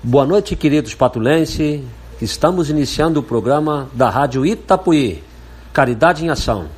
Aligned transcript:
Boa 0.00 0.24
noite, 0.24 0.54
queridos 0.54 0.94
patulenses. 0.94 1.82
Estamos 2.22 2.70
iniciando 2.70 3.18
o 3.18 3.22
programa 3.22 3.90
da 3.92 4.08
Rádio 4.08 4.46
Itapuí, 4.46 5.24
Caridade 5.72 6.24
em 6.24 6.28
Ação. 6.28 6.68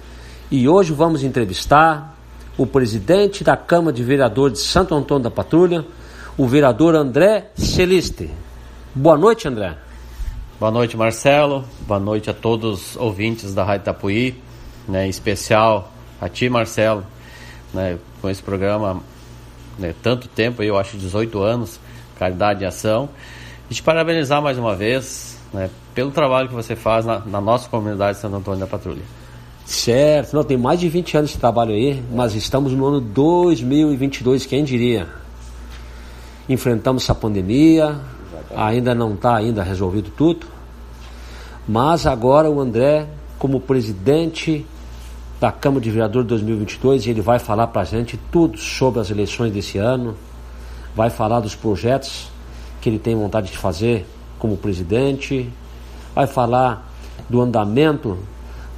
E 0.50 0.66
hoje 0.66 0.94
vamos 0.94 1.22
entrevistar 1.22 2.16
o 2.56 2.66
presidente 2.66 3.44
da 3.44 3.58
Câmara 3.58 3.94
de 3.94 4.02
Vereadores 4.02 4.60
de 4.60 4.64
Santo 4.64 4.94
Antônio 4.94 5.24
da 5.24 5.30
Patrulha, 5.30 5.84
o 6.38 6.48
vereador 6.48 6.94
André 6.94 7.50
Celiste. 7.56 8.30
Boa 8.94 9.18
noite, 9.18 9.46
André. 9.46 9.76
Boa 10.58 10.72
noite, 10.72 10.96
Marcelo. 10.96 11.66
Boa 11.86 12.00
noite 12.00 12.30
a 12.30 12.34
todos 12.34 12.92
os 12.92 12.96
ouvintes 12.96 13.52
da 13.52 13.62
Rádio 13.62 13.82
Itapuí, 13.82 14.42
né, 14.88 15.04
em 15.04 15.10
especial 15.10 15.92
a 16.18 16.26
ti, 16.26 16.48
Marcelo, 16.48 17.04
né, 17.74 17.98
com 18.22 18.30
esse 18.30 18.42
programa 18.42 19.02
né, 19.78 19.94
tanto 20.02 20.26
tempo, 20.26 20.62
eu 20.62 20.78
acho 20.78 20.96
18 20.96 21.38
anos 21.42 21.78
Caridade 22.20 22.62
em 22.62 22.66
Ação. 22.66 23.08
E 23.70 23.74
te 23.74 23.82
parabenizar 23.82 24.42
mais 24.42 24.58
uma 24.58 24.76
vez 24.76 25.38
né, 25.54 25.70
pelo 25.94 26.10
trabalho 26.10 26.48
que 26.48 26.54
você 26.54 26.76
faz 26.76 27.06
na, 27.06 27.20
na, 27.20 27.40
nossa 27.40 27.66
comunidade 27.68 28.16
de 28.16 28.20
Santo 28.20 28.36
Antônio 28.36 28.60
da 28.60 28.66
Patrulha. 28.66 29.02
Certo, 29.64 30.34
não, 30.34 30.44
tem 30.44 30.58
mais 30.58 30.78
de 30.78 30.88
20 30.88 31.16
anos 31.16 31.30
de 31.30 31.38
trabalho 31.38 31.72
aí, 31.72 32.02
mas 32.12 32.34
estamos 32.34 32.72
no 32.72 32.84
ano 32.84 33.00
2022, 33.00 34.44
quem 34.44 34.64
diria? 34.64 35.08
Enfrentamos 36.48 37.04
essa 37.04 37.14
pandemia, 37.14 37.98
ainda 38.54 38.94
não 38.94 39.14
está 39.14 39.36
ainda 39.36 39.62
resolvido 39.62 40.10
tudo, 40.10 40.46
mas 41.66 42.06
agora 42.06 42.50
o 42.50 42.60
André, 42.60 43.06
como 43.38 43.60
presidente 43.60 44.66
da 45.40 45.52
Câmara 45.52 45.80
de 45.80 45.90
Vereadores 45.90 46.28
2022, 46.28 47.06
ele 47.06 47.20
vai 47.20 47.38
falar 47.38 47.68
para 47.68 47.82
a 47.82 47.84
gente 47.84 48.18
tudo 48.30 48.58
sobre 48.58 49.00
as 49.00 49.10
eleições 49.10 49.52
desse 49.52 49.78
ano, 49.78 50.16
vai 50.94 51.10
falar 51.10 51.40
dos 51.40 51.54
projetos 51.54 52.28
que 52.80 52.88
ele 52.88 52.98
tem 52.98 53.14
vontade 53.14 53.50
de 53.50 53.58
fazer 53.58 54.06
como 54.38 54.56
presidente, 54.56 55.50
vai 56.14 56.26
falar 56.26 56.90
do 57.28 57.40
andamento 57.40 58.18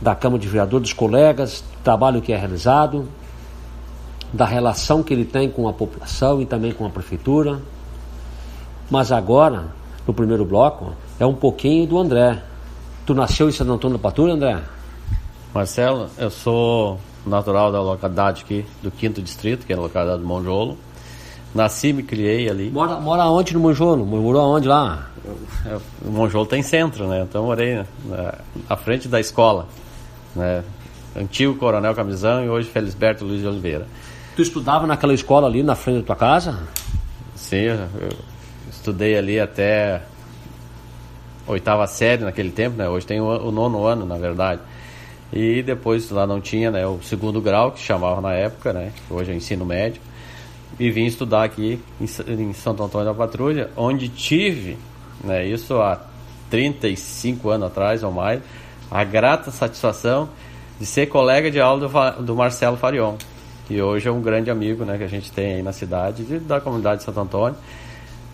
da 0.01 0.15
Câmara 0.15 0.41
de 0.41 0.49
Vereadores, 0.49 0.89
dos 0.89 0.93
colegas, 0.93 1.61
do 1.61 1.83
trabalho 1.85 2.21
que 2.21 2.33
é 2.33 2.37
realizado, 2.37 3.09
da 4.33 4.45
relação 4.45 5.03
que 5.03 5.15
ele 5.15 5.25
tem 5.25 5.49
com 5.49 5.69
a 5.69 5.73
população 5.73 6.41
e 6.41 6.47
também 6.47 6.73
com 6.73 6.85
a 6.85 6.91
prefeitura. 6.91 7.61
Mas 8.91 9.13
agora, 9.13 9.67
no 10.07 10.13
primeiro 10.13 10.45
bloco, 10.45 10.93
é 11.21 11.25
um 11.25 11.35
pouquinho 11.35 11.87
do 11.87 11.99
André. 11.99 12.43
Tu 13.07 13.15
nasceu 13.15 13.49
em 13.49 13.53
Santo 13.53 13.73
Antônio 13.73 13.97
da 13.97 14.03
Patrulha, 14.03 14.35
André? 14.35 14.61
Marcelo, 15.55 16.09
eu 16.19 16.31
sou 16.31 16.99
natural 17.27 17.71
da 17.71 17.81
localidade 17.81 18.43
aqui, 18.43 18.65
do 18.83 18.91
quinto 18.91 19.23
distrito, 19.23 19.67
que 19.67 19.73
é 19.73 19.77
a 19.77 19.81
localidade 19.81 20.21
do 20.21 20.27
Monjolo. 20.27 20.77
Nasci 21.55 21.89
e 21.89 21.93
me 21.93 22.03
criei 22.03 22.49
ali. 22.49 22.71
Mora, 22.71 22.99
mora 22.99 23.27
onde 23.27 23.53
no 23.53 23.61
Monjolo? 23.61 24.07
Morou 24.07 24.41
aonde 24.41 24.67
lá? 24.67 25.11
O 26.03 26.11
Monjolo 26.11 26.47
tem 26.47 26.63
centro, 26.63 27.07
né? 27.07 27.23
Então 27.29 27.45
morei 27.45 27.85
na, 28.05 28.35
na 28.69 28.77
frente 28.77 29.07
da 29.07 29.21
escola. 29.21 29.69
Né? 30.35 30.65
Antigo 31.15 31.55
Coronel 31.57 31.95
Camisão 31.95 32.43
e 32.45 32.49
hoje 32.49 32.71
Felisberto 32.71 33.25
Luiz 33.25 33.41
de 33.41 33.47
Oliveira. 33.47 33.87
Tu 34.35 34.43
estudava 34.43 34.87
naquela 34.87 35.13
escola 35.13 35.47
ali 35.47 35.63
na 35.63 35.75
frente 35.75 36.01
da 36.01 36.07
tua 36.07 36.17
casa? 36.17 36.59
Sim, 37.35 37.67
eu 37.67 37.89
estudei 38.71 39.17
ali 39.19 39.39
até 39.39 40.01
oitava 41.47 41.87
série 41.87 42.25
naquele 42.25 42.51
tempo, 42.51 42.79
né? 42.79 42.89
Hoje 42.89 43.05
tem 43.05 43.21
o, 43.21 43.27
o 43.27 43.53
nono 43.53 43.85
ano, 43.85 44.07
na 44.07 44.17
verdade. 44.17 44.63
E 45.31 45.63
depois 45.63 46.11
lá 46.11 46.27
não 46.27 46.41
tinha, 46.41 46.71
né? 46.71 46.87
O 46.87 47.01
segundo 47.03 47.43
grau, 47.43 47.73
que 47.73 47.81
chamava 47.81 48.23
na 48.23 48.33
época, 48.33 48.73
né? 48.73 48.91
Hoje 49.11 49.33
é 49.33 49.35
ensino 49.35 49.67
médio 49.67 50.01
e 50.83 50.91
vim 50.91 51.05
estudar 51.05 51.45
aqui 51.45 51.79
em, 52.01 52.07
em 52.33 52.53
Santo 52.53 52.83
Antônio 52.83 53.07
da 53.07 53.15
Patrulha, 53.15 53.71
onde 53.77 54.09
tive, 54.09 54.77
né, 55.23 55.47
isso 55.47 55.81
há 55.81 56.01
35 56.51 57.51
anos 57.51 57.69
atrás 57.69 58.03
ou 58.03 58.11
mais, 58.11 58.43
a 58.91 59.05
grata 59.05 59.53
satisfação 59.53 60.29
de 60.81 60.85
ser 60.85 61.07
colega 61.07 61.53
de 61.53 61.61
aula 61.61 61.89
do, 61.89 62.23
do 62.25 62.35
Marcelo 62.35 62.77
Farion, 62.77 63.15
que 63.69 63.81
hoje 63.81 64.09
é 64.09 64.11
um 64.11 64.21
grande 64.21 64.51
amigo 64.51 64.85
né, 64.85 64.99
que 64.99 65.05
a 65.05 65.09
gente 65.09 65.31
tem 65.31 65.55
aí 65.55 65.63
na 65.63 65.73
cidade, 65.73 66.25
de, 66.25 66.41
da 66.41 66.61
comunidade 66.61 66.99
de 66.99 67.05
Santo 67.05 67.21
Antônio. 67.21 67.57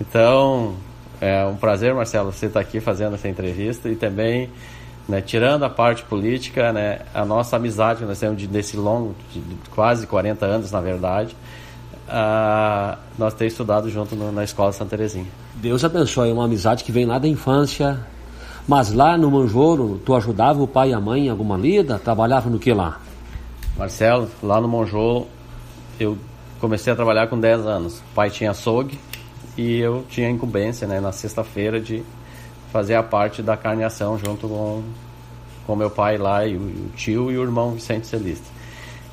Então, 0.00 0.75
é 1.20 1.44
um 1.44 1.56
prazer, 1.56 1.94
Marcelo, 1.94 2.32
você 2.32 2.47
estar 2.47 2.60
aqui 2.60 2.81
fazendo 2.81 3.14
essa 3.14 3.28
entrevista 3.28 3.91
e 3.91 3.94
também, 3.94 4.48
né, 5.06 5.20
tirando 5.20 5.64
a 5.64 5.70
parte 5.70 6.03
política, 6.03 6.72
né, 6.72 7.00
a 7.12 7.26
nossa 7.26 7.56
amizade 7.56 8.00
que 8.00 8.06
nós 8.06 8.19
temos 8.19 8.38
de, 8.38 8.47
desse 8.47 8.75
longo, 8.75 9.14
de 9.34 9.42
quase 9.75 10.06
40 10.06 10.47
anos, 10.47 10.72
na 10.72 10.81
verdade, 10.81 11.37
uh, 12.08 12.98
nós 13.19 13.34
ter 13.34 13.46
estudado 13.46 13.91
junto 13.91 14.16
no, 14.16 14.32
na 14.32 14.44
escola 14.44 14.72
Santa 14.72 14.91
Terezinha. 14.91 15.26
Deus 15.54 15.84
abençoe, 15.84 16.32
uma 16.32 16.44
amizade 16.44 16.84
que 16.84 16.92
vem 16.92 17.06
lá 17.06 17.19
da 17.19 17.28
infância. 17.28 17.98
Mas 18.66 18.92
lá 18.92 19.16
no 19.16 19.30
Monjolo, 19.30 19.98
tu 20.04 20.14
ajudava 20.14 20.62
o 20.62 20.66
pai 20.66 20.91
e 20.91 20.94
a 20.94 21.00
mãe 21.00 21.26
em 21.26 21.30
alguma 21.30 21.56
lida? 21.56 21.98
Trabalhava 21.98 22.50
no 22.50 22.58
que 22.58 22.72
lá? 22.72 23.00
Marcelo, 23.76 24.28
lá 24.42 24.60
no 24.60 24.69
Monjolo, 24.69 25.26
eu 25.98 26.19
comecei 26.60 26.92
a 26.92 26.96
trabalhar 26.96 27.28
com 27.28 27.38
10 27.38 27.66
anos. 27.66 27.98
O 27.98 28.14
pai 28.14 28.30
tinha 28.30 28.50
açougue 28.50 28.98
e 29.56 29.78
eu 29.78 30.04
tinha 30.10 30.28
incumbência 30.28 30.86
né, 30.86 31.00
na 31.00 31.12
sexta-feira 31.12 31.80
de 31.80 32.02
fazer 32.72 32.94
a 32.94 33.02
parte 33.02 33.42
da 33.42 33.56
carneação 33.56 34.19
junto 34.19 34.46
com 34.46 34.82
com 35.69 35.76
meu 35.76 35.90
pai 35.90 36.16
lá 36.16 36.46
e 36.46 36.56
o, 36.56 36.60
o 36.60 36.90
tio 36.96 37.30
e 37.30 37.36
o 37.36 37.42
irmão 37.42 37.72
Vicente 37.72 38.06
Celista. 38.06 38.46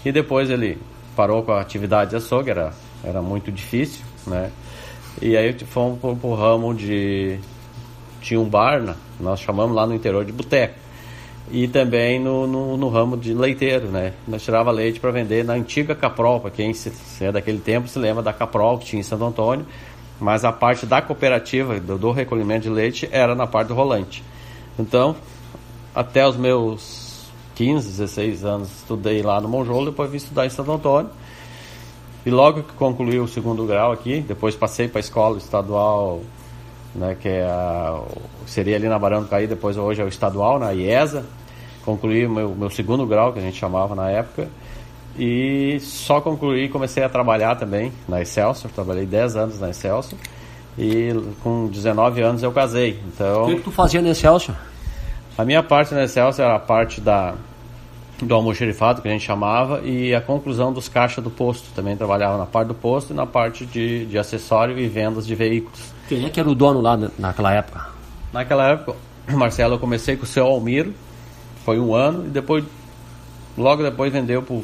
E 0.05 0.11
depois 0.11 0.49
ele 0.49 0.77
parou 1.13 1.43
com 1.43 1.51
a 1.51 1.59
atividade 1.59 2.11
de 2.11 2.15
açougue, 2.15 2.49
era 2.49 2.71
era 3.05 3.21
muito 3.21 3.51
difícil, 3.51 4.03
né? 4.25 4.51
E 5.21 5.37
aí 5.37 5.53
fomos 5.59 5.99
pro, 5.99 6.15
pro 6.15 6.33
ramo 6.33 6.73
de. 6.73 7.39
Tinha 8.21 8.39
um 8.39 8.49
bar, 8.49 8.81
né? 8.81 8.95
nós 9.19 9.39
chamamos 9.39 9.75
lá 9.75 9.85
no 9.85 9.93
interior 9.93 10.25
de 10.25 10.31
boteco. 10.31 10.75
E 11.51 11.67
também 11.67 12.19
no, 12.19 12.47
no, 12.47 12.75
no, 12.75 12.89
ramo 12.89 13.15
de 13.15 13.33
leiteiro, 13.33 13.87
né? 13.87 14.13
Nós 14.27 14.41
tirava 14.41 14.71
leite 14.71 14.99
para 14.99 15.11
vender 15.11 15.45
na 15.45 15.53
antiga 15.53 15.93
Caprol, 15.93 16.39
para 16.39 16.49
quem 16.49 16.73
se, 16.73 16.89
se 16.89 17.23
é 17.23 17.31
daquele 17.31 17.59
tempo 17.59 17.87
se 17.87 17.99
lembra 17.99 18.23
da 18.23 18.33
Caprol 18.33 18.79
que 18.79 18.85
tinha 18.85 18.99
em 18.99 19.03
Santo 19.03 19.23
Antônio, 19.23 19.65
mas 20.19 20.43
a 20.43 20.51
parte 20.51 20.87
da 20.87 21.03
cooperativa, 21.03 21.79
do, 21.79 21.99
do 21.99 22.11
recolhimento 22.11 22.63
de 22.63 22.69
leite, 22.69 23.07
era 23.11 23.35
na 23.35 23.45
parte 23.45 23.67
do 23.67 23.75
rolante. 23.75 24.23
Então, 24.77 25.15
até 25.93 26.27
os 26.27 26.35
meus 26.35 27.27
15, 27.53 27.89
16 27.89 28.43
anos, 28.43 28.69
estudei 28.79 29.21
lá 29.21 29.39
no 29.39 29.47
Monjolo, 29.47 29.91
depois 29.91 30.09
vim 30.09 30.17
estudar 30.17 30.47
em 30.47 30.49
Santo 30.49 30.71
Antônio. 30.71 31.11
E 32.25 32.31
logo 32.31 32.63
que 32.63 32.73
concluí 32.73 33.19
o 33.19 33.27
segundo 33.27 33.65
grau 33.65 33.91
aqui, 33.91 34.21
depois 34.21 34.55
passei 34.55 34.87
para 34.87 34.99
a 34.99 35.01
escola 35.01 35.37
estadual, 35.37 36.21
né, 36.95 37.15
que 37.19 37.27
é 37.27 37.43
a, 37.43 38.01
seria 38.47 38.75
ali 38.75 38.87
na 38.87 38.97
Barão 38.97 39.21
do 39.21 39.27
Caí, 39.27 39.45
depois 39.45 39.77
hoje 39.77 40.01
é 40.01 40.05
o 40.05 40.07
estadual, 40.07 40.57
na 40.57 40.71
IESA. 40.71 41.25
Concluí 41.83 42.25
o 42.25 42.29
meu, 42.31 42.49
meu 42.55 42.69
segundo 42.71 43.05
grau, 43.05 43.31
que 43.31 43.37
a 43.37 43.41
gente 43.41 43.57
chamava 43.57 43.93
na 43.93 44.09
época. 44.09 44.47
E 45.17 45.77
só 45.81 46.19
concluí 46.19 46.65
e 46.65 46.69
comecei 46.69 47.03
a 47.03 47.09
trabalhar 47.09 47.55
também 47.55 47.91
na 48.07 48.21
Excelsior. 48.21 48.71
Trabalhei 48.73 49.05
10 49.05 49.35
anos 49.35 49.59
na 49.59 49.69
Excelsior. 49.69 50.19
E 50.77 51.13
com 51.43 51.67
19 51.67 52.21
anos 52.21 52.43
eu 52.43 52.51
casei. 52.51 52.99
Então, 53.07 53.43
o 53.43 53.47
que, 53.47 53.55
que 53.55 53.61
tu 53.61 53.71
fazia 53.71 54.01
na 54.01 54.09
Excelsior? 54.09 54.57
A 55.37 55.45
minha 55.45 55.61
parte 55.61 55.93
na 55.93 56.03
Excelsior 56.03 56.47
era 56.47 56.55
a 56.55 56.59
parte 56.59 56.99
da 56.99 57.35
do 58.21 58.33
almoxerifado, 58.33 59.01
que 59.01 59.07
a 59.07 59.11
gente 59.11 59.25
chamava, 59.25 59.81
e 59.81 60.13
a 60.13 60.21
conclusão 60.21 60.71
dos 60.71 60.87
caixas 60.87 61.23
do 61.23 61.29
posto. 61.29 61.69
Também 61.75 61.97
trabalhava 61.97 62.37
na 62.37 62.45
parte 62.45 62.69
do 62.69 62.73
posto 62.73 63.11
e 63.11 63.15
na 63.15 63.25
parte 63.25 63.65
de, 63.65 64.05
de 64.05 64.17
acessório 64.17 64.77
e 64.79 64.87
vendas 64.87 65.27
de 65.27 65.35
veículos. 65.35 65.93
Quem 66.07 66.25
é 66.25 66.29
que 66.29 66.39
era 66.39 66.49
o 66.49 66.55
dono 66.55 66.81
lá 66.81 66.97
naquela 67.17 67.53
época? 67.53 67.87
Naquela 68.31 68.71
época, 68.71 68.97
Marcelo, 69.27 69.75
eu 69.75 69.79
comecei 69.79 70.15
com 70.15 70.23
o 70.23 70.27
seu 70.27 70.45
Almiro, 70.45 70.93
foi 71.65 71.79
um 71.79 71.93
ano, 71.93 72.27
e 72.27 72.29
depois, 72.29 72.63
logo 73.57 73.83
depois 73.83 74.13
vendeu 74.13 74.41
pro, 74.41 74.63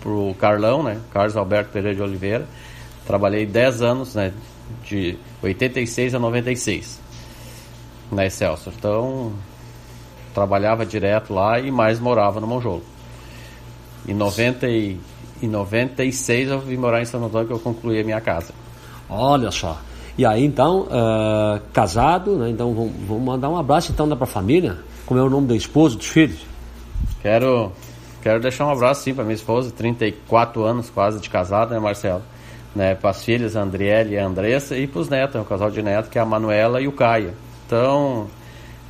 pro 0.00 0.34
Carlão, 0.38 0.82
né? 0.82 1.00
Carlos 1.12 1.36
Alberto 1.36 1.70
Pereira 1.72 1.96
de 1.96 2.02
Oliveira. 2.02 2.46
Trabalhei 3.06 3.44
10 3.44 3.82
anos, 3.82 4.14
né? 4.14 4.32
De 4.84 5.18
86 5.42 6.14
a 6.14 6.18
96 6.18 7.00
na 8.10 8.26
Excelsior. 8.26 8.74
Então, 8.76 9.32
trabalhava 10.38 10.86
direto 10.86 11.34
lá 11.34 11.58
e 11.58 11.68
mais 11.70 11.98
morava 11.98 12.40
no 12.40 12.46
Monjolo. 12.46 12.82
Em, 14.06 14.14
90 14.14 14.68
e, 14.68 14.98
em 15.42 15.48
96 15.48 16.48
eu 16.50 16.60
vim 16.60 16.76
morar 16.76 17.02
em 17.02 17.04
São 17.04 17.24
Antônio 17.24 17.48
que 17.48 17.52
eu 17.52 17.58
concluí 17.58 18.00
a 18.00 18.04
minha 18.04 18.20
casa. 18.20 18.54
Olha 19.10 19.50
só. 19.50 19.80
E 20.16 20.24
aí 20.24 20.44
então, 20.44 20.82
uh, 20.82 21.60
casado, 21.72 22.36
né? 22.36 22.50
Então 22.50 22.72
vamos, 22.72 22.92
vamos, 23.06 23.24
mandar 23.24 23.48
um 23.48 23.56
abraço 23.56 23.90
então 23.90 24.08
para 24.08 24.24
a 24.24 24.26
família. 24.26 24.78
Como 25.06 25.18
é 25.18 25.22
o 25.22 25.28
nome 25.28 25.48
da 25.48 25.56
esposa, 25.56 25.96
dos 25.96 26.06
filhos? 26.06 26.38
Quero, 27.20 27.72
quero 28.22 28.40
deixar 28.40 28.66
um 28.66 28.70
abraço 28.70 29.02
sim 29.02 29.14
para 29.14 29.24
minha 29.24 29.34
esposa, 29.34 29.72
34 29.72 30.62
anos 30.64 30.88
quase 30.88 31.20
de 31.20 31.28
casado, 31.28 31.70
né, 31.70 31.80
Marcelo? 31.80 32.22
Né, 32.76 32.94
para 32.94 33.10
as 33.10 33.24
filhas, 33.24 33.56
a 33.56 33.62
Andriele 33.62 34.14
e 34.14 34.18
a 34.18 34.26
Andressa, 34.26 34.76
e 34.76 34.86
para 34.86 35.00
os 35.00 35.08
netos, 35.08 35.40
o 35.40 35.44
casal 35.44 35.70
de 35.70 35.82
netos, 35.82 36.10
que 36.10 36.18
é 36.18 36.20
a 36.20 36.24
Manuela 36.24 36.80
e 36.80 36.86
o 36.86 36.92
Caio. 36.92 37.32
Então, 37.66 38.28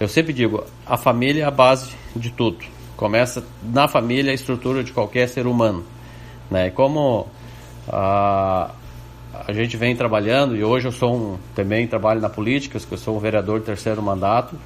eu 0.01 0.09
sempre 0.09 0.33
digo, 0.33 0.65
a 0.87 0.97
família 0.97 1.43
é 1.43 1.47
a 1.47 1.51
base 1.51 1.91
de 2.15 2.31
tudo. 2.31 2.59
Começa 2.97 3.45
na 3.63 3.89
família 3.89 4.31
a 4.31 4.35
estrutura 4.35 4.85
de 4.85 4.93
qualquer 4.93 5.29
ser 5.29 5.47
humano. 5.47 5.85
Né? 6.51 6.71
Como 6.71 7.27
a, 7.89 8.71
a 9.47 9.53
gente 9.53 9.77
vem 9.77 9.97
trabalhando 9.97 10.57
e 10.57 10.63
hoje 10.63 10.87
eu 10.87 10.93
sou 10.93 11.15
um, 11.15 11.39
também 11.55 11.87
trabalho 11.87 12.21
na 12.21 12.29
política, 12.29 12.79
eu 12.91 12.99
sou 12.99 13.17
um 13.17 13.21
vereador 13.21 13.61
de 13.61 13.67
terceiro 13.67 14.03
mandato. 14.03 14.57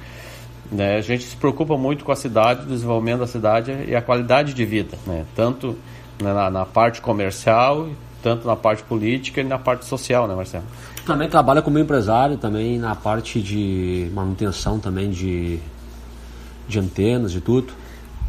Né? 0.71 0.97
A 0.97 1.01
gente 1.01 1.23
se 1.23 1.35
preocupa 1.35 1.77
muito 1.77 2.05
com 2.05 2.11
a 2.11 2.15
cidade, 2.15 2.63
o 2.63 2.67
desenvolvimento 2.67 3.19
da 3.19 3.27
cidade 3.27 3.71
e 3.87 3.95
a 3.95 4.01
qualidade 4.01 4.53
de 4.53 4.65
vida, 4.65 4.97
né? 5.05 5.25
tanto 5.35 5.77
na, 6.21 6.49
na 6.49 6.65
parte 6.65 7.01
comercial, 7.01 7.89
tanto 8.21 8.47
na 8.47 8.55
parte 8.55 8.83
política 8.83 9.41
e 9.41 9.43
na 9.43 9.57
parte 9.57 9.85
social, 9.85 10.27
né, 10.27 10.35
Marcelo? 10.35 10.63
Também 11.05 11.27
trabalha 11.27 11.61
como 11.61 11.77
empresário, 11.77 12.37
também 12.37 12.79
na 12.79 12.95
parte 12.95 13.41
de 13.41 14.09
manutenção 14.13 14.79
também 14.79 15.09
de, 15.09 15.59
de 16.67 16.79
antenas 16.79 17.33
e 17.35 17.41
tudo. 17.41 17.73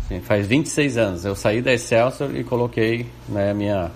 Sim, 0.09 0.21
faz 0.21 0.47
26 0.47 0.97
anos. 0.99 1.25
Eu 1.25 1.37
saí 1.37 1.63
da 1.63 1.73
Excelsior 1.73 2.35
e 2.35 2.43
coloquei 2.43 3.07
né, 3.29 3.55
minha 3.55 3.91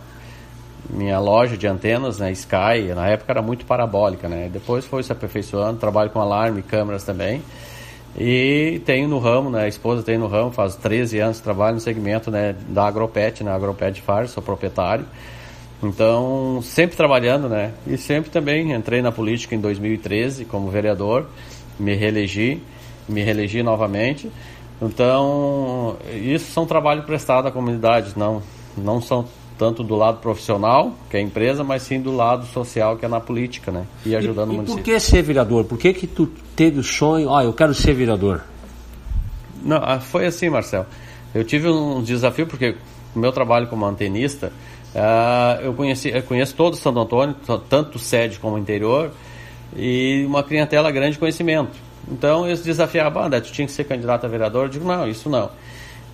minha 0.90 1.18
loja 1.18 1.56
de 1.56 1.66
antenas, 1.66 2.18
né, 2.18 2.32
Sky, 2.32 2.94
na 2.94 3.08
época 3.08 3.32
era 3.32 3.42
muito 3.42 3.66
parabólica, 3.66 4.28
né? 4.28 4.48
Depois 4.50 4.86
foi 4.86 5.02
se 5.02 5.12
aperfeiçoando, 5.12 5.78
trabalho 5.78 6.08
com 6.08 6.20
alarme, 6.20 6.62
câmeras 6.62 7.04
também. 7.04 7.42
E 8.16 8.80
tenho 8.86 9.06
no 9.06 9.18
ramo, 9.18 9.50
né, 9.50 9.64
a 9.64 9.68
esposa 9.68 10.02
tem 10.02 10.16
no 10.16 10.26
ramo, 10.26 10.50
faz 10.50 10.76
13 10.76 11.18
anos 11.18 11.38
que 11.38 11.44
trabalho 11.44 11.74
no 11.74 11.80
segmento, 11.80 12.30
né, 12.30 12.54
da 12.68 12.86
Agropet, 12.86 13.44
né, 13.44 13.52
Agropet 13.52 14.00
Far, 14.00 14.28
sou 14.28 14.42
proprietário. 14.42 15.04
Então, 15.82 16.60
sempre 16.62 16.96
trabalhando, 16.96 17.48
né? 17.48 17.72
E 17.86 17.96
sempre 17.96 18.30
também 18.30 18.72
entrei 18.72 19.00
na 19.00 19.12
política 19.12 19.54
em 19.54 19.60
2013 19.60 20.44
como 20.44 20.70
vereador, 20.70 21.26
me 21.78 21.94
reelegi, 21.94 22.60
me 23.08 23.22
reelegi 23.22 23.62
novamente. 23.62 24.30
Então, 24.82 25.96
isso 26.12 26.52
são 26.52 26.66
trabalho 26.66 27.02
prestado 27.04 27.46
à 27.46 27.50
comunidade, 27.50 28.12
não 28.16 28.42
não 28.76 29.00
são 29.00 29.24
tanto 29.58 29.82
do 29.82 29.96
lado 29.96 30.18
profissional, 30.18 30.92
que 31.10 31.16
é 31.16 31.20
a 31.20 31.22
empresa, 31.22 31.64
mas 31.64 31.82
sim 31.82 32.00
do 32.00 32.14
lado 32.14 32.46
social, 32.46 32.96
que 32.96 33.04
é 33.04 33.08
na 33.08 33.18
política, 33.18 33.72
né? 33.72 33.86
E 34.06 34.14
ajudando 34.14 34.50
e, 34.50 34.52
o 34.52 34.56
município. 34.56 34.80
E 34.80 34.84
por 34.84 34.84
que 34.84 35.00
ser 35.00 35.22
vereador? 35.22 35.64
Por 35.64 35.76
que 35.76 35.92
que 35.92 36.06
tu 36.06 36.28
teve 36.54 36.78
o 36.78 36.82
sonho, 36.84 37.34
ah, 37.34 37.42
eu 37.42 37.52
quero 37.52 37.74
ser 37.74 37.92
vereador? 37.92 38.42
Não, 39.62 39.78
ah, 39.78 39.98
foi 39.98 40.26
assim, 40.26 40.48
Marcel. 40.48 40.86
Eu 41.34 41.44
tive 41.44 41.68
um 41.68 42.00
desafio, 42.02 42.46
porque 42.46 42.76
o 43.14 43.18
meu 43.18 43.32
trabalho 43.32 43.66
como 43.66 43.84
antenista, 43.84 44.52
uh, 44.98 45.62
eu, 45.62 45.74
conheci, 45.74 46.10
eu 46.10 46.22
conheço 46.22 46.54
todo 46.54 46.76
Santo 46.76 46.98
Antônio, 46.98 47.36
tanto 47.68 47.98
sede 47.98 48.38
como 48.38 48.58
interior, 48.58 49.10
e 49.76 50.24
uma 50.26 50.42
clientela 50.42 50.90
grande 50.90 51.12
de 51.12 51.18
conhecimento. 51.18 51.76
Então, 52.10 52.46
eles 52.46 52.62
desafiavam, 52.62 53.24
ah, 53.24 53.40
tu 53.40 53.52
tinha 53.52 53.66
que 53.66 53.72
ser 53.72 53.84
candidato 53.84 54.24
a 54.24 54.28
vereador? 54.28 54.64
Eu 54.64 54.68
digo, 54.68 54.86
não, 54.86 55.06
isso 55.06 55.28
não. 55.28 55.50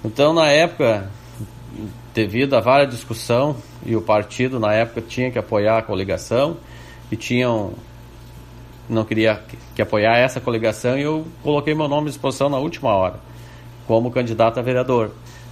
Então, 0.05 0.35
na 0.35 0.51
época, 0.51 1.09
devido 2.13 2.55
a 2.55 2.61
várias 2.61 2.91
discussão 2.91 3.57
e 3.85 3.97
o 3.97 4.03
partido 4.03 4.61
na 4.61 4.73
época 4.73 5.01
tinha 5.01 5.31
que 5.31 5.39
apoiar 5.39 5.79
a 5.79 5.83
coligação 5.83 6.57
e 7.11 7.17
tinham 7.17 7.73
não 8.89 9.05
queria 9.05 9.37
que, 9.37 9.57
que 9.75 9.83
apoiar 9.83 10.19
essa 10.19 10.41
coligação 10.41 10.99
e 10.99 11.03
eu 11.03 11.27
coloquei 11.43 11.75
meu 11.75 11.89
nome 11.89 12.09
à 12.09 12.11
disposição 12.11 12.49
na 12.49 12.59
última 12.59 12.95
hora 12.95 13.19
como 13.87 14.11
candidato 14.11 14.59
a 14.59 14.63
vereador 14.63 15.11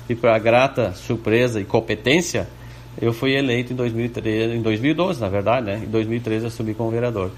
e 0.08 0.14
para 0.14 0.38
grata 0.38 0.92
surpresa 0.92 1.60
e 1.60 1.64
competência 1.64 2.48
eu 3.00 3.12
fui 3.12 3.32
eleito 3.32 3.72
em 3.72 3.76
2013 3.76 4.54
em 4.54 4.62
2012 4.62 5.20
na 5.20 5.28
verdade 5.28 5.66
né 5.66 5.82
em 5.84 5.88
2013 5.88 6.44
eu 6.44 6.50
subi 6.50 6.74
como 6.74 6.90
vereador 6.90 7.30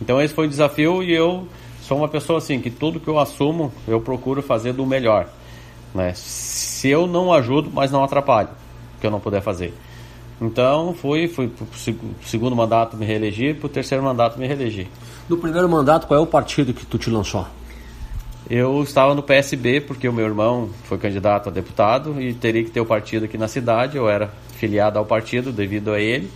então 0.00 0.20
esse 0.20 0.32
foi 0.32 0.46
o 0.46 0.48
desafio 0.48 1.02
e 1.02 1.12
eu 1.12 1.46
sou 1.82 1.98
uma 1.98 2.08
pessoa 2.08 2.38
assim 2.38 2.60
que 2.60 2.70
tudo 2.70 2.98
que 2.98 3.08
eu 3.08 3.18
assumo 3.18 3.72
eu 3.86 4.00
procuro 4.00 4.42
fazer 4.42 4.72
do 4.72 4.86
melhor 4.86 5.28
né 5.94 6.12
se 6.14 6.88
eu 6.88 7.06
não 7.06 7.32
ajudo 7.32 7.70
mas 7.72 7.90
não 7.90 8.02
atrapalho 8.02 8.48
que 9.02 9.06
eu 9.06 9.10
não 9.10 9.20
puder 9.20 9.42
fazer. 9.42 9.74
Então 10.40 10.94
fui, 10.94 11.28
fui 11.28 11.48
para 11.48 11.64
o 11.64 12.24
segundo 12.24 12.56
mandato 12.56 12.96
me 12.96 13.04
reelegi, 13.04 13.52
para 13.52 13.66
o 13.66 13.68
terceiro 13.68 14.02
mandato 14.02 14.38
me 14.38 14.46
reelegi. 14.46 14.88
No 15.28 15.36
primeiro 15.36 15.68
mandato, 15.68 16.06
qual 16.06 16.18
é 16.18 16.22
o 16.22 16.26
partido 16.26 16.72
que 16.72 16.86
tu 16.86 16.96
te 16.98 17.10
lançou? 17.10 17.46
Eu 18.54 18.82
estava 18.82 19.14
no 19.14 19.22
PSB 19.22 19.80
porque 19.80 20.06
o 20.06 20.12
meu 20.12 20.26
irmão 20.26 20.68
foi 20.84 20.98
candidato 20.98 21.48
a 21.48 21.50
deputado 21.50 22.20
e 22.20 22.34
teria 22.34 22.62
que 22.62 22.70
ter 22.70 22.82
o 22.82 22.84
partido 22.84 23.24
aqui 23.24 23.38
na 23.38 23.48
cidade. 23.48 23.96
Eu 23.96 24.10
era 24.10 24.28
filiado 24.58 24.98
ao 24.98 25.06
partido 25.06 25.50
devido 25.50 25.90
a 25.90 25.98
ele 25.98 26.30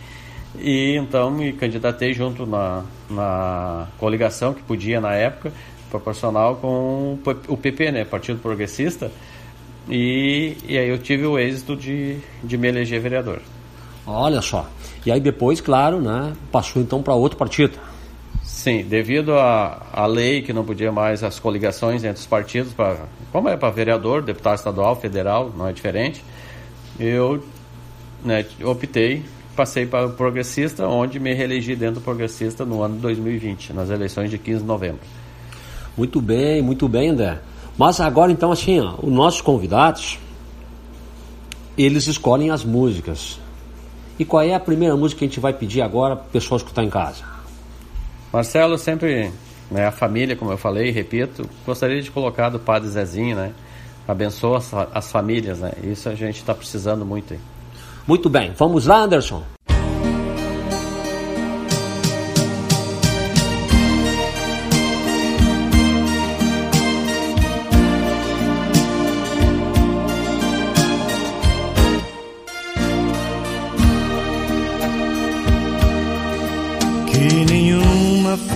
e 0.59 0.97
então 0.97 1.31
me 1.31 1.53
candidatei 1.53 2.15
junto 2.15 2.47
na, 2.47 2.85
na 3.11 3.89
coligação 3.99 4.55
que 4.55 4.63
podia 4.63 4.99
na 4.99 5.13
época 5.13 5.53
proporcional 5.91 6.57
com 6.57 7.19
o 7.49 7.57
PP, 7.59 7.93
né, 7.93 8.05
Partido 8.07 8.39
Progressista 8.39 9.13
e, 9.87 10.57
e 10.67 10.79
aí 10.79 10.89
eu 10.89 10.97
tive 10.97 11.27
o 11.27 11.39
êxito 11.39 11.77
de, 11.77 12.17
de 12.43 12.57
me 12.57 12.69
eleger 12.69 12.99
vereador. 12.99 13.43
Olha 14.07 14.41
só. 14.41 14.67
E 15.05 15.13
aí 15.13 15.21
depois, 15.21 15.61
claro, 15.61 16.01
né, 16.01 16.33
passou 16.51 16.81
então 16.81 17.03
para 17.03 17.13
outro 17.13 17.37
partido. 17.37 17.79
Sim, 18.67 18.83
devido 18.83 19.33
à 19.39 20.07
lei 20.07 20.43
que 20.43 20.53
não 20.53 20.65
podia 20.65 20.91
mais 20.91 21.23
as 21.23 21.39
coligações 21.39 22.03
entre 22.03 22.19
os 22.19 22.27
partidos, 22.27 22.73
pra, 22.73 22.97
como 23.31 23.49
é 23.49 23.57
para 23.57 23.71
vereador, 23.71 24.23
deputado 24.23 24.57
estadual, 24.57 24.97
federal, 24.97 25.53
não 25.57 25.69
é 25.69 25.73
diferente, 25.73 26.21
eu 26.99 27.41
né, 28.25 28.45
optei, 28.65 29.23
passei 29.55 29.87
para 29.87 30.07
o 30.07 30.15
progressista, 30.15 30.85
onde 30.85 31.21
me 31.21 31.33
reelegi 31.33 31.77
dentro 31.77 32.01
do 32.01 32.01
progressista 32.01 32.65
no 32.65 32.83
ano 32.83 32.97
de 32.97 33.03
2020, 33.03 33.73
nas 33.73 33.89
eleições 33.89 34.31
de 34.31 34.37
15 34.37 34.63
de 34.63 34.67
novembro. 34.67 35.01
Muito 35.97 36.21
bem, 36.21 36.61
muito 36.61 36.89
bem, 36.89 37.11
André. 37.11 37.39
Mas 37.79 38.01
agora 38.01 38.33
então 38.33 38.51
assim, 38.51 38.81
ó, 38.81 38.97
os 39.01 39.13
nossos 39.13 39.43
convidados 39.43 40.19
eles 41.79 42.09
escolhem 42.09 42.51
as 42.51 42.65
músicas. 42.65 43.39
E 44.19 44.25
qual 44.25 44.43
é 44.43 44.55
a 44.55 44.59
primeira 44.59 44.97
música 44.97 45.21
que 45.21 45.25
a 45.25 45.29
gente 45.29 45.39
vai 45.39 45.53
pedir 45.53 45.83
agora 45.83 46.17
para 46.17 46.27
o 46.27 46.31
pessoal 46.31 46.57
escutar 46.57 46.83
em 46.83 46.91
casa? 46.91 47.36
Marcelo, 48.32 48.76
sempre, 48.76 49.31
né, 49.70 49.87
a 49.87 49.93
família, 49.93 50.37
como 50.37 50.50
eu 50.50 50.58
falei, 50.58 50.90
repito, 50.90 51.49
gostaria 51.64 52.00
de 52.00 52.11
colocar 52.11 52.49
do 52.49 52.58
Padre 52.58 52.88
Zezinho, 52.88 53.37
né? 53.37 53.52
Abençoa 54.06 54.58
as, 54.58 54.73
as 54.93 55.11
famílias, 55.11 55.58
né? 55.58 55.73
Isso 55.82 56.08
a 56.08 56.14
gente 56.14 56.37
está 56.37 56.55
precisando 56.55 57.05
muito 57.05 57.34
aí. 57.34 57.40
Muito 58.06 58.28
bem, 58.28 58.52
vamos 58.56 58.87
lá, 58.87 58.99
Anderson. 58.99 59.56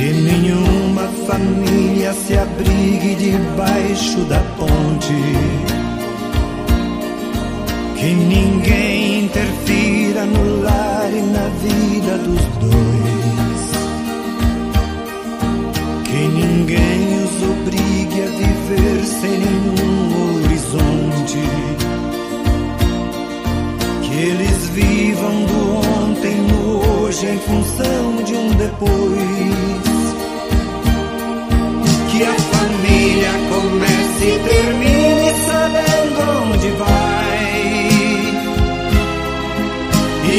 que 0.00 0.14
nenhuma 0.14 1.06
família 1.26 2.14
se 2.14 2.34
abrigue 2.34 3.14
debaixo 3.16 4.20
da 4.24 4.40
ponte. 4.56 5.12
Que 7.98 8.14
ninguém 8.14 9.24
interfira 9.24 9.99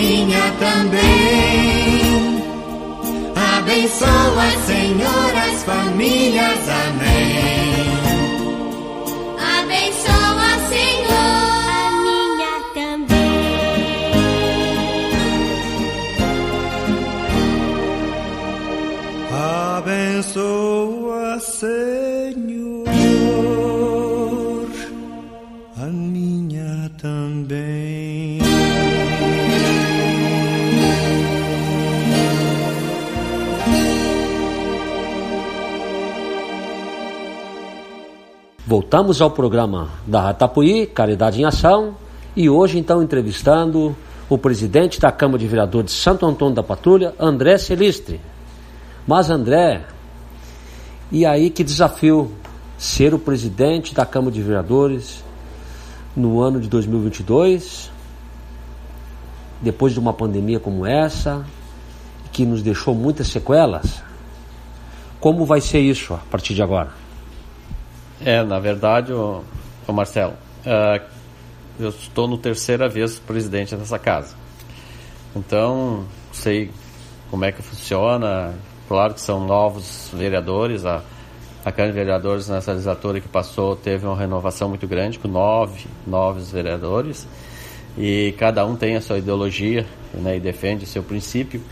minha 0.00 0.52
também. 0.58 2.42
Abençoa, 3.58 4.50
Senhor, 4.66 5.32
as 5.36 5.62
famílias, 5.64 6.68
amém. 6.88 7.99
Voltamos 38.70 39.20
ao 39.20 39.32
programa 39.32 39.90
da 40.06 40.20
Ratapuí, 40.20 40.86
Caridade 40.86 41.40
em 41.40 41.44
Ação, 41.44 41.96
e 42.36 42.48
hoje 42.48 42.78
então 42.78 43.02
entrevistando 43.02 43.96
o 44.28 44.38
presidente 44.38 45.00
da 45.00 45.10
Câmara 45.10 45.40
de 45.40 45.48
Vereadores 45.48 45.90
de 45.90 45.96
Santo 45.96 46.24
Antônio 46.24 46.54
da 46.54 46.62
Patrulha, 46.62 47.12
André 47.18 47.58
Celistre. 47.58 48.20
Mas 49.04 49.28
André, 49.28 49.84
e 51.10 51.26
aí 51.26 51.50
que 51.50 51.64
desafio 51.64 52.30
ser 52.78 53.12
o 53.12 53.18
presidente 53.18 53.92
da 53.92 54.06
Câmara 54.06 54.30
de 54.30 54.40
Vereadores 54.40 55.24
no 56.14 56.40
ano 56.40 56.60
de 56.60 56.68
2022, 56.68 57.90
depois 59.60 59.92
de 59.92 59.98
uma 59.98 60.12
pandemia 60.12 60.60
como 60.60 60.86
essa, 60.86 61.44
que 62.30 62.46
nos 62.46 62.62
deixou 62.62 62.94
muitas 62.94 63.26
sequelas? 63.26 64.00
Como 65.18 65.44
vai 65.44 65.60
ser 65.60 65.80
isso 65.80 66.14
a 66.14 66.18
partir 66.30 66.54
de 66.54 66.62
agora? 66.62 66.99
É, 68.24 68.42
na 68.42 68.58
verdade, 68.58 69.12
o, 69.12 69.42
Marcelo, 69.88 70.34
ah, 70.66 71.00
eu 71.78 71.88
estou 71.88 72.28
no 72.28 72.36
terceira 72.36 72.88
vez 72.88 73.18
presidente 73.18 73.74
dessa 73.74 73.98
casa. 73.98 74.34
Então, 75.34 76.04
sei 76.32 76.70
como 77.30 77.44
é 77.44 77.52
que 77.52 77.62
funciona. 77.62 78.54
Claro 78.88 79.14
que 79.14 79.20
são 79.20 79.46
novos 79.46 80.10
vereadores. 80.12 80.84
A, 80.84 81.02
a 81.64 81.72
Câmara 81.72 81.92
de 81.92 81.98
Vereadores 81.98 82.48
nessa 82.48 82.72
legislatura 82.72 83.20
que 83.20 83.28
passou 83.28 83.76
teve 83.76 84.06
uma 84.06 84.16
renovação 84.16 84.68
muito 84.68 84.86
grande, 84.86 85.18
com 85.18 85.28
nove 85.28 85.86
novos 86.06 86.50
vereadores. 86.50 87.26
E 87.96 88.34
cada 88.38 88.64
um 88.66 88.76
tem 88.76 88.96
a 88.96 89.00
sua 89.00 89.18
ideologia 89.18 89.86
né, 90.14 90.36
e 90.36 90.40
defende 90.40 90.84
o 90.84 90.86
seu 90.86 91.02
princípio. 91.02 91.62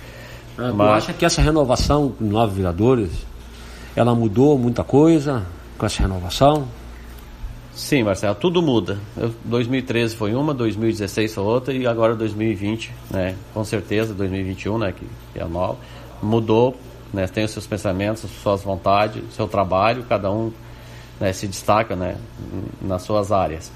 Ah, 0.56 0.72
Mas- 0.72 1.04
acha 1.04 1.12
que 1.12 1.24
essa 1.24 1.42
renovação 1.42 2.10
com 2.10 2.24
nove 2.24 2.54
vereadores, 2.54 3.10
ela 3.94 4.14
mudou 4.14 4.58
muita 4.58 4.82
coisa 4.82 5.44
com 5.78 5.86
essa 5.86 6.02
renovação? 6.02 6.66
Sim, 7.72 8.02
Marcelo, 8.02 8.34
tudo 8.34 8.60
muda. 8.60 8.98
Eu- 9.16 9.32
2013 9.44 10.16
foi 10.16 10.34
uma, 10.34 10.52
2016 10.52 11.32
foi 11.32 11.44
outra 11.44 11.72
e 11.72 11.86
agora 11.86 12.16
2020, 12.16 12.92
né? 13.08 13.36
Com 13.54 13.62
certeza 13.64 14.12
2021, 14.12 14.76
né? 14.78 14.92
Que, 14.92 15.06
que 15.32 15.38
é 15.38 15.44
nova, 15.44 15.78
mudou, 16.20 16.76
né? 17.14 17.28
Tem 17.28 17.44
os 17.44 17.52
seus 17.52 17.68
pensamentos, 17.68 18.24
as 18.24 18.30
suas 18.42 18.62
vontades, 18.62 19.22
seu 19.32 19.46
trabalho, 19.46 20.02
cada 20.08 20.28
um 20.30 20.52
né, 21.20 21.32
se 21.32 21.46
destaca, 21.46 21.94
né? 21.94 22.16
Nas 22.82 23.02
suas 23.02 23.30
áreas. 23.30 23.70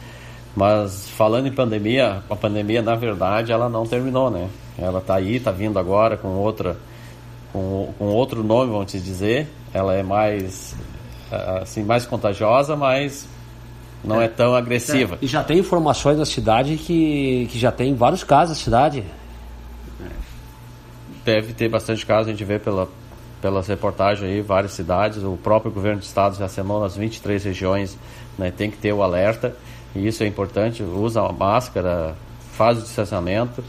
Mas 0.56 1.08
falando 1.10 1.46
em 1.46 1.52
pandemia, 1.52 2.22
a 2.28 2.36
pandemia 2.36 2.82
na 2.82 2.96
verdade 2.96 3.52
ela 3.52 3.68
não 3.68 3.86
terminou, 3.86 4.30
né? 4.30 4.48
Ela 4.76 4.98
está 4.98 5.14
aí, 5.14 5.36
está 5.36 5.52
vindo 5.52 5.78
agora 5.78 6.16
com 6.16 6.28
outra, 6.28 6.76
com, 7.52 7.94
com 7.96 8.06
outro 8.06 8.42
nome, 8.42 8.72
vamos 8.72 8.90
dizer. 8.90 9.48
Ela 9.72 9.94
é 9.94 10.02
mais 10.02 10.74
assim 11.62 11.82
mais 11.82 12.06
contagiosa, 12.06 12.76
mas 12.76 13.28
não 14.04 14.20
é, 14.20 14.28
tão 14.28 14.54
agressiva. 14.54 15.18
E 15.22 15.26
já 15.26 15.44
tem 15.44 15.58
informações 15.58 16.18
na 16.18 16.24
cidade 16.24 16.76
que, 16.76 17.48
que 17.50 17.58
já 17.58 17.70
tem 17.70 17.94
vários 17.94 18.24
casos 18.24 18.58
na 18.58 18.64
cidade. 18.64 19.04
Deve 21.24 21.52
ter 21.52 21.68
bastante 21.68 22.04
casos, 22.04 22.28
a 22.28 22.30
gente 22.32 22.44
vê 22.44 22.58
pela, 22.58 22.88
pelas 23.40 23.68
reportagens 23.68 24.28
aí, 24.28 24.40
várias 24.40 24.72
cidades, 24.72 25.22
o 25.22 25.38
próprio 25.40 25.70
governo 25.70 26.00
do 26.00 26.04
estado 26.04 26.36
já 26.36 26.46
assinou 26.46 26.80
nas 26.80 26.96
23 26.96 27.44
regiões, 27.44 27.96
né, 28.36 28.50
tem 28.50 28.70
que 28.70 28.76
ter 28.76 28.92
o 28.92 29.02
alerta, 29.02 29.54
e 29.94 30.06
isso 30.06 30.24
é 30.24 30.26
importante, 30.26 30.82
usa 30.82 31.20
a 31.20 31.32
máscara, 31.32 32.16
faz 32.54 32.78
o 32.78 32.82
distanciamento, 32.82 33.62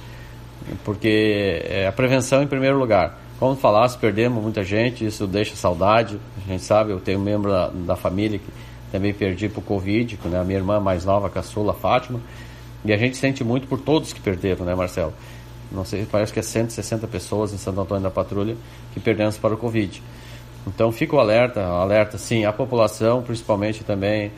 porque 0.83 1.61
é 1.65 1.87
a 1.87 1.91
prevenção 1.91 2.41
em 2.41 2.47
primeiro 2.47 2.79
lugar. 2.79 3.19
Como 3.43 3.57
falasse, 3.57 3.97
perdemos 3.97 4.41
muita 4.41 4.63
gente, 4.63 5.05
isso 5.05 5.27
deixa 5.27 5.53
saudade. 5.53 6.17
A 6.45 6.49
gente 6.49 6.63
sabe, 6.63 6.91
eu 6.91 7.01
tenho 7.01 7.19
um 7.19 7.21
membro 7.21 7.51
da, 7.51 7.67
da 7.67 7.95
família 7.97 8.39
que 8.39 8.45
também 8.89 9.13
perdi 9.13 9.49
por 9.49 9.61
Covid, 9.61 10.17
né? 10.23 10.39
a 10.39 10.45
minha 10.45 10.59
irmã 10.59 10.79
mais 10.79 11.03
nova, 11.03 11.27
a 11.27 11.29
caçula, 11.29 11.73
Fátima. 11.73 12.21
E 12.85 12.93
a 12.93 12.95
gente 12.95 13.17
sente 13.17 13.43
muito 13.43 13.67
por 13.67 13.81
todos 13.81 14.13
que 14.13 14.21
perderam, 14.21 14.65
né, 14.65 14.73
Marcelo? 14.73 15.13
Não 15.69 15.83
sei, 15.83 16.07
parece 16.09 16.31
que 16.31 16.39
é 16.39 16.41
160 16.41 17.05
pessoas 17.07 17.51
em 17.51 17.57
Santo 17.57 17.81
Antônio 17.81 18.03
da 18.03 18.09
Patrulha 18.09 18.55
que 18.93 19.01
perdemos 19.01 19.37
para 19.37 19.53
o 19.53 19.57
Covid. 19.57 20.01
Então 20.65 20.89
fica 20.93 21.13
o 21.13 21.19
alerta, 21.19 21.65
alerta 21.65 22.17
sim, 22.17 22.45
a 22.45 22.53
população, 22.53 23.23
principalmente 23.23 23.83
também 23.83 24.31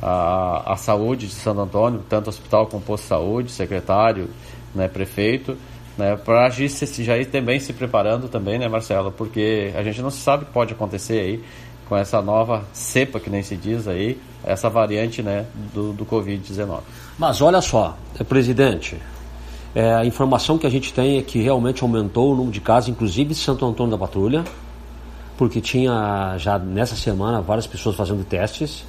a, 0.00 0.74
a 0.74 0.76
saúde 0.76 1.26
de 1.26 1.34
Santo 1.34 1.62
Antônio, 1.62 2.00
tanto 2.08 2.30
hospital 2.30 2.68
como 2.68 2.80
posto 2.80 3.02
de 3.02 3.08
saúde, 3.08 3.50
secretário, 3.50 4.28
né, 4.72 4.86
prefeito, 4.86 5.58
né, 5.96 6.16
para 6.16 6.48
já 6.50 7.18
ir 7.18 7.26
também 7.26 7.60
se 7.60 7.72
preparando 7.72 8.28
também, 8.28 8.58
né, 8.58 8.68
Marcelo? 8.68 9.12
Porque 9.12 9.72
a 9.76 9.82
gente 9.82 10.00
não 10.00 10.10
sabe 10.10 10.44
o 10.44 10.46
que 10.46 10.52
pode 10.52 10.72
acontecer 10.72 11.20
aí 11.20 11.44
com 11.88 11.96
essa 11.96 12.22
nova 12.22 12.64
cepa 12.72 13.20
que 13.20 13.28
nem 13.28 13.42
se 13.42 13.56
diz 13.56 13.86
aí, 13.86 14.18
essa 14.42 14.70
variante, 14.70 15.22
né, 15.22 15.44
do, 15.74 15.92
do 15.92 16.06
Covid-19. 16.06 16.80
Mas 17.18 17.40
olha 17.40 17.60
só, 17.60 17.96
é, 18.18 18.24
presidente, 18.24 18.96
é, 19.74 19.94
a 19.94 20.04
informação 20.04 20.56
que 20.56 20.66
a 20.66 20.70
gente 20.70 20.92
tem 20.92 21.18
é 21.18 21.22
que 21.22 21.40
realmente 21.40 21.82
aumentou 21.82 22.32
o 22.32 22.34
número 22.34 22.52
de 22.52 22.60
casos, 22.60 22.88
inclusive 22.88 23.34
de 23.34 23.40
Santo 23.40 23.66
Antônio 23.66 23.90
da 23.90 23.98
Patrulha, 23.98 24.44
porque 25.36 25.60
tinha 25.60 26.34
já 26.38 26.58
nessa 26.58 26.96
semana 26.96 27.40
várias 27.42 27.66
pessoas 27.66 27.96
fazendo 27.96 28.24
testes 28.24 28.84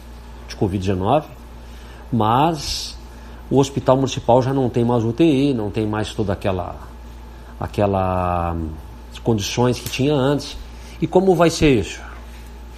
de 0.47 0.55
Covid-19, 0.55 1.23
mas 2.11 2.97
o 3.49 3.59
hospital 3.59 3.97
municipal 3.97 4.41
já 4.41 4.53
não 4.53 4.69
tem 4.69 4.85
mais 4.85 5.03
UTI, 5.03 5.53
não 5.53 5.69
tem 5.69 5.85
mais 5.85 6.13
toda 6.13 6.33
aquela 6.33 6.92
aquela 7.59 8.53
hum, 8.53 8.69
condições 9.23 9.79
que 9.79 9.89
tinha 9.89 10.13
antes. 10.13 10.57
E 11.01 11.07
como 11.07 11.35
vai 11.35 11.49
ser 11.49 11.79
isso? 11.79 12.01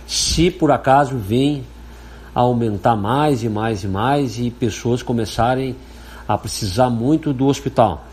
Se 0.08 0.52
por 0.52 0.72
acaso 0.72 1.18
vir 1.18 1.64
a 2.34 2.42
aumentar 2.42 2.96
mais 2.96 3.44
e 3.44 3.50
mais 3.50 3.84
e 3.84 3.88
mais 3.88 4.38
e 4.38 4.52
pessoas 4.52 5.02
começarem 5.02 5.76
a 6.28 6.38
precisar 6.38 6.90
muito 6.90 7.32
do 7.32 7.46
hospital. 7.46 8.06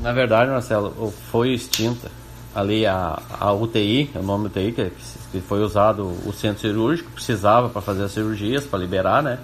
Na 0.00 0.12
verdade, 0.12 0.50
Marcelo, 0.50 1.12
foi 1.30 1.54
extinta 1.54 2.10
ali 2.54 2.86
a, 2.86 3.18
a 3.38 3.52
UTI, 3.52 4.10
é 4.14 4.18
o 4.18 4.22
nome 4.22 4.46
UTI, 4.46 4.72
que, 4.72 4.92
que 5.32 5.40
foi 5.40 5.60
usado 5.60 6.06
o 6.26 6.32
centro 6.32 6.60
cirúrgico, 6.60 7.10
precisava 7.12 7.68
para 7.68 7.80
fazer 7.80 8.04
as 8.04 8.12
cirurgias, 8.12 8.64
para 8.64 8.78
liberar, 8.78 9.22
né? 9.22 9.38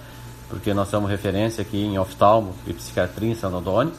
Porque 0.48 0.74
nós 0.74 0.88
somos 0.88 1.10
referência 1.10 1.62
aqui 1.62 1.78
em 1.78 1.98
oftalmo 1.98 2.54
e 2.66 2.72
psiquiatria 2.72 3.30
em 3.30 3.34
Santo 3.34 3.56
Antônio. 3.56 3.92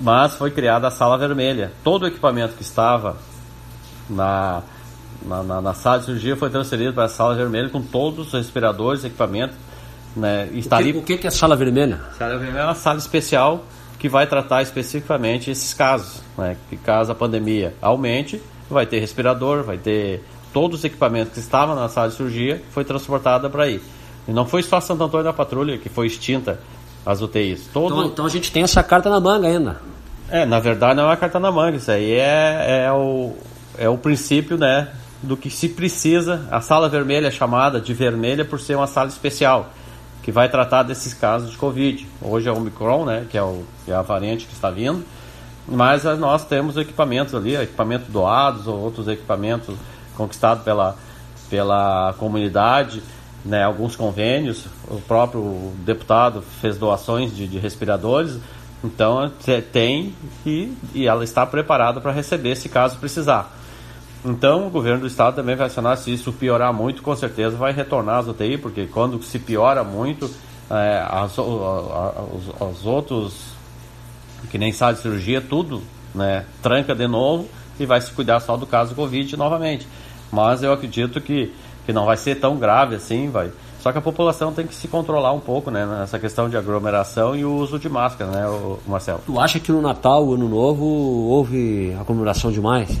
Mas 0.00 0.34
foi 0.34 0.50
criada 0.50 0.88
a 0.88 0.90
sala 0.90 1.16
vermelha. 1.16 1.72
Todo 1.82 2.02
o 2.02 2.06
equipamento 2.06 2.54
que 2.54 2.62
estava 2.62 3.16
na, 4.08 4.62
na, 5.24 5.42
na, 5.42 5.60
na 5.60 5.74
sala 5.74 5.98
de 5.98 6.06
cirurgia 6.06 6.36
foi 6.36 6.50
transferido 6.50 6.92
para 6.92 7.04
a 7.04 7.08
sala 7.08 7.34
vermelha 7.34 7.68
com 7.68 7.80
todos 7.80 8.28
os 8.28 8.32
respiradores, 8.32 9.04
equipamentos. 9.04 9.56
Né? 10.14 10.48
Está 10.54 10.76
o, 10.76 10.82
que, 10.82 10.88
ali... 10.90 10.98
o 10.98 11.02
que 11.02 11.26
é 11.26 11.28
a 11.28 11.30
sala 11.30 11.56
vermelha? 11.56 12.00
A 12.10 12.14
sala 12.14 12.38
vermelha 12.38 12.62
é 12.62 12.64
uma 12.64 12.74
sala 12.74 12.98
especial 12.98 13.64
que 13.98 14.08
vai 14.08 14.26
tratar 14.26 14.62
especificamente 14.62 15.50
esses 15.50 15.72
casos. 15.72 16.20
Né? 16.36 16.56
Que 16.68 16.76
caso 16.76 17.12
a 17.12 17.14
pandemia 17.14 17.74
aumente, 17.80 18.40
vai 18.68 18.86
ter 18.86 18.98
respirador, 18.98 19.62
vai 19.62 19.78
ter 19.78 20.22
todos 20.52 20.80
os 20.80 20.84
equipamentos 20.84 21.34
que 21.34 21.40
estavam 21.40 21.74
na 21.74 21.88
sala 21.88 22.08
de 22.08 22.14
cirurgia, 22.14 22.62
foi 22.70 22.84
transportada 22.84 23.48
para 23.48 23.64
aí. 23.64 23.80
E 24.28 24.32
não 24.32 24.46
foi 24.46 24.62
só 24.62 24.80
Santo 24.80 25.04
Antônio 25.04 25.24
da 25.24 25.32
Patrulha 25.32 25.78
que 25.78 25.88
foi 25.88 26.06
extinta 26.06 26.58
as 27.06 27.22
UTIs. 27.22 27.68
Todo... 27.72 27.94
Então, 27.94 28.06
então, 28.06 28.26
a 28.26 28.28
gente 28.28 28.50
tem 28.50 28.64
essa 28.64 28.82
carta 28.82 29.08
na 29.08 29.20
manga 29.20 29.46
ainda. 29.46 29.80
É, 30.28 30.44
na 30.44 30.58
verdade 30.58 30.96
não 30.96 31.04
é 31.04 31.06
uma 31.06 31.16
carta 31.16 31.38
na 31.38 31.52
manga, 31.52 31.76
isso 31.76 31.88
aí 31.88 32.10
é, 32.10 32.84
é, 32.86 32.92
o, 32.92 33.32
é 33.78 33.88
o 33.88 33.96
princípio 33.96 34.58
né, 34.58 34.88
do 35.22 35.36
que 35.36 35.48
se 35.48 35.68
precisa. 35.68 36.48
A 36.50 36.60
sala 36.60 36.88
vermelha 36.88 37.28
é 37.28 37.30
chamada 37.30 37.80
de 37.80 37.94
vermelha 37.94 38.44
por 38.44 38.58
ser 38.58 38.74
uma 38.74 38.88
sala 38.88 39.08
especial 39.08 39.70
que 40.22 40.32
vai 40.32 40.48
tratar 40.48 40.82
desses 40.82 41.14
casos 41.14 41.52
de 41.52 41.56
Covid. 41.56 42.04
Hoje 42.20 42.48
é 42.48 42.52
o 42.52 42.56
Omicron, 42.56 43.04
né, 43.04 43.24
que 43.30 43.38
é, 43.38 43.42
o, 43.42 43.62
que 43.84 43.92
é 43.92 43.94
a 43.94 44.02
variante 44.02 44.46
que 44.46 44.52
está 44.52 44.68
vindo, 44.68 45.04
mas 45.68 46.02
nós 46.18 46.44
temos 46.44 46.76
equipamentos 46.76 47.32
ali, 47.32 47.54
equipamentos 47.54 48.08
doados 48.08 48.66
ou 48.66 48.76
outros 48.76 49.06
equipamentos 49.06 49.76
conquistados 50.16 50.64
pela, 50.64 50.96
pela 51.48 52.12
comunidade, 52.18 53.00
né, 53.46 53.62
alguns 53.62 53.94
convênios, 53.94 54.66
o 54.88 55.00
próprio 55.00 55.72
deputado 55.84 56.42
fez 56.60 56.76
doações 56.76 57.34
de, 57.34 57.46
de 57.46 57.58
respiradores, 57.58 58.38
então 58.82 59.30
tem 59.72 60.12
e, 60.44 60.76
e 60.94 61.06
ela 61.06 61.24
está 61.24 61.46
preparada 61.46 62.00
para 62.00 62.12
receber 62.12 62.56
se 62.56 62.68
caso 62.68 62.98
precisar. 62.98 63.56
Então, 64.24 64.66
o 64.66 64.70
governo 64.70 65.02
do 65.02 65.06
estado 65.06 65.36
também 65.36 65.54
vai 65.54 65.68
acionar, 65.68 65.96
se 65.96 66.12
isso 66.12 66.32
piorar 66.32 66.72
muito, 66.72 67.00
com 67.02 67.14
certeza 67.14 67.56
vai 67.56 67.72
retornar 67.72 68.18
as 68.18 68.26
UTI, 68.26 68.58
porque 68.58 68.86
quando 68.86 69.22
se 69.22 69.38
piora 69.38 69.84
muito, 69.84 70.28
é, 70.68 71.06
as, 71.08 71.38
os, 71.38 72.48
os, 72.58 72.84
outros, 72.84 73.34
que 74.50 74.58
nem 74.58 74.72
sala 74.72 74.94
de 74.94 75.00
cirurgia, 75.00 75.40
tudo 75.40 75.80
né, 76.12 76.44
tranca 76.60 76.92
de 76.92 77.06
novo 77.06 77.48
e 77.78 77.86
vai 77.86 78.00
se 78.00 78.10
cuidar 78.10 78.40
só 78.40 78.56
do 78.56 78.66
caso 78.66 78.94
Covid 78.96 79.36
novamente. 79.36 79.86
Mas 80.32 80.62
eu 80.62 80.72
acredito 80.72 81.20
que, 81.20 81.52
que 81.86 81.92
não 81.92 82.04
vai 82.04 82.16
ser 82.16 82.34
tão 82.34 82.56
grave 82.56 82.96
assim, 82.96 83.30
vai. 83.30 83.50
Só 83.80 83.92
que 83.92 83.98
a 83.98 84.02
população 84.02 84.52
tem 84.52 84.66
que 84.66 84.74
se 84.74 84.88
controlar 84.88 85.32
um 85.32 85.40
pouco, 85.40 85.70
né? 85.70 85.86
Nessa 85.86 86.18
questão 86.18 86.48
de 86.50 86.56
aglomeração 86.56 87.36
e 87.36 87.44
o 87.44 87.54
uso 87.54 87.78
de 87.78 87.88
máscara, 87.88 88.30
né, 88.30 88.42
Marcelo? 88.86 89.20
Tu 89.24 89.38
acha 89.38 89.60
que 89.60 89.70
no 89.70 89.80
Natal, 89.80 90.34
Ano 90.34 90.48
Novo, 90.48 90.84
houve 90.84 91.96
aglomeração 91.98 92.50
demais? 92.50 93.00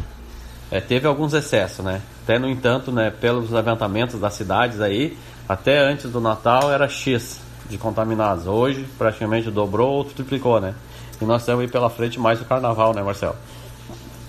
é, 0.70 0.80
teve 0.80 1.06
alguns 1.06 1.32
excessos, 1.32 1.84
né? 1.84 2.02
Até 2.24 2.38
no 2.38 2.48
entanto, 2.48 2.90
né, 2.90 3.10
pelos 3.10 3.50
levantamentos 3.50 4.20
das 4.20 4.34
cidades 4.34 4.80
aí, 4.80 5.16
até 5.48 5.78
antes 5.78 6.10
do 6.10 6.20
Natal 6.20 6.72
era 6.72 6.88
X 6.88 7.40
de 7.68 7.78
contaminados. 7.78 8.46
Hoje 8.46 8.86
praticamente 8.98 9.50
dobrou 9.50 9.98
ou 9.98 10.04
triplicou, 10.04 10.60
né? 10.60 10.74
E 11.20 11.24
nós 11.24 11.44
temos 11.44 11.62
aí 11.62 11.68
pela 11.68 11.88
frente 11.88 12.18
mais 12.18 12.40
o 12.40 12.44
carnaval, 12.44 12.92
né, 12.92 13.02
Marcelo? 13.02 13.36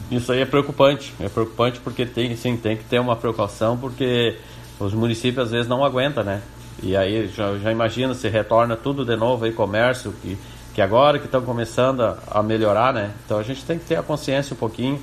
Isso 0.09 0.31
aí 0.31 0.41
é 0.41 0.45
preocupante. 0.45 1.13
É 1.19 1.27
preocupante 1.27 1.79
porque 1.79 2.05
tem, 2.05 2.35
sim, 2.35 2.55
tem 2.57 2.77
que 2.77 2.83
ter 2.83 2.99
uma 2.99 3.15
precaução 3.15 3.77
porque 3.77 4.37
os 4.79 4.93
municípios 4.93 5.45
às 5.45 5.51
vezes 5.51 5.67
não 5.67 5.83
aguentam, 5.83 6.23
né? 6.23 6.41
E 6.81 6.95
aí 6.95 7.27
já, 7.27 7.57
já 7.57 7.71
imagina 7.71 8.13
se 8.13 8.29
retorna 8.29 8.75
tudo 8.75 9.03
de 9.03 9.15
novo 9.15 9.45
aí 9.45 9.51
comércio 9.51 10.13
que 10.21 10.37
que 10.77 10.81
agora 10.83 11.17
que 11.17 11.25
estão 11.25 11.41
começando 11.41 12.01
a, 12.01 12.19
a 12.29 12.43
melhorar, 12.43 12.93
né? 12.93 13.11
Então 13.25 13.39
a 13.39 13.41
gente 13.41 13.65
tem 13.65 13.79
que 13.79 13.85
ter 13.85 13.95
a 13.95 14.03
consciência 14.03 14.53
um 14.53 14.57
pouquinho 14.57 15.01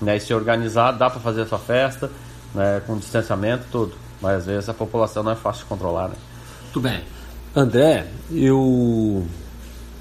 né, 0.00 0.16
e 0.16 0.20
se 0.20 0.32
organizar, 0.32 0.92
dá 0.92 1.10
para 1.10 1.20
fazer 1.20 1.42
a 1.42 1.46
sua 1.46 1.58
festa, 1.58 2.10
né, 2.54 2.80
com 2.86 2.96
distanciamento, 2.96 3.66
tudo. 3.70 3.92
Mas 4.18 4.38
às 4.38 4.46
vezes 4.46 4.68
a 4.70 4.72
população 4.72 5.22
não 5.22 5.32
é 5.32 5.34
fácil 5.36 5.64
de 5.64 5.68
controlar, 5.68 6.08
né? 6.08 6.14
Muito 6.62 6.80
bem. 6.80 7.02
André, 7.54 8.06
eu 8.32 9.26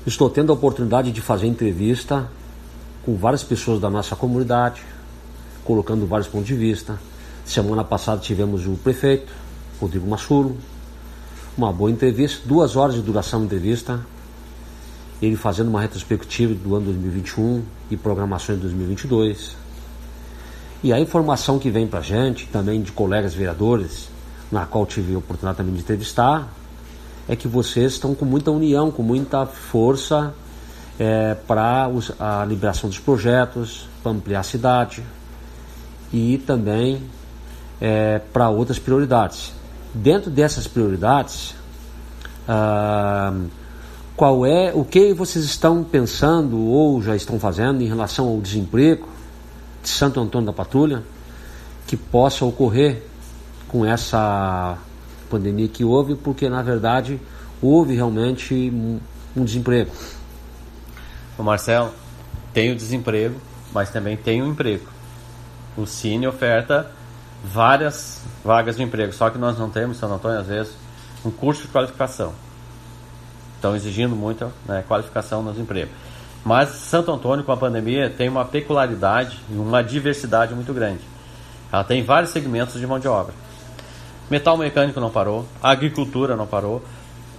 estou 0.07 0.29
tendo 0.29 0.53
a 0.53 0.55
oportunidade 0.55 1.11
de 1.11 1.19
fazer 1.19 1.47
entrevista 1.47 2.31
com 3.05 3.15
várias 3.15 3.43
pessoas 3.43 3.79
da 3.79 3.89
nossa 3.89 4.15
comunidade, 4.15 4.81
colocando 5.63 6.05
vários 6.05 6.27
pontos 6.27 6.47
de 6.47 6.55
vista. 6.55 6.99
Semana 7.45 7.83
passada 7.83 8.21
tivemos 8.21 8.67
o 8.67 8.71
prefeito, 8.71 9.31
Rodrigo 9.79 10.07
Massulo, 10.07 10.57
uma 11.57 11.73
boa 11.73 11.91
entrevista, 11.91 12.41
duas 12.45 12.75
horas 12.75 12.95
de 12.95 13.01
duração 13.01 13.39
de 13.39 13.47
entrevista, 13.47 13.99
ele 15.21 15.35
fazendo 15.35 15.69
uma 15.69 15.81
retrospectiva 15.81 16.53
do 16.53 16.75
ano 16.75 16.85
2021 16.85 17.63
e 17.91 17.97
programações 17.97 18.57
de 18.57 18.63
2022. 18.63 19.55
E 20.81 20.93
a 20.93 20.99
informação 20.99 21.59
que 21.59 21.69
vem 21.69 21.87
para 21.87 21.99
a 21.99 22.01
gente, 22.01 22.47
também 22.47 22.81
de 22.81 22.91
colegas 22.91 23.33
vereadores, 23.33 24.07
na 24.51 24.65
qual 24.65 24.85
tive 24.85 25.13
a 25.13 25.17
oportunidade 25.17 25.57
também 25.57 25.73
de 25.73 25.81
entrevistar, 25.81 26.47
é 27.27 27.35
que 27.35 27.47
vocês 27.47 27.93
estão 27.93 28.15
com 28.15 28.25
muita 28.25 28.49
união, 28.49 28.89
com 28.89 29.03
muita 29.03 29.45
força 29.45 30.33
é, 30.99 31.33
para 31.47 31.89
a 32.19 32.45
liberação 32.45 32.89
dos 32.89 32.99
projetos, 32.99 33.87
para 34.03 34.11
ampliar 34.11 34.41
a 34.41 34.43
cidade 34.43 35.01
e 36.11 36.37
também 36.39 37.01
é, 37.79 38.19
para 38.33 38.49
outras 38.49 38.77
prioridades. 38.77 39.53
Dentro 39.93 40.29
dessas 40.29 40.67
prioridades, 40.67 41.55
ah, 42.47 43.33
qual 44.15 44.45
é 44.45 44.73
o 44.73 44.83
que 44.83 45.13
vocês 45.13 45.45
estão 45.45 45.83
pensando 45.83 46.59
ou 46.59 47.01
já 47.01 47.15
estão 47.15 47.39
fazendo 47.39 47.81
em 47.81 47.87
relação 47.87 48.27
ao 48.27 48.41
desemprego, 48.41 49.07
de 49.81 49.89
Santo 49.89 50.19
Antônio 50.19 50.47
da 50.47 50.53
Patrulha 50.53 51.01
que 51.87 51.95
possa 51.95 52.45
ocorrer 52.45 53.01
com 53.67 53.85
essa 53.85 54.77
pandemia 55.29 55.67
que 55.67 55.83
houve, 55.83 56.15
porque 56.15 56.49
na 56.49 56.61
verdade 56.61 57.19
houve 57.61 57.95
realmente 57.95 58.53
um 59.35 59.43
desemprego. 59.43 59.89
O 61.39 61.43
Marcelo, 61.43 61.93
tem 62.53 62.69
o 62.69 62.75
desemprego, 62.75 63.39
mas 63.71 63.89
também 63.89 64.17
tem 64.17 64.41
o 64.41 64.47
emprego. 64.47 64.85
O 65.77 65.85
Cine 65.85 66.27
oferta 66.27 66.91
várias 67.41 68.21
vagas 68.43 68.75
de 68.75 68.83
emprego, 68.83 69.13
só 69.13 69.29
que 69.29 69.37
nós 69.37 69.57
não 69.57 69.69
temos, 69.69 69.95
Santo 69.95 70.15
Antônio, 70.15 70.37
às 70.37 70.47
vezes, 70.47 70.73
um 71.23 71.31
curso 71.31 71.61
de 71.61 71.69
qualificação. 71.69 72.33
Estão 73.55 73.73
exigindo 73.73 74.17
muita 74.17 74.51
né, 74.65 74.83
qualificação 74.85 75.41
nos 75.41 75.57
empregos. 75.57 75.93
Mas 76.43 76.71
Santo 76.71 77.09
Antônio, 77.09 77.45
com 77.45 77.53
a 77.53 77.57
pandemia, 77.57 78.09
tem 78.09 78.27
uma 78.27 78.43
peculiaridade 78.43 79.39
e 79.49 79.53
uma 79.53 79.81
diversidade 79.81 80.53
muito 80.53 80.73
grande. 80.73 81.01
Ela 81.71 81.85
tem 81.85 82.03
vários 82.03 82.31
segmentos 82.31 82.77
de 82.77 82.85
mão 82.85 82.99
de 82.99 83.07
obra. 83.07 83.33
Metal 84.29 84.57
mecânico 84.57 84.99
não 84.99 85.09
parou, 85.09 85.45
agricultura 85.63 86.35
não 86.35 86.45
parou. 86.45 86.83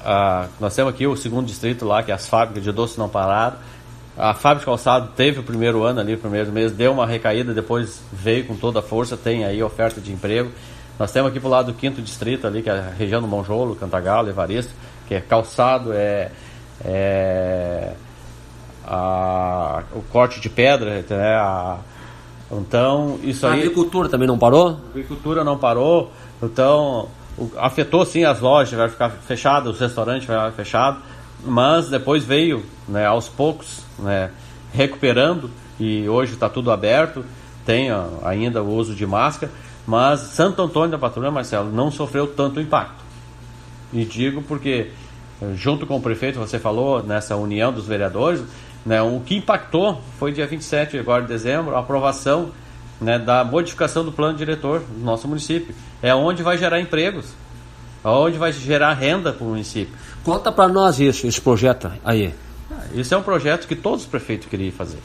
Ah, 0.02 0.48
nós 0.58 0.74
temos 0.74 0.94
aqui 0.94 1.06
o 1.06 1.14
segundo 1.16 1.46
distrito 1.46 1.84
lá, 1.84 2.02
que 2.02 2.10
é 2.10 2.14
as 2.14 2.26
fábricas 2.26 2.64
de 2.64 2.72
doce 2.72 2.98
não 2.98 3.10
pararam. 3.10 3.58
A 4.18 4.34
fábrica 4.34 4.60
de 4.60 4.64
calçado 4.66 5.10
teve 5.16 5.40
o 5.40 5.42
primeiro 5.42 5.82
ano 5.84 6.00
ali, 6.00 6.14
o 6.14 6.18
primeiro 6.18 6.50
mês, 6.52 6.72
deu 6.72 6.92
uma 6.92 7.06
recaída, 7.06 7.54
depois 7.54 8.02
veio 8.12 8.44
com 8.46 8.56
toda 8.56 8.80
a 8.80 8.82
força, 8.82 9.16
tem 9.16 9.44
aí 9.44 9.62
oferta 9.62 10.00
de 10.00 10.12
emprego. 10.12 10.50
Nós 10.98 11.10
temos 11.12 11.30
aqui 11.30 11.40
pro 11.40 11.48
lado 11.48 11.72
do 11.72 11.78
quinto 11.78 12.02
distrito 12.02 12.46
ali, 12.46 12.62
que 12.62 12.68
é 12.68 12.72
a 12.72 12.90
região 12.90 13.22
do 13.22 13.28
Monjolo, 13.28 13.74
Cantagalo, 13.76 14.28
Evaristo, 14.28 14.72
que 15.08 15.14
é 15.14 15.20
calçado, 15.20 15.92
é, 15.94 16.30
é 16.84 17.92
a, 18.86 19.82
o 19.94 20.02
corte 20.02 20.40
de 20.40 20.48
pedra, 20.50 21.02
né, 21.08 21.34
a, 21.36 21.78
então 22.50 23.18
isso 23.22 23.46
A 23.46 23.52
aí... 23.52 23.60
agricultura 23.60 24.08
também 24.08 24.26
não 24.26 24.38
parou? 24.38 24.68
A 24.68 24.90
agricultura 24.90 25.44
não 25.44 25.56
parou, 25.56 26.12
então 26.42 27.08
o- 27.38 27.50
afetou 27.56 28.04
sim 28.04 28.24
as 28.24 28.40
lojas, 28.40 28.72
vai 28.76 28.88
ficar 28.88 29.08
fechado, 29.10 29.70
os 29.70 29.78
restaurantes 29.80 30.26
vai 30.26 30.36
ficar 30.36 30.52
fechado, 30.52 30.98
mas 31.44 31.88
depois 31.88 32.24
veio, 32.24 32.64
né, 32.88 33.06
aos 33.06 33.28
poucos, 33.28 33.84
né, 34.02 34.30
recuperando 34.72 35.50
e 35.78 36.08
hoje 36.08 36.34
está 36.34 36.48
tudo 36.48 36.70
aberto, 36.70 37.24
tem 37.64 37.92
ó, 37.92 38.06
ainda 38.22 38.62
o 38.62 38.74
uso 38.74 38.94
de 38.94 39.06
máscara, 39.06 39.52
mas 39.86 40.20
Santo 40.20 40.62
Antônio 40.62 40.90
da 40.90 40.98
Patrulha, 40.98 41.30
Marcelo, 41.30 41.70
não 41.72 41.90
sofreu 41.90 42.26
tanto 42.26 42.60
impacto. 42.60 43.00
E 43.92 44.04
digo 44.04 44.42
porque, 44.42 44.90
eh, 45.42 45.52
junto 45.54 45.86
com 45.86 45.96
o 45.96 46.00
prefeito, 46.00 46.38
você 46.38 46.58
falou 46.58 47.02
nessa 47.02 47.36
união 47.36 47.72
dos 47.72 47.86
vereadores, 47.86 48.42
né, 48.84 49.02
o 49.02 49.20
que 49.20 49.36
impactou 49.36 50.00
foi 50.18 50.32
dia 50.32 50.46
27 50.46 50.98
agora 50.98 51.22
de 51.22 51.28
dezembro, 51.28 51.74
a 51.74 51.80
aprovação 51.80 52.50
né, 53.00 53.18
da 53.18 53.42
modificação 53.44 54.04
do 54.04 54.12
plano 54.12 54.36
diretor 54.36 54.80
do 54.80 55.04
nosso 55.04 55.26
município. 55.26 55.74
É 56.02 56.14
onde 56.14 56.42
vai 56.42 56.58
gerar 56.58 56.80
empregos, 56.80 57.32
onde 58.04 58.38
vai 58.38 58.52
gerar 58.52 58.92
renda 58.94 59.32
para 59.32 59.44
o 59.44 59.50
município. 59.50 59.94
Conta 60.22 60.52
para 60.52 60.68
nós 60.68 61.00
isso, 61.00 61.26
esse 61.26 61.40
projeto 61.40 61.90
aí. 62.04 62.34
Esse 62.94 63.14
é 63.14 63.16
um 63.16 63.22
projeto 63.22 63.66
que 63.66 63.74
todos 63.76 64.02
os 64.02 64.06
prefeitos 64.06 64.48
queriam 64.48 64.72
fazer. 64.72 64.98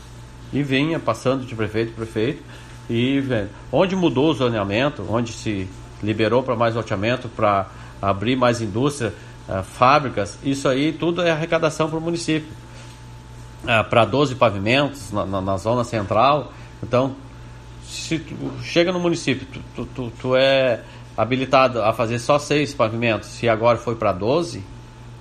E 0.53 0.61
vinha 0.63 0.99
passando 0.99 1.45
de 1.45 1.55
prefeito 1.55 1.91
em 1.91 1.95
prefeito. 1.95 2.43
E 2.89 3.23
onde 3.71 3.95
mudou 3.95 4.29
o 4.29 4.33
zoneamento, 4.33 5.05
onde 5.09 5.33
se 5.33 5.67
liberou 6.03 6.43
para 6.43 6.55
mais 6.55 6.75
loteamento, 6.75 7.27
para 7.29 7.67
abrir 8.01 8.35
mais 8.35 8.61
indústria, 8.61 9.13
ah, 9.49 9.63
fábricas, 9.63 10.37
isso 10.43 10.67
aí 10.67 10.93
tudo 10.93 11.21
é 11.21 11.31
arrecadação 11.31 11.89
para 11.89 11.97
o 11.97 12.01
município. 12.01 12.47
para 13.89 14.05
12 14.05 14.35
pavimentos 14.35 15.11
na, 15.11 15.25
na- 15.25 15.41
na 15.41 15.57
zona 15.57 15.83
central. 15.83 16.53
Então, 16.83 17.15
se 17.83 18.19
tu 18.19 18.35
chega 18.63 18.91
no 18.91 18.99
município, 18.99 19.47
tu, 19.51 19.59
tu, 19.75 19.85
tu, 19.95 20.11
tu 20.21 20.35
é 20.35 20.81
habilitado 21.17 21.81
a 21.81 21.91
fazer 21.91 22.19
só 22.19 22.37
seis 22.37 22.73
pavimentos, 22.75 23.29
se 23.29 23.49
agora 23.49 23.77
foi 23.79 23.95
para 23.95 24.11
12, 24.11 24.63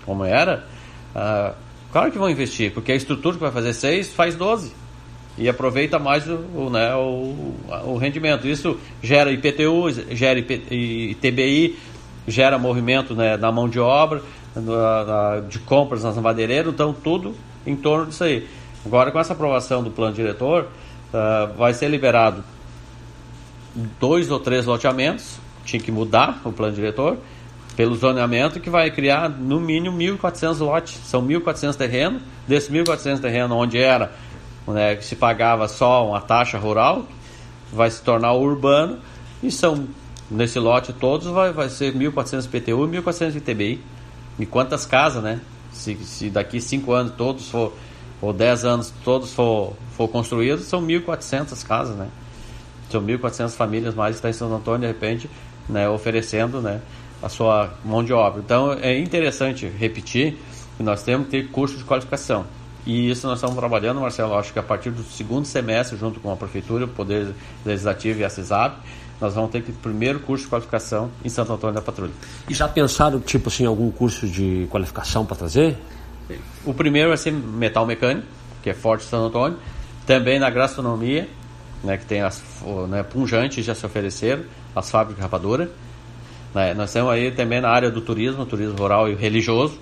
como 0.05 0.25
era, 0.27 0.67
ah, 1.15 1.55
claro 1.95 2.11
que 2.11 2.19
vão 2.19 2.29
investir, 2.29 2.73
porque 2.73 2.91
a 2.91 2.97
estrutura 2.97 3.37
que 3.37 3.41
vai 3.41 3.53
fazer 3.53 3.73
seis 3.73 4.13
faz 4.13 4.35
12 4.35 4.73
e 5.39 5.49
aproveita 5.49 5.97
mais 5.97 6.29
o, 6.29 6.35
o, 6.55 6.69
né, 6.71 6.93
o, 6.97 7.55
o 7.87 7.97
rendimento. 7.97 8.49
Isso 8.49 8.77
gera 9.01 9.31
IPTU, 9.31 9.91
gera 10.11 10.41
ITBI, 10.41 11.79
gera 12.27 12.59
movimento 12.59 13.15
né, 13.15 13.37
na 13.37 13.53
mão 13.53 13.69
de 13.69 13.79
obra, 13.79 14.21
na- 14.57 15.05
na- 15.05 15.41
de 15.49 15.61
compras 15.61 16.03
nas 16.03 16.17
madeireiras, 16.19 16.73
então 16.75 16.93
tudo 16.93 17.33
em 17.65 17.77
torno 17.77 18.07
disso 18.07 18.25
aí. 18.25 18.47
Agora, 18.85 19.13
com 19.13 19.21
essa 19.21 19.33
aprovação 19.33 19.81
do 19.83 19.91
plano 19.91 20.15
diretor, 20.15 20.67
ah, 21.13 21.49
vai 21.57 21.73
ser 21.73 21.89
liberado 21.89 22.43
dois 24.01 24.31
ou 24.31 24.39
três 24.41 24.67
loteamentos, 24.67 25.37
tinha 25.65 25.81
que 25.81 25.91
mudar 25.93 26.41
o 26.45 26.53
plano 26.53 26.75
diretor, 26.75 27.19
pelo 27.77 27.97
zoneamento, 27.97 28.61
que 28.61 28.71
vai 28.71 28.91
criar 28.91 29.29
no 29.29 29.61
mínimo 29.61 29.99
1.400 29.99 30.59
lotes. 30.61 31.01
São 31.05 31.27
1.400 31.27 31.75
terrenos, 31.75 32.23
desses 32.47 32.71
1.400 32.71 33.21
terrenos 33.21 33.57
onde 33.57 33.79
era, 33.79 34.13
né, 34.67 34.97
que 34.97 35.05
se 35.05 35.17
pagava 35.17 35.67
só 35.69 36.09
uma 36.09 36.21
taxa 36.21 36.59
rural, 36.59 37.07
vai 37.73 37.91
se 37.91 38.03
tornar 38.03 38.33
urbano, 38.35 38.99
e 39.43 39.51
são, 39.51 39.87
nesse 40.31 40.59
lote 40.59 40.93
todos, 40.93 41.27
vai, 41.27 41.53
vai 41.53 41.69
ser 41.69 41.93
1.400 41.93 42.49
PTU 42.49 42.85
e 42.87 43.01
1.400 43.01 43.37
ITBI. 43.37 43.81
E 44.39 44.47
quantas 44.47 44.87
casas, 44.87 45.23
né? 45.23 45.41
Se, 45.73 45.95
se 45.97 46.31
daqui 46.31 46.61
5 46.61 46.93
anos 46.93 47.13
todos 47.17 47.49
for, 47.49 47.73
ou 48.21 48.33
10 48.33 48.65
anos 48.65 48.93
todos 49.05 49.33
for, 49.33 49.75
for 49.97 50.09
construídos, 50.09 50.65
são 50.65 50.81
1.400 50.81 51.67
casas, 51.67 51.97
né? 51.97 52.09
São 52.91 53.03
1.400 53.03 53.51
famílias 53.51 53.95
mais 53.95 54.13
que 54.13 54.17
estão 54.17 54.31
em 54.31 54.35
Santo 54.35 54.55
Antônio, 54.55 54.81
de 54.81 54.87
repente, 54.87 55.31
né, 55.69 55.89
oferecendo 55.89 56.61
né, 56.61 56.81
a 57.23 57.29
sua 57.29 57.75
mão 57.85 58.05
de 58.05 58.13
obra. 58.13 58.41
Então, 58.41 58.73
é 58.73 58.99
interessante 58.99 59.67
repetir 59.67 60.39
que 60.77 60.83
nós 60.83 61.03
temos 61.03 61.27
que 61.27 61.31
ter 61.31 61.51
curso 61.51 61.77
de 61.77 61.85
qualificação. 61.85 62.45
E 62.87 63.11
isso 63.11 63.27
nós 63.27 63.39
estamos 63.39 63.57
trabalhando, 63.57 64.01
Marcelo, 64.01 64.35
acho 64.35 64.53
que 64.53 64.59
a 64.59 64.63
partir 64.63 64.91
do 64.91 65.03
segundo 65.03 65.47
semestre, 65.47 65.97
junto 65.97 66.21
com 66.21 66.31
a 66.31 66.37
Prefeitura, 66.37 66.85
o 66.85 66.89
Poder 66.89 67.33
Legislativo 67.65 68.21
e 68.21 68.25
a 68.25 68.29
CISAP, 68.29 68.77
nós 69.21 69.35
vamos 69.35 69.51
ter 69.51 69.63
que 69.63 69.73
primeiro 69.73 70.21
curso 70.21 70.45
de 70.45 70.51
qualificação 70.51 71.11
em 71.25 71.29
Santo 71.29 71.53
Antônio 71.53 71.75
da 71.75 71.81
Patrulha. 71.81 72.13
E 72.49 72.53
já 72.53 72.69
pensaram, 72.69 73.21
tipo 73.21 73.49
assim, 73.49 73.65
algum 73.65 73.91
curso 73.91 74.27
de 74.29 74.67
qualificação 74.71 75.25
para 75.25 75.37
trazer? 75.37 75.77
O 76.65 76.75
primeiro 76.75 77.09
vai 77.09 77.17
ser 77.17 77.33
metal 77.33 77.87
mecânico, 77.87 78.27
que 78.63 78.69
é 78.69 78.75
forte 78.75 79.05
em 79.07 79.09
Santo 79.09 79.27
Antônio. 79.27 79.59
Também 80.07 80.39
na 80.39 80.51
gastronomia, 80.51 81.29
né, 81.83 81.97
que 81.97 82.05
tem 82.05 82.21
as 82.21 82.43
o, 82.63 82.87
né, 82.87 83.03
punjantes 83.03 83.65
já 83.65 83.75
se 83.75 83.87
ofereceram, 83.87 84.45
as 84.75 84.91
fábricas 84.91 85.17
de 85.17 85.23
rapadura. 85.23 85.71
Né, 86.55 86.73
nós 86.75 86.93
temos 86.93 87.11
aí 87.11 87.31
também 87.33 87.61
na 87.61 87.69
área 87.69 87.91
do 87.91 88.01
turismo, 88.01 88.47
turismo 88.47 88.77
rural 88.77 89.09
e 89.09 89.15
religioso. 89.15 89.79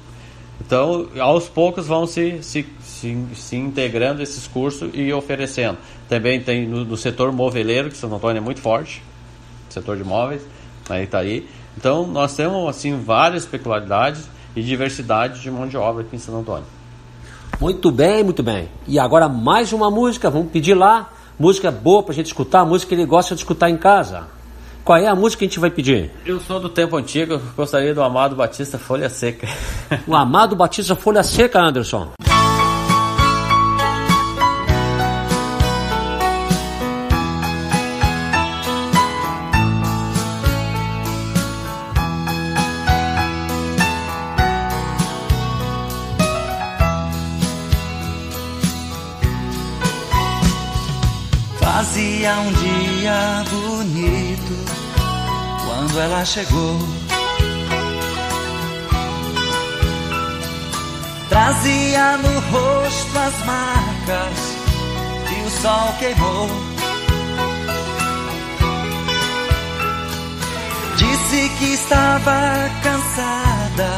Então, 0.65 1.09
aos 1.19 1.49
poucos 1.49 1.87
vão 1.87 2.07
se, 2.07 2.43
se, 2.43 2.65
se, 2.81 3.27
se 3.35 3.57
integrando 3.57 4.23
esses 4.23 4.47
cursos 4.47 4.91
e 4.95 5.13
oferecendo. 5.13 5.77
Também 6.09 6.41
tem 6.41 6.67
no, 6.67 6.85
no 6.85 6.97
setor 6.97 7.33
moveleiro, 7.33 7.91
que 7.91 7.97
Santo 7.97 8.15
Antônio 8.15 8.39
é 8.39 8.43
muito 8.43 8.61
forte, 8.61 9.03
setor 9.69 9.97
de 9.97 10.05
móveis, 10.05 10.43
aí 10.89 11.07
tá 11.07 11.19
aí. 11.19 11.49
Então, 11.77 12.07
nós 12.07 12.37
temos 12.37 12.69
assim 12.69 12.99
várias 13.01 13.45
peculiaridades 13.45 14.29
e 14.55 14.63
diversidade 14.63 15.41
de 15.41 15.51
mão 15.51 15.67
de 15.67 15.77
obra 15.77 16.03
aqui 16.03 16.17
em 16.17 16.19
Santo 16.19 16.39
Antônio. 16.39 16.67
Muito 17.61 17.91
bem, 17.91 18.23
muito 18.23 18.43
bem. 18.43 18.69
E 18.87 18.99
agora 18.99 19.29
mais 19.29 19.73
uma 19.73 19.91
música, 19.91 20.31
vamos 20.31 20.51
pedir 20.51 20.75
lá. 20.75 21.11
Música 21.39 21.71
boa 21.71 22.03
pra 22.03 22.15
gente 22.15 22.27
escutar, 22.27 22.65
música 22.65 22.91
que 22.91 22.95
ele 22.95 23.07
gosta 23.07 23.35
de 23.35 23.41
escutar 23.41 23.71
em 23.71 23.77
casa. 23.77 24.25
Qual 24.85 24.99
é 24.99 25.07
a 25.07 25.15
música 25.15 25.41
que 25.41 25.45
a 25.45 25.49
gente 25.49 25.61
vai 25.61 25.71
pedir? 25.71 26.11
Eu 26.27 26.41
sou 26.41 26.59
do 26.59 26.69
tempo 26.69 26.97
antigo, 26.97 27.41
gostaria 27.57 27.95
do 27.95 28.03
Amado 28.03 28.35
Batista 28.35 28.79
Folha 28.79 29.09
Seca. 29.09 29.47
O 30.07 30.17
Amado 30.17 30.57
Batista 30.57 30.97
Folha 30.97 31.23
Seca, 31.23 31.61
Anderson. 31.61 32.11
Fazia 51.61 52.35
um 52.41 52.53
dia 52.53 53.45
bonito 53.51 54.62
quando 55.93 56.01
ela 56.01 56.25
chegou. 56.25 56.79
Trazia 61.29 62.17
no 62.19 62.41
rosto 62.51 63.19
as 63.19 63.45
marcas 63.45 64.39
que 65.29 65.41
o 65.47 65.51
sol 65.51 65.93
queimou. 65.99 66.49
Disse 70.97 71.49
que 71.59 71.75
estava 71.75 72.71
cansada, 72.83 73.91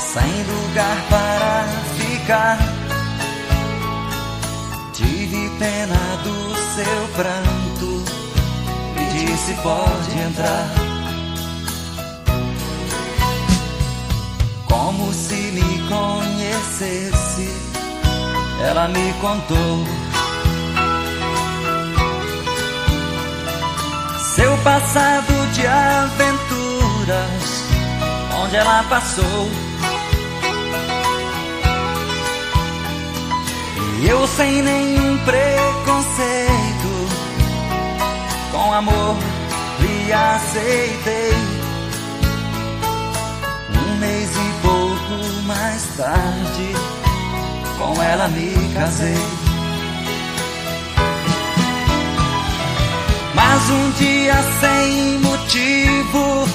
sem 0.00 0.42
lugar 0.42 0.96
para 1.08 1.64
ficar. 1.98 2.58
Tive 4.92 5.50
pena 5.58 5.98
do 6.24 6.56
seu 6.74 7.08
pranto 7.14 7.55
e 9.46 9.52
disse: 9.52 9.62
pode 9.62 10.18
entrar. 10.18 10.66
Como 14.66 15.12
se 15.12 15.34
me 15.34 15.88
conhecesse, 15.88 17.54
ela 18.68 18.88
me 18.88 19.12
contou. 19.20 19.84
Seu 24.34 24.56
passado 24.58 25.52
de 25.52 25.66
aventuras, 25.66 27.64
onde 28.42 28.56
ela 28.56 28.82
passou. 28.84 29.50
sem 34.36 34.60
nenhum 34.60 35.18
preconceito. 35.18 36.56
Com 38.52 38.72
amor 38.72 39.16
aceitei. 40.12 41.32
Um 43.70 43.96
mês 43.98 44.30
e 44.30 44.62
pouco 44.62 45.42
mais 45.46 45.82
tarde, 45.96 46.72
com 47.78 48.02
ela 48.02 48.28
me 48.28 48.74
casei. 48.74 49.46
Mas 53.34 53.70
um 53.70 53.90
dia 53.92 54.34
sem 54.60 55.18
motivo, 55.20 56.48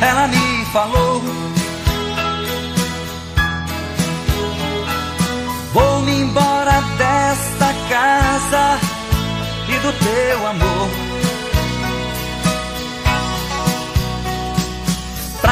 ela 0.00 0.28
me 0.28 0.64
falou. 0.72 1.22
Vou-me 5.72 6.12
embora 6.20 6.80
desta 6.96 7.74
casa 7.88 8.78
e 9.68 9.78
do 9.78 9.92
teu 9.92 10.46
amor. 10.46 10.75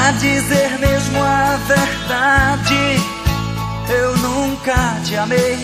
Pra 0.05 0.13
dizer 0.13 0.79
mesmo 0.81 1.19
a 1.19 1.57
verdade, 1.67 3.01
eu 3.89 4.15
nunca 4.19 5.01
te 5.03 5.17
amei. 5.17 5.57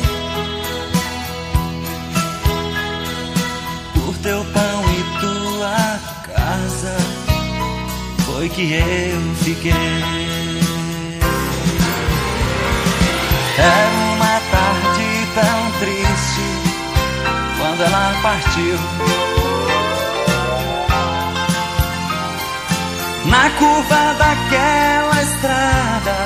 Por 3.93 4.17
teu 4.23 4.43
pão 4.47 4.83
e 4.97 5.21
tua 5.21 6.01
casa, 6.35 6.97
foi 8.25 8.49
que 8.49 8.73
eu 8.73 9.35
fiquei. 9.45 9.75
Era 13.59 13.91
uma 14.15 14.41
tarde 14.51 15.29
tão 15.35 15.71
triste 15.81 16.45
quando 17.59 17.83
ela 17.83 18.19
partiu. 18.23 19.30
Na 23.25 23.51
curva 23.51 24.15
daquela 24.15 25.23
estrada, 25.23 26.17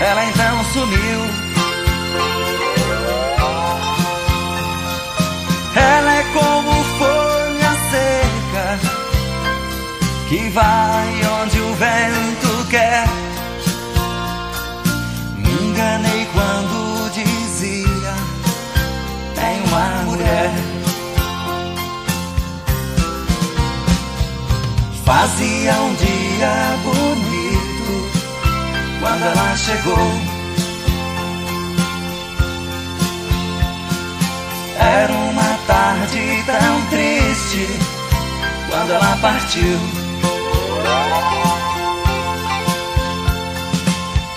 ela 0.00 0.24
então 0.24 0.64
sumiu. 0.72 1.20
Ela 5.74 6.14
é 6.14 6.24
como 6.32 6.84
folha 6.98 7.72
seca 7.90 8.78
que 10.28 10.48
vai 10.50 11.42
onde 11.42 11.60
o 11.60 11.74
vento 11.74 12.68
quer. 12.68 13.06
Me 15.38 15.52
enganei 15.68 16.26
quando 16.32 17.10
dizia 17.12 18.14
tem 19.34 19.62
uma 19.68 20.02
mulher. 20.04 20.71
Fazia 25.14 25.74
um 25.74 25.94
dia 25.96 26.78
bonito 26.82 28.10
quando 28.98 29.22
ela 29.22 29.56
chegou. 29.56 30.10
Era 34.78 35.12
uma 35.12 35.58
tarde 35.66 36.42
tão 36.46 36.86
triste 36.86 37.68
quando 38.70 38.90
ela 38.90 39.18
partiu. 39.20 39.78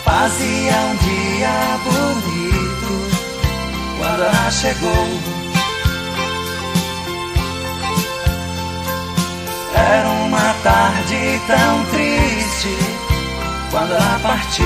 Fazia 0.04 0.74
um 0.74 0.96
dia 0.98 1.80
bonito 1.86 3.08
quando 3.98 4.24
ela 4.24 4.52
chegou. 4.52 5.35
Era 9.76 10.10
uma 10.10 10.54
tarde 10.64 11.42
tão 11.48 11.86
triste 11.92 12.70
quando 13.72 13.92
ela 13.92 14.20
partiu. 14.24 14.66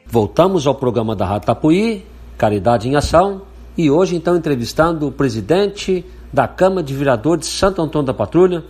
Voltamos 0.09 0.65
ao 0.65 0.73
programa 0.73 1.15
da 1.15 1.25
Rádio 1.25 1.47
Tapuí, 1.47 2.05
Caridade 2.37 2.87
em 2.87 2.95
Ação, 2.95 3.41
e 3.77 3.91
hoje 3.91 4.15
então 4.15 4.37
entrevistando 4.37 5.07
o 5.07 5.11
presidente 5.11 6.05
da 6.31 6.47
Câmara 6.47 6.81
de 6.81 6.93
Vereadores 6.93 7.45
de 7.45 7.51
Santo 7.51 7.81
Antônio 7.81 8.07
da 8.07 8.13
Patrulha, 8.13 8.63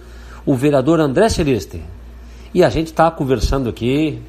o 0.47 0.55
vereador 0.55 1.01
André 1.01 1.27
Celeste. 1.27 1.83
E 2.53 2.63
a 2.63 2.69
gente 2.69 2.87
está 2.87 3.11
conversando 3.11 3.67
aqui, 3.67 4.21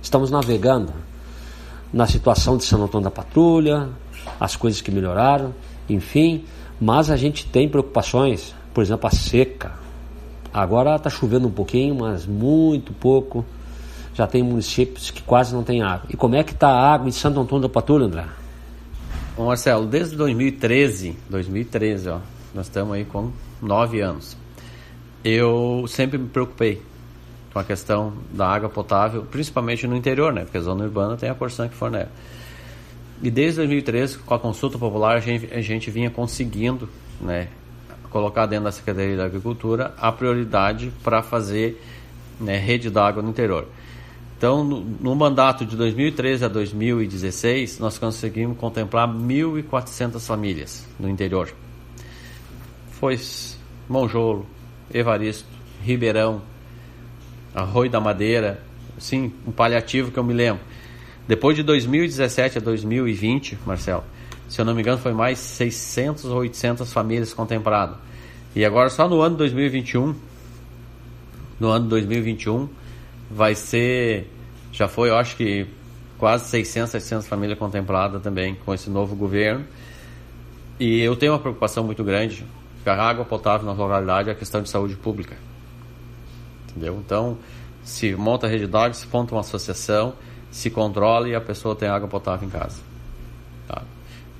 estamos 0.00 0.30
navegando 0.30 0.94
na 1.92 2.06
situação 2.06 2.56
de 2.56 2.64
Santo 2.64 2.84
Antônio 2.84 3.04
da 3.04 3.10
Patrulha, 3.10 3.90
as 4.40 4.56
coisas 4.56 4.80
que 4.80 4.90
melhoraram, 4.90 5.54
enfim, 5.86 6.46
mas 6.80 7.10
a 7.10 7.18
gente 7.18 7.46
tem 7.46 7.68
preocupações, 7.68 8.54
por 8.72 8.82
exemplo, 8.82 9.06
a 9.06 9.10
seca. 9.10 9.72
Agora 10.54 10.96
está 10.96 11.10
chovendo 11.10 11.48
um 11.48 11.52
pouquinho, 11.52 11.94
mas 11.96 12.24
muito 12.24 12.94
pouco. 12.94 13.44
Já 14.14 14.26
tem 14.26 14.42
municípios 14.42 15.10
que 15.10 15.22
quase 15.22 15.54
não 15.54 15.62
tem 15.62 15.82
água. 15.82 16.06
E 16.08 16.16
como 16.16 16.34
é 16.34 16.42
que 16.42 16.52
está 16.52 16.68
a 16.68 16.94
água 16.94 17.08
em 17.08 17.12
Santo 17.12 17.40
Antônio 17.40 17.68
da 17.68 17.68
Patrulha, 17.68 18.06
André? 18.06 18.24
Ô 19.36 19.44
Marcelo, 19.44 19.84
desde 19.84 20.16
2013, 20.16 21.14
2013, 21.28 22.08
ó, 22.08 22.18
nós 22.54 22.66
estamos 22.66 22.94
aí 22.94 23.04
com 23.04 23.30
nove 23.60 24.00
anos. 24.00 24.47
Eu 25.24 25.84
sempre 25.88 26.18
me 26.18 26.28
preocupei 26.28 26.80
com 27.52 27.58
a 27.58 27.64
questão 27.64 28.12
da 28.32 28.46
água 28.46 28.68
potável, 28.68 29.22
principalmente 29.22 29.86
no 29.86 29.96
interior, 29.96 30.32
né? 30.32 30.42
Porque 30.42 30.58
a 30.58 30.60
zona 30.60 30.84
urbana 30.84 31.16
tem 31.16 31.28
a 31.28 31.34
Corsan 31.34 31.68
que 31.68 31.74
fornece. 31.74 32.10
E 33.22 33.30
desde 33.30 33.56
2013, 33.56 34.18
com 34.18 34.34
a 34.34 34.38
consulta 34.38 34.78
popular, 34.78 35.16
a 35.16 35.20
gente, 35.20 35.52
a 35.52 35.60
gente 35.60 35.90
vinha 35.90 36.08
conseguindo, 36.08 36.88
né, 37.20 37.48
colocar 38.10 38.46
dentro 38.46 38.66
da 38.66 38.72
Secretaria 38.72 39.16
da 39.16 39.24
Agricultura 39.24 39.92
a 39.98 40.12
prioridade 40.12 40.92
para 41.02 41.20
fazer 41.20 41.82
né, 42.40 42.56
rede 42.56 42.90
d'água 42.90 43.22
no 43.22 43.30
interior. 43.30 43.66
Então, 44.36 44.62
no, 44.62 44.80
no 44.80 45.16
mandato 45.16 45.66
de 45.66 45.76
2013 45.76 46.44
a 46.44 46.48
2016, 46.48 47.80
nós 47.80 47.98
conseguimos 47.98 48.56
contemplar 48.56 49.08
1.400 49.08 50.24
famílias 50.24 50.86
no 50.98 51.08
interior. 51.08 51.52
Foi 52.92 53.18
Monjolo, 53.88 54.46
Evaristo, 54.92 55.46
Ribeirão, 55.82 56.42
Arroio 57.54 57.90
da 57.90 58.00
Madeira, 58.00 58.62
sim, 58.98 59.32
um 59.46 59.52
paliativo 59.52 60.10
que 60.10 60.18
eu 60.18 60.24
me 60.24 60.32
lembro. 60.32 60.62
Depois 61.26 61.56
de 61.56 61.62
2017 61.62 62.58
a 62.58 62.60
2020, 62.60 63.58
Marcelo, 63.66 64.04
se 64.48 64.60
eu 64.60 64.64
não 64.64 64.74
me 64.74 64.80
engano, 64.80 64.98
foi 64.98 65.12
mais 65.12 65.38
600 65.38 66.24
ou 66.24 66.38
800 66.38 66.90
famílias 66.92 67.34
contempladas. 67.34 67.96
E 68.56 68.64
agora, 68.64 68.88
só 68.88 69.08
no 69.08 69.20
ano 69.20 69.36
2021, 69.36 70.14
no 71.60 71.68
ano 71.68 71.86
2021, 71.88 72.68
vai 73.30 73.54
ser, 73.54 74.26
já 74.72 74.88
foi, 74.88 75.10
eu 75.10 75.16
acho 75.16 75.36
que 75.36 75.66
quase 76.16 76.46
600, 76.46 76.90
700 76.90 77.28
famílias 77.28 77.58
contempladas 77.58 78.22
também 78.22 78.56
com 78.64 78.72
esse 78.72 78.88
novo 78.88 79.14
governo. 79.14 79.64
E 80.80 81.00
eu 81.00 81.14
tenho 81.14 81.32
uma 81.32 81.38
preocupação 81.38 81.84
muito 81.84 82.02
grande, 82.02 82.44
a 82.88 82.94
água 82.94 83.24
potável 83.24 83.66
na 83.66 83.72
localidade 83.72 84.30
é 84.30 84.34
questão 84.34 84.62
de 84.62 84.68
saúde 84.68 84.96
pública. 84.96 85.36
Entendeu? 86.70 87.00
Então, 87.04 87.38
se 87.82 88.14
monta 88.14 88.46
a 88.46 88.50
rede 88.50 88.66
d'água, 88.66 88.94
se 88.94 89.06
monta 89.12 89.34
uma 89.34 89.40
associação, 89.40 90.14
se 90.50 90.70
controla 90.70 91.28
e 91.28 91.34
a 91.34 91.40
pessoa 91.40 91.74
tem 91.74 91.88
água 91.88 92.08
potável 92.08 92.46
em 92.46 92.50
casa. 92.50 92.80
Tá? 93.66 93.82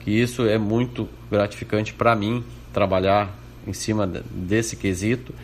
Que 0.00 0.11
isso 0.11 0.46
é 0.46 0.58
muito 0.58 1.08
gratificante 1.30 1.92
para 1.92 2.14
mim 2.14 2.44
trabalhar 2.72 3.34
em 3.66 3.72
cima 3.72 4.06
desse 4.06 4.76
quesito, 4.76 5.34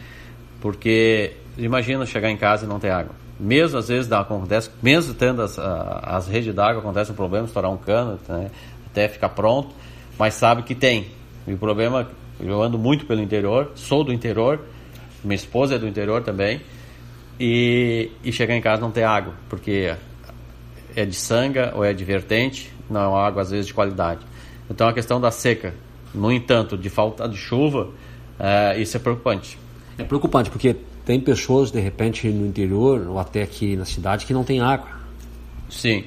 porque 0.60 1.32
imagina 1.58 2.06
chegar 2.06 2.30
em 2.30 2.36
casa 2.36 2.64
e 2.64 2.68
não 2.68 2.78
ter 2.78 2.90
água. 2.90 3.14
Mesmo 3.38 3.78
às 3.78 3.88
vezes 3.88 4.06
dá, 4.06 4.20
acontece, 4.20 4.70
mesmo 4.82 5.12
tendo 5.14 5.42
as, 5.42 5.58
as 5.58 6.28
redes 6.28 6.54
d'água, 6.54 6.80
acontece 6.80 7.10
um 7.10 7.14
problema, 7.14 7.46
estourar 7.46 7.70
um 7.70 7.76
cano, 7.76 8.18
né, 8.28 8.50
até 8.86 9.08
ficar 9.08 9.30
pronto, 9.30 9.74
mas 10.18 10.34
sabe 10.34 10.62
que 10.62 10.74
tem. 10.74 11.08
E 11.46 11.52
o 11.52 11.58
problema, 11.58 12.08
eu 12.40 12.62
ando 12.62 12.78
muito 12.78 13.06
pelo 13.06 13.20
interior, 13.20 13.72
sou 13.74 14.04
do 14.04 14.12
interior, 14.12 14.60
minha 15.22 15.36
esposa 15.36 15.76
é 15.76 15.78
do 15.78 15.86
interior 15.86 16.22
também, 16.22 16.60
e, 17.38 18.10
e 18.22 18.32
chegar 18.32 18.54
em 18.56 18.60
casa 18.60 18.80
não 18.80 18.90
ter 18.90 19.04
água, 19.04 19.34
porque 19.48 19.94
é 20.94 21.04
de 21.04 21.14
sanga 21.14 21.72
ou 21.74 21.84
é 21.84 21.92
de 21.92 22.04
vertente, 22.04 22.70
não 22.88 23.00
é 23.00 23.26
água 23.26 23.42
às 23.42 23.50
vezes 23.50 23.66
de 23.66 23.74
qualidade. 23.74 24.20
Então 24.70 24.88
a 24.88 24.92
questão 24.92 25.20
da 25.20 25.30
seca, 25.30 25.74
no 26.14 26.32
entanto, 26.32 26.76
de 26.76 26.88
falta 26.88 27.28
de 27.28 27.36
chuva, 27.36 27.90
é, 28.38 28.80
isso 28.80 28.96
é 28.96 29.00
preocupante. 29.00 29.58
É 29.98 30.04
preocupante 30.04 30.50
porque 30.50 30.76
tem 31.04 31.20
pessoas 31.20 31.70
de 31.70 31.80
repente 31.80 32.28
no 32.28 32.46
interior 32.46 33.06
ou 33.08 33.18
até 33.18 33.42
aqui 33.42 33.76
na 33.76 33.84
cidade 33.84 34.26
que 34.26 34.32
não 34.32 34.44
tem 34.44 34.60
água. 34.60 34.88
Sim. 35.68 36.04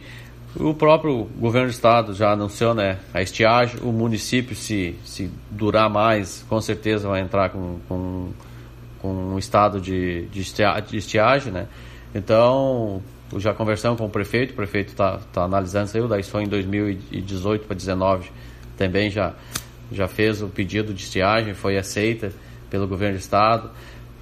O 0.60 0.74
próprio 0.74 1.26
governo 1.38 1.68
do 1.68 1.72
estado 1.74 2.14
já 2.14 2.32
anunciou 2.32 2.74
né, 2.74 2.98
a 3.14 3.22
estiagem. 3.22 3.80
O 3.82 3.92
município, 3.92 4.56
se, 4.56 4.96
se 5.06 5.30
durar 5.52 5.90
mais, 5.90 6.44
com 6.50 6.60
certeza 6.60 7.08
vai 7.08 7.22
entrar 7.22 7.50
com, 7.50 7.78
com, 7.88 8.30
com 9.00 9.08
um 9.34 9.38
estado 9.38 9.80
de, 9.80 10.26
de, 10.28 10.42
estia- 10.42 10.80
de 10.80 10.98
estiagem. 10.98 11.54
Né? 11.54 11.68
Então, 12.16 13.02
já 13.38 13.54
conversamos 13.54 14.00
com 14.00 14.06
o 14.06 14.10
prefeito. 14.10 14.52
O 14.52 14.56
prefeito 14.56 14.90
está 14.90 15.20
tá 15.32 15.44
analisando 15.44 15.86
isso 15.88 15.98
aí. 15.98 16.08
Daí 16.08 16.24
foi 16.24 16.44
em 16.44 16.48
2018 16.48 17.66
para 17.68 17.76
2019 17.76 18.32
também 18.78 19.10
já, 19.10 19.34
já 19.92 20.08
fez 20.08 20.42
o 20.42 20.48
pedido 20.48 20.94
de 20.94 21.02
estiagem, 21.02 21.54
foi 21.56 21.78
aceita 21.78 22.32
pelo 22.70 22.88
governo 22.88 23.18
do 23.18 23.20
estado. 23.20 23.70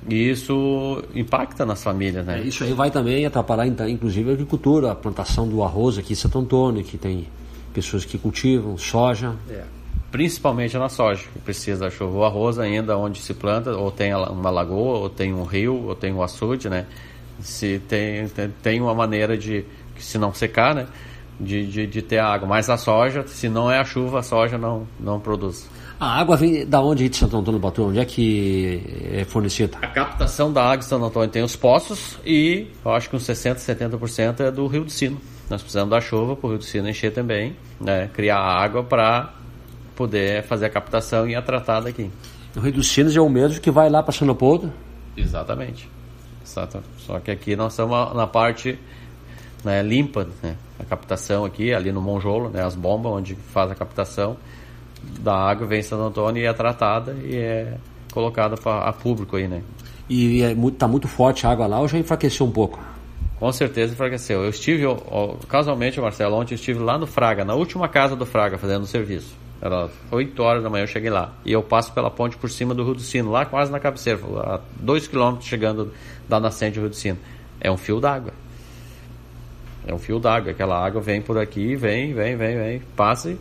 E 0.07 0.29
isso 0.29 1.03
impacta 1.15 1.65
nas 1.65 1.83
famílias, 1.83 2.25
né? 2.25 2.39
É, 2.39 2.43
Isso 2.43 2.63
aí 2.63 2.73
vai 2.73 2.91
também 2.91 3.25
atrapalhar, 3.25 3.65
então, 3.65 3.87
inclusive, 3.89 4.29
a 4.29 4.33
agricultura, 4.33 4.91
a 4.91 4.95
plantação 4.95 5.47
do 5.47 5.63
arroz 5.63 5.97
aqui 5.97 6.13
em 6.13 6.15
Santo 6.15 6.37
Antônio, 6.37 6.83
que 6.83 6.97
tem 6.97 7.27
pessoas 7.73 8.05
que 8.05 8.17
cultivam 8.17 8.77
soja. 8.77 9.33
principalmente 10.15 10.77
na 10.77 10.87
soja, 10.87 11.25
que 11.33 11.39
precisa 11.39 11.81
da 11.81 11.91
chuva. 11.91 12.17
O 12.17 12.23
arroz 12.23 12.57
ainda 12.57 12.97
onde 12.97 13.19
se 13.19 13.33
planta, 13.33 13.71
ou 13.71 13.91
tem 13.91 14.15
uma 14.15 14.49
lagoa, 14.49 14.99
ou 14.99 15.09
tem 15.09 15.33
um 15.33 15.43
rio, 15.43 15.87
ou 15.87 15.93
tem 15.93 16.13
um 16.13 16.23
açude, 16.23 16.69
né? 16.69 16.85
Se 17.41 17.81
tem, 17.85 18.25
tem, 18.63 18.79
uma 18.79 18.95
maneira 18.95 19.37
de, 19.37 19.65
se 19.97 20.17
não 20.17 20.33
secar, 20.33 20.73
né? 20.73 20.87
De, 21.37 21.67
de, 21.67 21.85
de 21.85 22.01
ter 22.01 22.19
água. 22.19 22.47
Mas 22.47 22.69
a 22.69 22.77
soja, 22.77 23.27
se 23.27 23.49
não 23.49 23.69
é 23.69 23.77
a 23.77 23.83
chuva, 23.83 24.19
a 24.19 24.23
soja 24.23 24.57
não, 24.57 24.87
não 24.97 25.19
produz. 25.19 25.69
A 25.99 26.19
água 26.19 26.35
vem 26.35 26.65
da 26.65 26.81
onde 26.81 27.07
de 27.07 27.15
Santo 27.15 27.37
Antônio 27.37 27.59
do 27.59 27.63
Batu? 27.63 27.83
Onde 27.83 27.99
é 27.99 28.05
que 28.05 28.81
é 29.13 29.23
fornecida? 29.23 29.77
A 29.81 29.87
captação 29.87 30.51
da 30.51 30.63
água 30.63 30.77
de 30.77 30.85
Santo 30.85 31.05
Antônio 31.05 31.29
tem 31.29 31.41
os 31.41 31.55
poços 31.55 32.17
e 32.25 32.67
eu 32.83 32.91
acho 32.91 33.09
que 33.09 33.15
uns 33.15 33.23
60%, 33.23 33.55
70% 33.55 34.41
é 34.41 34.51
do 34.51 34.67
Rio 34.67 34.83
do 34.83 34.91
Sino. 34.91 35.19
Nós 35.49 35.61
precisamos 35.61 35.91
da 35.91 36.01
chuva 36.01 36.35
para 36.35 36.47
o 36.47 36.49
Rio 36.49 36.59
do 36.59 36.65
Sino 36.65 36.89
encher 36.89 37.13
também, 37.13 37.55
né? 37.79 38.09
criar 38.13 38.39
água 38.39 38.83
para 38.83 39.33
poder 39.95 40.43
fazer 40.43 40.65
a 40.65 40.69
captação 40.69 41.29
e 41.29 41.35
a 41.35 41.41
tratada 41.41 41.87
aqui. 41.87 42.11
O 42.55 42.59
Rio 42.59 42.73
dos 42.73 42.87
Sinos 42.87 43.15
é 43.15 43.21
o 43.21 43.29
mesmo 43.29 43.61
que 43.61 43.71
vai 43.71 43.89
lá 43.89 44.03
para 44.03 44.11
São 44.11 44.27
Leopoldo. 44.27 44.71
Exatamente. 45.15 45.89
Exato. 46.45 46.83
Só 46.97 47.19
que 47.19 47.31
aqui 47.31 47.55
nós 47.55 47.71
estamos 47.71 48.13
na 48.13 48.27
parte 48.27 48.77
né, 49.63 49.81
limpa, 49.81 50.27
né? 50.43 50.55
A 50.77 50.83
captação 50.83 51.45
aqui, 51.45 51.73
ali 51.73 51.91
no 51.91 52.01
Monjolo, 52.01 52.49
né? 52.49 52.63
As 52.63 52.75
bombas 52.75 53.11
onde 53.13 53.35
faz 53.35 53.71
a 53.71 53.75
captação 53.75 54.37
da 55.19 55.35
água 55.35 55.67
vem 55.67 55.79
em 55.79 55.83
Santo 55.83 56.03
Antônio 56.03 56.41
e 56.41 56.45
é 56.45 56.53
tratada 56.53 57.13
e 57.23 57.35
é 57.35 57.77
colocada 58.11 58.55
a 58.63 58.93
público 58.93 59.35
aí, 59.35 59.47
né? 59.47 59.61
E 60.09 60.41
é 60.41 60.53
muito, 60.53 60.77
tá 60.77 60.87
muito 60.87 61.07
forte 61.07 61.45
a 61.45 61.51
água 61.51 61.67
lá 61.67 61.79
ou 61.79 61.87
já 61.87 61.97
enfraqueceu 61.97 62.45
um 62.45 62.51
pouco? 62.51 62.79
Com 63.39 63.51
certeza 63.51 63.93
enfraqueceu. 63.93 64.43
Eu 64.43 64.49
estive, 64.49 64.85
casualmente, 65.49 65.99
Marcelo, 65.99 66.35
ontem 66.35 66.53
eu 66.53 66.55
estive 66.55 66.79
lá 66.79 66.97
no 66.97 67.05
Fraga, 67.05 67.43
na 67.43 67.53
última 67.53 67.87
casa 67.87 68.15
do 68.15 68.25
Fraga, 68.25 68.57
fazendo 68.57 68.83
o 68.83 68.87
serviço. 68.87 69.35
Era 69.61 69.89
8 70.11 70.41
horas 70.41 70.63
da 70.63 70.69
manhã 70.69 70.83
eu 70.83 70.87
cheguei 70.87 71.09
lá. 71.09 71.33
E 71.43 71.51
eu 71.51 71.61
passo 71.63 71.91
pela 71.91 72.09
ponte 72.09 72.37
por 72.37 72.49
cima 72.49 72.73
do 72.73 72.83
Rio 72.83 72.93
do 72.93 73.01
Sino, 73.01 73.31
lá 73.31 73.45
quase 73.45 73.71
na 73.71 73.79
cabeceira, 73.79 74.19
a 74.37 74.59
2 74.79 75.07
quilômetros 75.07 75.47
chegando 75.47 75.91
da 76.29 76.39
nascente 76.39 76.75
do 76.75 76.81
Rio 76.81 76.89
do 76.89 76.95
Sino. 76.95 77.17
É 77.59 77.71
um 77.71 77.77
fio 77.77 77.99
d'água. 77.99 78.31
É 79.87 79.93
um 79.93 79.99
fio 79.99 80.19
d'água. 80.19 80.51
Aquela 80.51 80.83
água 80.83 81.01
vem 81.01 81.21
por 81.21 81.37
aqui, 81.37 81.75
vem, 81.75 82.13
vem, 82.13 82.35
vem, 82.35 82.57
vem, 82.57 82.81
passa 82.95 83.31
e- 83.31 83.37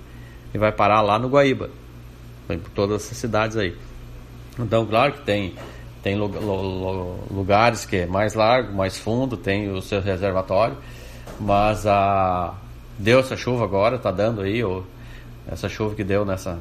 e 0.54 0.58
vai 0.58 0.70
parar 0.72 1.00
lá 1.00 1.18
no 1.18 1.28
Guaíba. 1.28 1.68
Vem 2.48 2.58
por 2.58 2.70
todas 2.70 3.04
essas 3.04 3.18
cidades 3.18 3.56
aí. 3.56 3.76
Então, 4.58 4.86
claro 4.86 5.12
que 5.14 5.22
tem, 5.22 5.54
tem 6.02 6.16
lu- 6.16 6.28
lu- 6.28 6.62
lu- 6.62 7.24
lugares 7.30 7.84
que 7.84 7.96
é 7.96 8.06
mais 8.06 8.34
largo, 8.34 8.72
mais 8.72 8.96
fundo, 8.96 9.36
tem 9.36 9.70
o 9.70 9.82
seu 9.82 10.00
reservatório, 10.00 10.76
mas 11.40 11.86
a, 11.86 12.54
deu 12.98 13.18
essa 13.18 13.36
chuva 13.36 13.64
agora, 13.64 13.98
tá 13.98 14.12
dando 14.12 14.42
aí, 14.42 14.62
ou, 14.62 14.84
essa 15.50 15.68
chuva 15.68 15.94
que 15.94 16.04
deu 16.04 16.24
nessa 16.24 16.58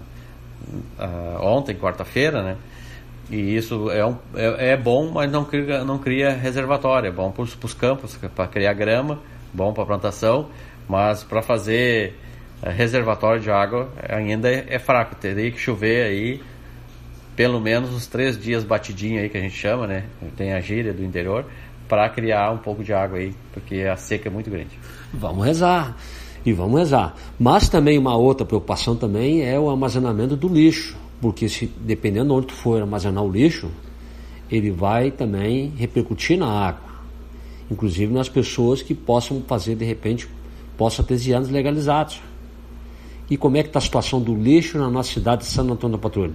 ah, 0.97 1.37
ontem, 1.41 1.75
quarta-feira, 1.75 2.41
né? 2.41 2.57
E 3.29 3.55
isso 3.55 3.89
é, 3.91 4.05
um, 4.05 4.17
é, 4.35 4.71
é 4.71 4.77
bom, 4.77 5.11
mas 5.11 5.31
não 5.31 5.45
cria, 5.45 5.83
não 5.83 5.97
cria 5.97 6.31
reservatório. 6.31 7.07
É 7.07 7.11
bom 7.11 7.31
para 7.31 7.43
os 7.43 7.73
campos, 7.73 8.17
para 8.35 8.47
criar 8.47 8.73
grama, 8.73 9.19
bom 9.53 9.71
para 9.73 9.85
plantação, 9.85 10.49
mas 10.89 11.23
para 11.23 11.41
fazer 11.41 12.19
reservatório 12.69 13.41
de 13.41 13.51
água 13.51 13.91
ainda 14.09 14.49
é, 14.49 14.65
é 14.69 14.79
fraco. 14.79 15.15
Teria 15.15 15.51
que 15.51 15.59
chover 15.59 16.05
aí 16.05 16.41
pelo 17.35 17.59
menos 17.59 17.91
uns 17.91 18.07
três 18.07 18.39
dias 18.39 18.63
batidinho 18.63 19.19
aí 19.19 19.29
que 19.29 19.37
a 19.37 19.41
gente 19.41 19.55
chama, 19.55 19.87
né? 19.87 20.05
Tem 20.37 20.53
a 20.53 20.61
gíria 20.61 20.93
do 20.93 21.03
interior 21.03 21.45
para 21.87 22.07
criar 22.09 22.51
um 22.51 22.57
pouco 22.57 22.83
de 22.83 22.93
água 22.93 23.17
aí, 23.17 23.33
porque 23.53 23.81
a 23.81 23.95
seca 23.95 24.29
é 24.29 24.31
muito 24.31 24.49
grande. 24.49 24.77
Vamos 25.13 25.45
rezar. 25.45 25.97
E 26.45 26.51
vamos 26.51 26.79
rezar. 26.79 27.15
Mas 27.39 27.69
também 27.69 27.97
uma 27.97 28.15
outra 28.15 28.45
preocupação 28.45 28.95
também 28.95 29.43
é 29.43 29.57
o 29.57 29.69
armazenamento 29.69 30.35
do 30.35 30.47
lixo. 30.47 30.97
Porque 31.21 31.47
se 31.47 31.67
dependendo 31.77 32.27
de 32.27 32.33
onde 32.33 32.47
tu 32.47 32.53
for 32.53 32.81
armazenar 32.81 33.23
o 33.23 33.31
lixo, 33.31 33.71
ele 34.51 34.69
vai 34.69 35.09
também 35.09 35.71
repercutir 35.77 36.37
na 36.37 36.47
água. 36.47 36.93
Inclusive 37.71 38.13
nas 38.13 38.27
pessoas 38.27 38.81
que 38.81 38.93
possam 38.93 39.41
fazer 39.47 39.75
de 39.75 39.85
repente 39.85 40.27
poços 40.77 40.99
artesianos 40.99 41.49
legalizados. 41.49 42.21
E 43.29 43.37
como 43.37 43.57
é 43.57 43.63
que 43.63 43.69
está 43.69 43.79
a 43.79 43.81
situação 43.81 44.21
do 44.21 44.35
lixo 44.35 44.77
na 44.77 44.89
nossa 44.89 45.11
cidade 45.11 45.43
de 45.43 45.47
Santo 45.47 45.73
Antônio 45.73 45.97
da 45.97 46.01
Patrulha? 46.01 46.33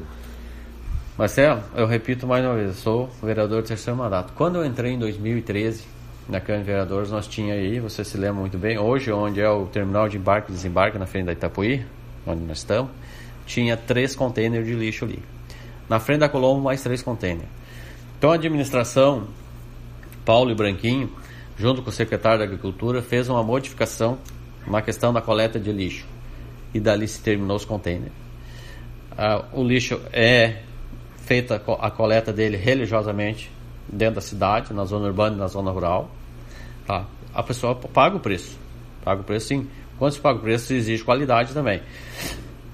Marcelo, 1.18 1.62
eu 1.74 1.86
repito 1.86 2.26
mais 2.26 2.44
uma 2.44 2.54
vez, 2.54 2.68
eu 2.68 2.74
sou 2.74 3.10
vereador 3.22 3.62
de 3.62 3.68
terceiro 3.68 3.98
mandato. 3.98 4.32
Quando 4.34 4.56
eu 4.56 4.64
entrei 4.64 4.92
em 4.92 4.98
2013 4.98 5.84
na 6.28 6.40
Câmara 6.40 6.62
de 6.62 6.66
Vereadores, 6.70 7.10
nós 7.10 7.26
tinha 7.26 7.54
aí, 7.54 7.80
você 7.80 8.04
se 8.04 8.16
lembra 8.16 8.40
muito 8.40 8.56
bem, 8.56 8.78
hoje 8.78 9.10
onde 9.10 9.40
é 9.40 9.50
o 9.50 9.66
terminal 9.66 10.08
de 10.08 10.16
embarque 10.16 10.50
e 10.50 10.54
desembarque 10.54 10.96
na 10.96 11.06
frente 11.06 11.26
da 11.26 11.32
Itapuí, 11.32 11.84
onde 12.26 12.42
nós 12.44 12.58
estamos, 12.58 12.90
tinha 13.46 13.76
três 13.76 14.14
containers 14.14 14.66
de 14.66 14.74
lixo 14.74 15.04
ali. 15.04 15.18
Na 15.88 15.98
frente 15.98 16.20
da 16.20 16.28
Colombo, 16.28 16.62
mais 16.62 16.82
três 16.82 17.02
containers. 17.02 17.48
Então 18.16 18.30
a 18.30 18.34
administração, 18.34 19.24
Paulo 20.24 20.50
e 20.50 20.54
Branquinho, 20.54 21.10
junto 21.56 21.82
com 21.82 21.90
o 21.90 21.92
secretário 21.92 22.38
da 22.38 22.44
Agricultura, 22.44 23.02
fez 23.02 23.28
uma 23.28 23.42
modificação 23.42 24.18
na 24.66 24.80
questão 24.80 25.12
da 25.12 25.20
coleta 25.20 25.58
de 25.58 25.72
lixo. 25.72 26.06
E 26.74 26.80
dali 26.80 27.08
se 27.08 27.20
terminou 27.22 27.56
os 27.56 27.64
containers. 27.64 28.12
Ah, 29.16 29.44
o 29.52 29.62
lixo 29.64 30.00
é 30.12 30.58
feita 31.24 31.56
a 31.56 31.58
co- 31.58 31.78
a 31.80 31.90
coleta 31.90 32.32
dele 32.32 32.56
religiosamente 32.56 33.50
dentro 33.88 34.16
da 34.16 34.20
cidade, 34.20 34.72
na 34.72 34.84
zona 34.84 35.06
urbana 35.06 35.36
e 35.36 35.38
na 35.38 35.46
zona 35.48 35.70
rural. 35.70 36.10
Tá? 36.86 37.04
A 37.34 37.42
pessoa 37.42 37.74
paga 37.74 38.16
o 38.16 38.20
preço. 38.20 38.56
Paga 39.04 39.20
o 39.22 39.24
preço 39.24 39.48
sim. 39.48 39.66
Quando 39.98 40.12
se 40.12 40.20
paga 40.20 40.38
o 40.38 40.42
preço, 40.42 40.66
se 40.66 40.74
exige 40.74 41.02
qualidade 41.02 41.52
também. 41.52 41.82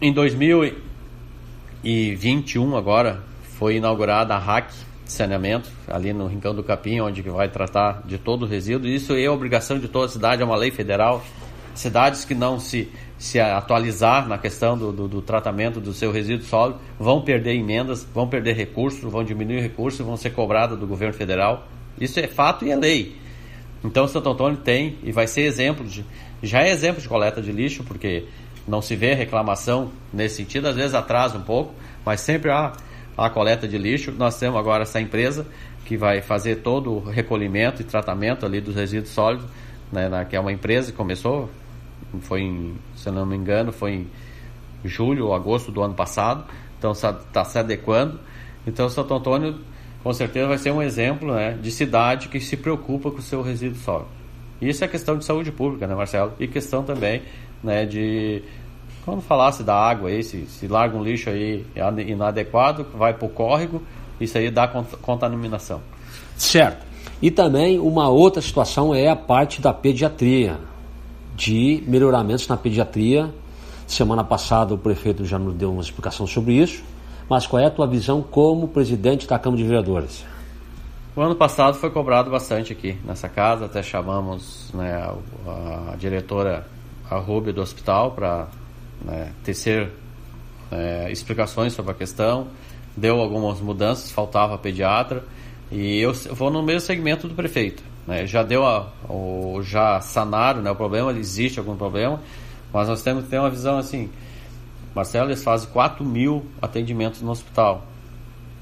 Em 0.01 0.13
2021 0.13 2.77
agora 2.77 3.23
foi 3.59 3.77
inaugurada 3.77 4.35
a 4.35 4.39
RAC 4.39 4.71
de 5.05 5.13
saneamento 5.13 5.71
ali 5.89 6.13
no 6.13 6.27
Rincão 6.27 6.55
do 6.55 6.63
Capim, 6.63 7.01
onde 7.01 7.23
que 7.23 7.31
vai 7.31 7.49
tratar 7.49 8.03
de 8.07 8.19
todo 8.19 8.45
o 8.45 8.49
resíduo. 8.49 8.89
Isso 8.89 9.15
é 9.15 9.29
obrigação 9.31 9.79
de 9.79 9.89
toda 9.89 10.07
a 10.07 10.09
cidade, 10.09 10.43
é 10.43 10.45
uma 10.45 10.57
lei 10.57 10.71
federal. 10.71 11.25
Cidades 11.75 12.25
que 12.25 12.35
não 12.35 12.59
se, 12.61 12.91
se 13.19 13.41
atualizar 13.41 14.29
na 14.29 14.37
questão 14.37 14.77
do, 14.77 14.93
do, 14.93 15.09
do 15.09 15.23
tratamento 15.23 15.81
do 15.81 15.93
seu 15.93 16.11
resíduo 16.11 16.45
sólido 16.45 16.81
vão 16.99 17.23
perder 17.23 17.55
emendas, 17.55 18.07
vão 18.13 18.29
perder 18.29 18.55
recursos, 18.55 19.01
vão 19.11 19.25
diminuir 19.25 19.61
recursos, 19.61 20.05
vão 20.05 20.17
ser 20.17 20.31
cobradas 20.31 20.79
do 20.79 20.87
governo 20.87 21.15
federal. 21.15 21.67
Isso 22.01 22.19
é 22.19 22.27
fato 22.27 22.65
e 22.65 22.71
é 22.71 22.77
lei. 22.77 23.17
Então 23.85 24.09
Santo 24.09 24.29
Antônio 24.29 24.59
tem 24.59 24.99
e 25.03 25.13
vai 25.13 25.27
ser 25.27 25.43
exemplo 25.43 25.85
de 25.85 26.05
já 26.43 26.63
é 26.63 26.71
exemplo 26.71 27.01
de 27.01 27.09
coleta 27.09 27.41
de 27.41 27.53
lixo 27.53 27.85
porque 27.85 28.25
não 28.67 28.83
se 28.83 28.97
vê 28.97 29.15
reclamação 29.15 29.93
nesse 30.13 30.37
sentido, 30.37 30.67
às 30.69 30.77
vezes 30.77 30.95
atrasa 30.95 31.39
um 31.39 31.43
pouco, 31.43 31.75
mas 32.05 32.21
sempre 32.21 32.51
há 32.51 32.73
a 33.17 33.31
coleta 33.31 33.69
de 33.69 33.79
lixo. 33.79 34.13
Nós 34.13 34.39
temos 34.39 34.59
agora 34.59 34.83
essa 34.83 35.01
empresa 35.01 35.47
que 35.85 35.97
vai 35.97 36.23
fazer 36.23 36.57
todo 36.57 36.93
o 36.93 37.01
recolhimento 37.01 37.83
e 37.83 37.85
tratamento 37.85 38.45
ali 38.47 38.61
dos 38.61 38.75
resíduos 38.75 39.11
sólidos, 39.11 39.47
né, 39.93 40.09
na, 40.09 40.25
que 40.25 40.35
é 40.35 40.41
uma 40.41 40.53
empresa 40.53 40.91
que 40.91 40.97
começou, 40.97 41.51
foi 42.21 42.43
em, 42.43 42.75
se 42.95 43.11
não 43.11 43.27
me 43.27 43.37
engano, 43.37 43.73
foi 43.73 43.93
em 43.93 44.89
julho 44.89 45.27
ou 45.27 45.35
agosto 45.35 45.73
do 45.73 45.83
ano 45.83 45.95
passado, 45.95 46.45
então 46.79 46.93
está 46.93 47.45
se 47.45 47.59
adequando. 47.59 48.19
Então 48.67 48.89
Santo 48.89 49.15
Antônio 49.15 49.57
com 50.03 50.13
certeza 50.13 50.47
vai 50.47 50.59
ser 50.59 50.71
um 50.71 50.83
exemplo 50.83 51.33
né, 51.33 51.53
de 51.61 51.71
cidade 51.71 52.29
que 52.29 52.39
se 52.39 52.57
preocupa 52.57 53.11
com 53.11 53.19
o 53.19 53.23
seu 53.23 53.41
resíduo 53.43 53.79
sólido. 53.79 54.09
Isso 54.61 54.85
é 54.85 54.89
questão 54.89 55.17
de 55.17 55.25
saúde 55.25 55.51
pública, 55.51 55.87
né, 55.87 55.95
Marcelo? 55.95 56.33
E 56.39 56.47
questão 56.47 56.83
também 56.83 57.23
né, 57.63 57.85
de. 57.87 58.43
Quando 59.05 59.21
falasse 59.21 59.63
da 59.63 59.75
água 59.75 60.09
aí, 60.09 60.23
se, 60.23 60.47
se 60.47 60.67
larga 60.67 60.97
um 60.97 61.03
lixo 61.03 61.29
aí 61.29 61.65
inadequado, 62.07 62.87
vai 62.95 63.13
para 63.13 63.27
o 63.27 63.29
córrego, 63.29 63.83
isso 64.21 64.39
aí 64.39 64.51
dá 64.51 64.67
cont- 64.67 64.97
contaminação. 65.03 65.81
Certo. 66.37 66.87
E 67.21 67.31
também 67.31 67.79
uma 67.79 68.09
outra 68.09 68.41
situação 68.41 68.95
é 68.95 69.09
a 69.09 69.17
parte 69.17 69.61
da 69.61 69.75
pediatria, 69.75 70.59
de 71.35 71.83
melhoramentos 71.87 72.47
na 72.49 72.57
pediatria. 72.57 73.33
Semana 73.87 74.25
passada 74.25 74.75
o 74.75 74.79
prefeito 74.79 75.25
já 75.25 75.39
nos 75.39 75.55
deu 75.55 75.73
uma 75.73 75.83
explicação 75.83 76.27
sobre 76.27 76.55
isso. 76.55 76.83
Mas 77.29 77.47
qual 77.47 77.63
é 77.63 77.67
a 77.67 77.71
tua 77.71 77.87
visão 77.87 78.23
como 78.23 78.69
presidente 78.69 79.27
da 79.27 79.39
Câmara 79.39 79.63
de 79.63 79.69
Vereadores? 79.69 80.25
O 81.17 81.21
ano 81.21 81.37
passado 81.37 81.77
foi 81.77 81.91
cobrado 81.91 82.31
bastante 82.31 82.73
aqui 82.73 82.99
nessa 83.05 83.29
casa, 83.29 83.67
até 83.67 83.83
chamamos 83.83 84.71
né, 84.75 84.95
a, 85.47 85.93
a 85.93 85.97
diretora 85.97 86.67
a 87.09 87.19
Rúbia 87.19 87.53
do 87.53 87.61
hospital 87.61 88.13
para 88.13 88.49
né, 89.05 89.33
tecer 89.45 89.91
é, 90.73 91.11
explicações 91.13 91.73
sobre 91.73 91.93
a 91.93 91.95
questão, 91.95 92.49
deu 92.97 93.21
algumas 93.21 93.61
mudanças, 93.61 94.11
faltava 94.11 94.59
pediatra, 94.59 95.23
e 95.71 96.01
eu 96.01 96.13
vou 96.33 96.51
no 96.51 96.63
mesmo 96.63 96.81
segmento 96.81 97.29
do 97.29 97.35
prefeito. 97.35 97.83
Né, 98.07 98.27
já 98.27 98.43
deu 98.43 98.67
a, 98.67 98.89
o, 99.09 99.63
já 99.63 100.01
sanaram 100.01 100.61
né, 100.61 100.71
o 100.71 100.77
problema, 100.77 101.13
existe 101.13 101.59
algum 101.59 101.77
problema, 101.77 102.21
mas 102.73 102.89
nós 102.89 103.03
temos 103.03 103.25
que 103.25 103.31
ter 103.31 103.39
uma 103.39 103.49
visão 103.49 103.79
assim, 103.79 104.11
Marcelo, 104.95 105.31
eles 105.31 105.43
fazem 105.43 105.69
4 105.71 106.05
mil 106.05 106.45
atendimentos 106.61 107.23
no 107.23 107.31
hospital. 107.31 107.87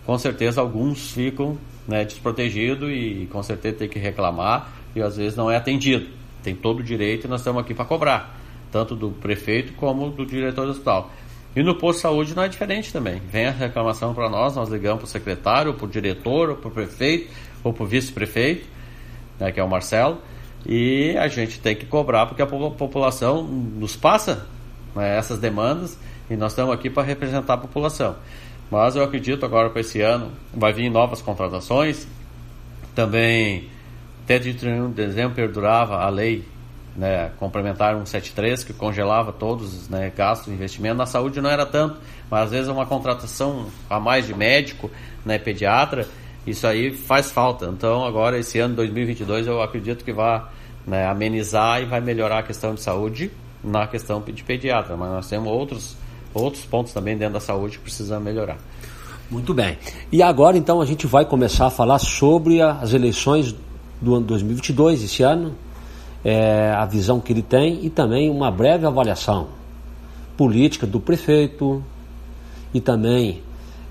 Com 0.06 0.16
certeza 0.18 0.60
alguns 0.60 1.10
ficam 1.10 1.58
né, 1.86 2.04
desprotegidos 2.04 2.88
e 2.90 3.28
com 3.30 3.42
certeza 3.42 3.76
tem 3.78 3.88
que 3.88 3.98
reclamar 3.98 4.72
e 4.94 5.02
às 5.02 5.16
vezes 5.16 5.36
não 5.36 5.50
é 5.50 5.56
atendido. 5.56 6.08
Tem 6.42 6.54
todo 6.54 6.80
o 6.80 6.82
direito 6.82 7.26
e 7.26 7.28
nós 7.30 7.40
estamos 7.40 7.62
aqui 7.62 7.74
para 7.74 7.84
cobrar, 7.84 8.38
tanto 8.70 8.96
do 8.96 9.10
prefeito 9.10 9.74
como 9.74 10.10
do 10.10 10.24
diretor 10.24 10.64
do 10.64 10.72
hospital. 10.72 11.10
E 11.54 11.62
no 11.62 11.74
posto 11.74 11.98
de 11.98 12.02
saúde 12.02 12.34
não 12.34 12.42
é 12.42 12.48
diferente 12.48 12.92
também. 12.92 13.20
Vem 13.30 13.46
a 13.46 13.50
reclamação 13.50 14.14
para 14.14 14.28
nós, 14.28 14.56
nós 14.56 14.70
ligamos 14.70 15.00
para 15.00 15.04
o 15.04 15.08
secretário, 15.08 15.74
para 15.74 15.84
o 15.84 15.88
diretor, 15.88 16.48
ou 16.48 16.56
para 16.56 16.68
o 16.68 16.70
prefeito, 16.70 17.30
ou 17.62 17.72
para 17.72 17.84
o 17.84 17.86
vice-prefeito, 17.86 18.66
né, 19.42 19.50
que 19.50 19.58
é 19.58 19.64
o 19.64 19.68
Marcelo, 19.68 20.18
e 20.64 21.16
a 21.18 21.26
gente 21.26 21.58
tem 21.58 21.74
que 21.74 21.84
cobrar 21.84 22.26
porque 22.26 22.40
a 22.40 22.46
população 22.46 23.42
nos 23.42 23.96
passa 23.96 24.46
né, 24.94 25.18
essas 25.18 25.38
demandas 25.40 25.98
e 26.30 26.36
nós 26.36 26.52
estamos 26.52 26.72
aqui 26.72 26.88
para 26.88 27.02
representar 27.02 27.54
a 27.54 27.58
população. 27.58 28.14
Mas 28.70 28.94
eu 28.94 29.02
acredito 29.02 29.44
agora 29.44 29.68
com 29.68 29.78
esse 29.78 30.00
ano 30.00 30.30
vai 30.54 30.72
vir 30.72 30.88
novas 30.88 31.20
contratações. 31.20 32.06
Também 32.94 33.68
até 34.24 34.38
de 34.38 34.54
31 34.54 34.90
de 34.90 34.94
dezembro 34.94 35.34
perdurava 35.34 35.96
a 35.96 36.08
lei 36.08 36.44
né, 36.96 37.32
complementar 37.38 37.94
173 37.94 38.62
que 38.62 38.72
congelava 38.72 39.32
todos 39.32 39.74
os 39.74 39.88
né, 39.88 40.12
gastos 40.16 40.52
investimento. 40.52 40.94
Na 40.94 41.06
saúde 41.06 41.40
não 41.40 41.50
era 41.50 41.66
tanto, 41.66 41.98
mas 42.30 42.44
às 42.44 42.50
vezes 42.52 42.68
uma 42.68 42.86
contratação 42.86 43.66
a 43.90 43.98
mais 43.98 44.26
de 44.26 44.34
médico, 44.34 44.90
né, 45.24 45.38
pediatra, 45.38 46.06
isso 46.46 46.66
aí 46.66 46.92
faz 46.92 47.30
falta. 47.30 47.66
Então 47.66 48.04
agora 48.04 48.38
esse 48.38 48.58
ano 48.58 48.74
2022 48.74 49.46
eu 49.46 49.62
acredito 49.62 50.04
que 50.04 50.12
vai 50.12 50.42
né, 50.86 51.06
amenizar 51.06 51.82
e 51.82 51.84
vai 51.84 52.00
melhorar 52.00 52.38
a 52.38 52.42
questão 52.42 52.74
de 52.74 52.80
saúde 52.82 53.30
na 53.62 53.86
questão 53.86 54.20
de 54.20 54.42
pediatra, 54.42 54.96
mas 54.96 55.10
nós 55.10 55.28
temos 55.28 55.48
outros 55.48 55.96
outros 56.34 56.64
pontos 56.64 56.92
também 56.92 57.16
dentro 57.16 57.34
da 57.34 57.40
saúde 57.40 57.78
que 57.78 57.84
precisam 57.84 58.18
melhorar. 58.20 58.58
Muito 59.30 59.54
bem. 59.54 59.78
E 60.10 60.22
agora 60.22 60.56
então 60.56 60.80
a 60.80 60.86
gente 60.86 61.06
vai 61.06 61.24
começar 61.24 61.66
a 61.66 61.70
falar 61.70 61.98
sobre 61.98 62.60
as 62.60 62.92
eleições 62.92 63.54
do 64.00 64.14
ano 64.14 64.26
2022, 64.26 65.04
esse 65.04 65.22
ano, 65.22 65.54
é, 66.24 66.72
a 66.76 66.84
visão 66.84 67.20
que 67.20 67.32
ele 67.32 67.42
tem 67.42 67.84
e 67.84 67.90
também 67.90 68.28
uma 68.28 68.50
breve 68.50 68.84
avaliação 68.84 69.48
política 70.36 70.86
do 70.86 70.98
prefeito 70.98 71.82
e 72.74 72.80
também 72.80 73.42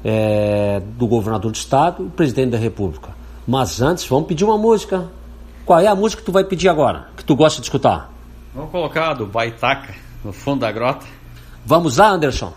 é, 0.03 0.81
do 0.97 1.07
governador 1.07 1.51
do 1.51 1.55
estado 1.55 2.05
e 2.05 2.09
presidente 2.09 2.51
da 2.51 2.57
república. 2.57 3.09
Mas 3.47 3.81
antes, 3.81 4.05
vamos 4.05 4.27
pedir 4.27 4.43
uma 4.43 4.57
música. 4.57 5.09
Qual 5.65 5.79
é 5.79 5.87
a 5.87 5.95
música 5.95 6.21
que 6.21 6.25
tu 6.25 6.31
vai 6.31 6.43
pedir 6.43 6.69
agora, 6.69 7.07
que 7.15 7.23
tu 7.23 7.35
gosta 7.35 7.61
de 7.61 7.65
escutar? 7.65 8.11
Vamos 8.53 8.71
colocar 8.71 9.13
do 9.13 9.25
Baitaca, 9.25 9.93
no 10.23 10.33
fundo 10.33 10.61
da 10.61 10.71
grota. 10.71 11.05
Vamos 11.65 11.97
lá, 11.97 12.09
Anderson. 12.09 12.53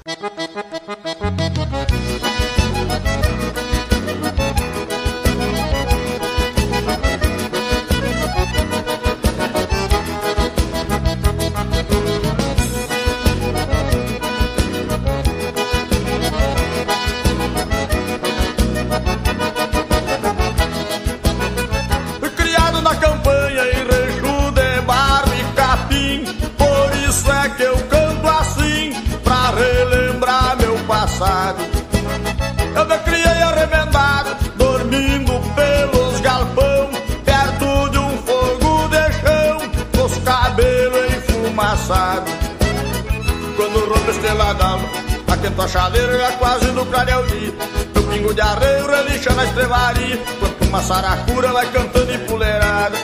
Relincha 49.25 49.35
na 49.35 49.45
estrevaria, 49.45 50.19
quanto 50.39 50.65
uma 50.69 50.83
saracura 50.83 51.53
vai 51.53 51.67
cantando 51.71 52.13
empoleirada. 52.13 52.97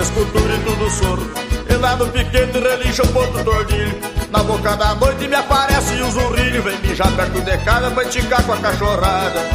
Escuto 0.00 0.38
o 0.38 0.42
grito 0.42 0.76
do 0.76 0.90
soro, 0.90 1.30
e 1.68 1.74
lá 1.74 1.96
no 1.96 2.08
piquete 2.08 2.58
relincha 2.58 3.02
o 3.02 3.08
ponto 3.08 3.44
tordilho. 3.44 3.98
Na 4.30 4.42
boca 4.42 4.76
da 4.76 4.94
noite 4.94 5.28
me 5.28 5.34
aparece 5.34 5.94
o 6.02 6.10
zurrilho, 6.10 6.62
vem 6.62 6.78
mijar 6.78 7.10
perto 7.12 7.40
de 7.40 7.58
casa 7.58 7.90
pra 7.90 8.02
esticar 8.04 8.42
com 8.42 8.52
a 8.52 8.56
cachorrada. 8.56 9.47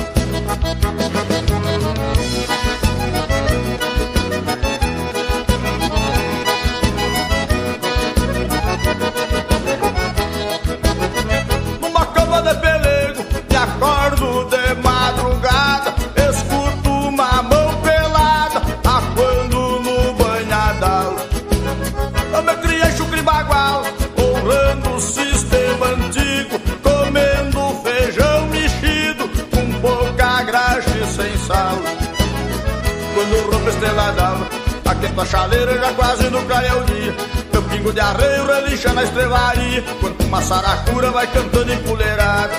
Pingo 37.83 37.91
de 37.91 37.99
arreio 37.99 38.45
relincha 38.45 38.93
na 38.93 39.03
estrevaria, 39.03 39.83
quanto 39.99 40.23
uma 40.23 40.41
saracura 40.41 41.11
vai 41.11 41.27
cantando 41.27 41.73
empoleirada. 41.73 42.53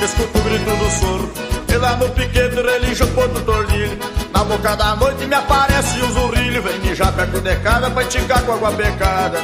Escuto 0.00 0.38
o 0.38 0.42
grito 0.42 0.70
do 0.76 0.90
soro, 0.90 1.32
e 1.68 1.76
lá 1.76 1.96
no 1.96 2.08
piquete 2.10 2.54
relincha 2.54 3.04
o 3.04 3.08
ponto 3.08 3.40
tordilho. 3.40 3.98
Na 4.32 4.44
boca 4.44 4.76
da 4.76 4.94
noite 4.94 5.26
me 5.26 5.34
aparece 5.34 6.00
um 6.00 6.12
zurrilho, 6.12 6.62
vem 6.62 6.78
mijar 6.78 7.12
perto 7.12 7.40
de 7.40 7.56
casa 7.56 7.90
pra 7.90 8.04
com 8.42 8.52
água 8.52 8.70
becada. 8.70 9.38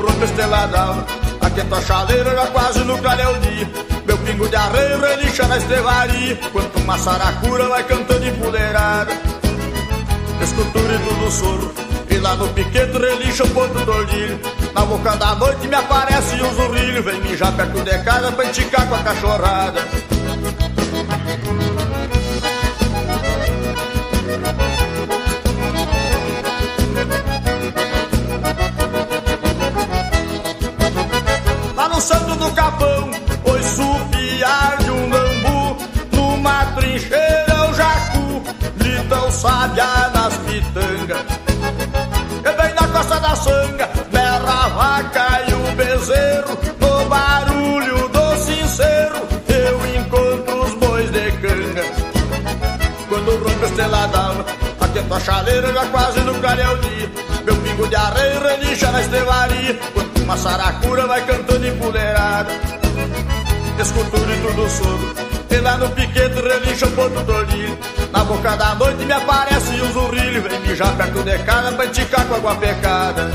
Quando 0.00 0.12
rompe 0.12 0.22
a 0.22 0.24
estrela 0.24 0.66
d'alva, 0.66 1.06
aquento 1.42 1.74
a 1.74 1.82
chaleira 1.82 2.34
já 2.34 2.46
quase 2.46 2.78
no 2.84 2.96
clareio 2.98 3.38
dia. 3.40 3.68
Meu 4.06 4.16
pingo 4.16 4.48
de 4.48 4.56
arreio 4.56 4.98
relincha 4.98 5.46
na 5.46 5.58
estrevaria, 5.58 6.36
quanto 6.50 6.78
uma 6.78 6.98
saracura 6.98 7.68
vai 7.68 7.84
cantando 7.84 8.26
empoleirada. 8.26 9.12
Escuto 10.42 10.78
o 10.78 10.82
grito 10.82 11.14
do 11.16 11.30
soro, 11.30 11.74
e 12.08 12.16
lá 12.16 12.34
no 12.34 12.48
piquete 12.48 12.96
relincha 12.96 13.44
o 13.44 13.50
ponto 13.50 13.84
tordilho. 13.84 14.40
Na 14.74 14.86
boca 14.86 15.16
da 15.16 15.34
noite 15.34 15.68
me 15.68 15.74
aparece 15.74 16.42
um 16.42 16.54
zurrilho, 16.54 17.02
vem 17.02 17.20
mijar 17.20 17.52
perto 17.52 17.82
de 17.82 17.98
casa 17.98 18.32
pra 18.32 18.44
esticar 18.46 18.88
com 18.88 18.94
a 18.94 18.98
cachorrada. 19.00 19.86
do 32.40 32.50
capão 32.52 33.10
foi 33.44 33.62
supiar 33.62 34.78
de 34.78 34.90
um 34.90 35.10
bambu 35.10 35.76
numa 36.12 36.64
trincheira 36.74 37.68
o 37.68 37.74
jacu 37.74 38.42
litão 38.78 39.30
sabia 39.30 40.10
nas 40.14 40.34
pitangas. 40.38 41.24
E 42.44 42.62
venho 42.62 42.74
na 42.74 42.88
costa 42.88 43.20
da 43.20 43.36
sanga 43.36 43.88
berra 44.10 44.64
a 44.64 44.68
vaca 44.68 45.42
e 45.48 45.54
o 45.54 45.76
bezerro 45.76 46.58
no 46.80 47.08
barulho 47.10 48.08
do 48.08 48.36
sincero 48.38 49.16
eu 49.48 50.00
encontro 50.00 50.64
os 50.64 50.74
bois 50.74 51.10
de 51.10 51.32
canga. 51.32 51.84
Quando 53.08 53.28
o 53.28 53.44
ronco 53.44 53.64
esteladava 53.66 54.46
aqui 54.80 54.98
é 54.98 55.14
a 55.14 55.20
chaleira 55.20 55.72
já 55.74 55.86
quase 55.86 56.20
nunca 56.20 56.48
é 56.54 56.68
o 56.68 56.76
dia 56.78 57.10
meu 57.44 57.56
pingo 57.56 57.86
de 57.86 57.96
areia 57.96 58.40
relincha 58.40 58.90
na 58.90 59.00
estelaria 59.00 59.78
uma 60.30 60.36
saracura 60.36 61.08
vai 61.08 61.26
cantando 61.26 61.66
empoleirada. 61.66 62.52
Escuto 63.80 64.16
o 64.16 64.20
grito 64.20 64.52
do 64.52 64.70
sogro, 64.70 65.14
e 65.50 65.56
lá 65.56 65.76
no 65.76 65.90
piquete 65.90 66.40
relincha 66.40 66.86
o 66.86 66.92
ponto 66.92 67.20
do 67.24 67.32
orlilho. 67.32 67.76
Na 68.12 68.22
boca 68.22 68.56
da 68.56 68.76
noite 68.76 69.04
me 69.04 69.12
aparece 69.12 69.72
um 69.82 69.92
zurrilho, 69.92 70.40
vem 70.42 70.60
mijar 70.60 70.94
perto 70.96 71.24
de 71.24 71.36
casa 71.38 71.72
pra 71.72 71.84
enticar 71.84 72.24
com 72.26 72.34
água 72.36 72.54
pecada. 72.54 73.28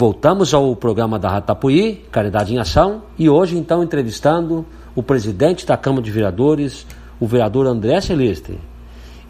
Voltamos 0.00 0.54
ao 0.54 0.74
programa 0.74 1.18
da 1.18 1.28
Ratapuí, 1.28 1.96
Caridade 2.10 2.54
em 2.54 2.58
Ação, 2.58 3.02
e 3.18 3.28
hoje 3.28 3.58
então 3.58 3.84
entrevistando 3.84 4.64
o 4.94 5.02
presidente 5.02 5.66
da 5.66 5.76
Câmara 5.76 6.02
de 6.02 6.10
Vereadores, 6.10 6.86
o 7.20 7.26
vereador 7.26 7.66
André 7.66 8.00
Celeste. 8.00 8.58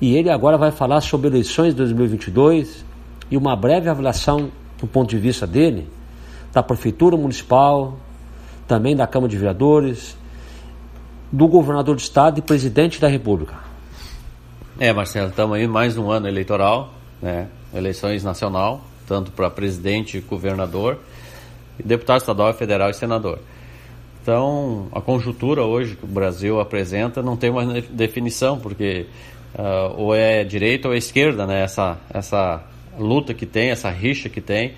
E 0.00 0.14
ele 0.14 0.30
agora 0.30 0.56
vai 0.56 0.70
falar 0.70 1.00
sobre 1.00 1.26
eleições 1.26 1.70
de 1.70 1.74
2022 1.74 2.84
e 3.28 3.36
uma 3.36 3.56
breve 3.56 3.88
avaliação 3.88 4.48
do 4.78 4.86
ponto 4.86 5.10
de 5.10 5.18
vista 5.18 5.44
dele, 5.44 5.88
da 6.52 6.62
Prefeitura 6.62 7.16
Municipal, 7.16 7.96
também 8.68 8.94
da 8.94 9.08
Câmara 9.08 9.28
de 9.28 9.36
Vereadores, 9.36 10.16
do 11.32 11.48
governador 11.48 11.96
do 11.96 12.00
Estado 12.00 12.38
e 12.38 12.42
presidente 12.42 13.00
da 13.00 13.08
República. 13.08 13.56
É, 14.78 14.92
Marcelo, 14.92 15.30
estamos 15.30 15.56
aí 15.56 15.66
mais 15.66 15.98
um 15.98 16.12
ano 16.12 16.28
eleitoral, 16.28 16.90
né? 17.20 17.48
Eleições 17.74 18.22
nacional, 18.22 18.82
tanto 19.10 19.32
para 19.32 19.50
presidente 19.50 20.20
governador, 20.20 20.96
deputado 21.84 22.20
estadual, 22.20 22.54
federal 22.54 22.90
e 22.90 22.94
senador. 22.94 23.40
Então, 24.22 24.86
a 24.92 25.00
conjuntura 25.00 25.64
hoje 25.64 25.96
que 25.96 26.04
o 26.04 26.08
Brasil 26.08 26.60
apresenta 26.60 27.20
não 27.20 27.36
tem 27.36 27.50
uma 27.50 27.80
definição, 27.90 28.56
porque 28.60 29.06
uh, 29.58 30.00
ou 30.00 30.14
é 30.14 30.44
direita 30.44 30.86
ou 30.86 30.94
é 30.94 30.98
esquerda, 30.98 31.44
né? 31.44 31.60
Essa, 31.60 31.98
essa 32.14 32.62
luta 32.96 33.34
que 33.34 33.46
tem, 33.46 33.70
essa 33.70 33.90
rixa 33.90 34.28
que 34.28 34.40
tem. 34.40 34.74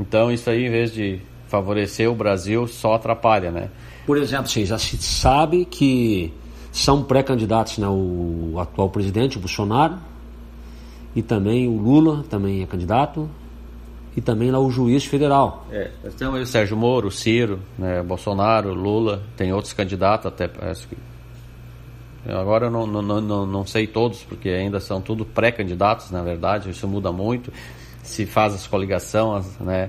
Então, 0.00 0.32
isso 0.32 0.50
aí, 0.50 0.66
em 0.66 0.70
vez 0.70 0.92
de 0.92 1.20
favorecer 1.46 2.10
o 2.10 2.16
Brasil, 2.16 2.66
só 2.66 2.94
atrapalha, 2.94 3.52
né? 3.52 3.68
Por 4.04 4.18
exemplo, 4.18 4.48
sim, 4.48 4.66
já 4.66 4.76
se 4.76 4.96
sabe 4.96 5.64
que 5.64 6.32
são 6.72 7.04
pré-candidatos, 7.04 7.78
né? 7.78 7.86
O 7.86 8.56
atual 8.58 8.90
presidente, 8.90 9.36
o 9.36 9.40
Bolsonaro, 9.40 9.98
e 11.14 11.22
também 11.22 11.68
o 11.68 11.76
Lula, 11.76 12.24
também 12.28 12.60
é 12.62 12.66
candidato, 12.66 13.30
e 14.18 14.20
também 14.20 14.50
lá 14.50 14.58
o 14.58 14.68
juiz 14.68 15.04
federal. 15.04 15.64
É, 15.70 15.92
nós 16.02 16.12
temos 16.14 16.40
aí 16.40 16.44
Sérgio 16.44 16.76
Moro, 16.76 17.08
Ciro, 17.08 17.60
né, 17.78 18.02
Bolsonaro, 18.02 18.74
Lula, 18.74 19.22
tem 19.36 19.52
outros 19.52 19.72
candidatos 19.72 20.26
até, 20.26 20.48
parece 20.48 20.88
que... 20.88 20.96
Agora 22.28 22.66
eu 22.66 22.70
não, 22.70 22.84
não, 22.84 23.20
não, 23.20 23.46
não 23.46 23.64
sei 23.64 23.86
todos, 23.86 24.24
porque 24.24 24.48
ainda 24.48 24.80
são 24.80 25.00
tudo 25.00 25.24
pré-candidatos, 25.24 26.10
na 26.10 26.20
verdade, 26.20 26.68
isso 26.68 26.88
muda 26.88 27.12
muito, 27.12 27.52
se 28.02 28.26
faz 28.26 28.54
as 28.54 28.66
coligações, 28.66 29.46
né, 29.60 29.88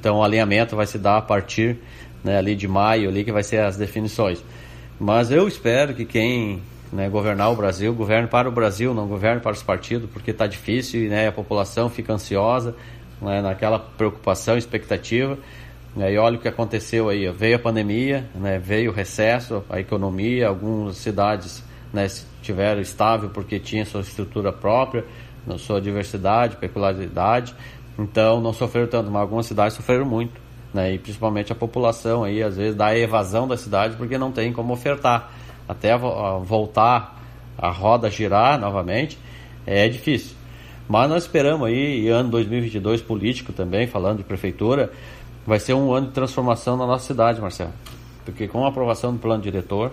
então 0.00 0.16
o 0.16 0.22
alinhamento 0.22 0.74
vai 0.74 0.86
se 0.86 0.98
dar 0.98 1.18
a 1.18 1.22
partir 1.22 1.76
né, 2.24 2.38
ali 2.38 2.56
de 2.56 2.66
maio, 2.66 3.10
ali 3.10 3.24
que 3.24 3.30
vai 3.30 3.42
ser 3.42 3.58
as 3.58 3.76
definições. 3.76 4.42
Mas 4.98 5.30
eu 5.30 5.46
espero 5.46 5.92
que 5.92 6.06
quem 6.06 6.62
né, 6.90 7.10
governar 7.10 7.52
o 7.52 7.56
Brasil, 7.56 7.92
governe 7.92 8.26
para 8.26 8.48
o 8.48 8.52
Brasil, 8.52 8.94
não 8.94 9.06
governe 9.06 9.42
para 9.42 9.52
os 9.52 9.62
partidos, 9.62 10.08
porque 10.10 10.30
está 10.30 10.46
difícil 10.46 11.04
e 11.04 11.08
né, 11.08 11.28
a 11.28 11.32
população 11.32 11.90
fica 11.90 12.14
ansiosa, 12.14 12.74
né, 13.20 13.40
naquela 13.40 13.78
preocupação, 13.78 14.56
expectativa. 14.56 15.38
Né, 15.94 16.12
e 16.12 16.18
olha 16.18 16.36
o 16.36 16.40
que 16.40 16.48
aconteceu 16.48 17.08
aí. 17.08 17.28
Veio 17.30 17.56
a 17.56 17.58
pandemia, 17.58 18.24
né, 18.34 18.58
veio 18.58 18.90
o 18.90 18.94
recesso, 18.94 19.64
a 19.70 19.80
economia, 19.80 20.48
algumas 20.48 20.96
cidades 20.98 21.62
né, 21.92 22.06
tiveram 22.42 22.80
estável 22.80 23.30
porque 23.30 23.58
tinha 23.58 23.84
sua 23.84 24.02
estrutura 24.02 24.52
própria, 24.52 25.04
sua 25.58 25.80
diversidade, 25.80 26.56
peculiaridade. 26.56 27.54
Então 27.98 28.40
não 28.40 28.52
sofreram 28.52 28.88
tanto, 28.88 29.10
mas 29.10 29.22
algumas 29.22 29.46
cidades 29.46 29.76
sofreram 29.76 30.04
muito. 30.04 30.46
Né, 30.74 30.94
e 30.94 30.98
principalmente 30.98 31.50
a 31.50 31.54
população 31.54 32.22
aí, 32.22 32.42
às 32.42 32.56
vezes, 32.56 32.74
dá 32.74 32.94
evasão 32.94 33.48
da 33.48 33.56
cidade 33.56 33.96
porque 33.96 34.18
não 34.18 34.30
tem 34.30 34.52
como 34.52 34.74
ofertar. 34.74 35.30
Até 35.66 35.96
voltar 35.96 37.16
a 37.56 37.70
roda 37.70 38.10
girar 38.10 38.58
novamente 38.60 39.18
é 39.66 39.88
difícil. 39.88 40.35
Mas 40.88 41.10
nós 41.10 41.24
esperamos 41.24 41.66
aí, 41.66 42.08
ano 42.08 42.30
2022 42.30 43.02
político 43.02 43.52
também, 43.52 43.86
falando 43.86 44.18
de 44.18 44.24
prefeitura, 44.24 44.92
vai 45.46 45.58
ser 45.58 45.74
um 45.74 45.92
ano 45.92 46.08
de 46.08 46.12
transformação 46.12 46.76
na 46.76 46.86
nossa 46.86 47.06
cidade, 47.06 47.40
Marcelo. 47.40 47.72
Porque 48.24 48.46
com 48.46 48.64
a 48.64 48.68
aprovação 48.68 49.12
do 49.12 49.18
plano 49.18 49.42
diretor, 49.42 49.92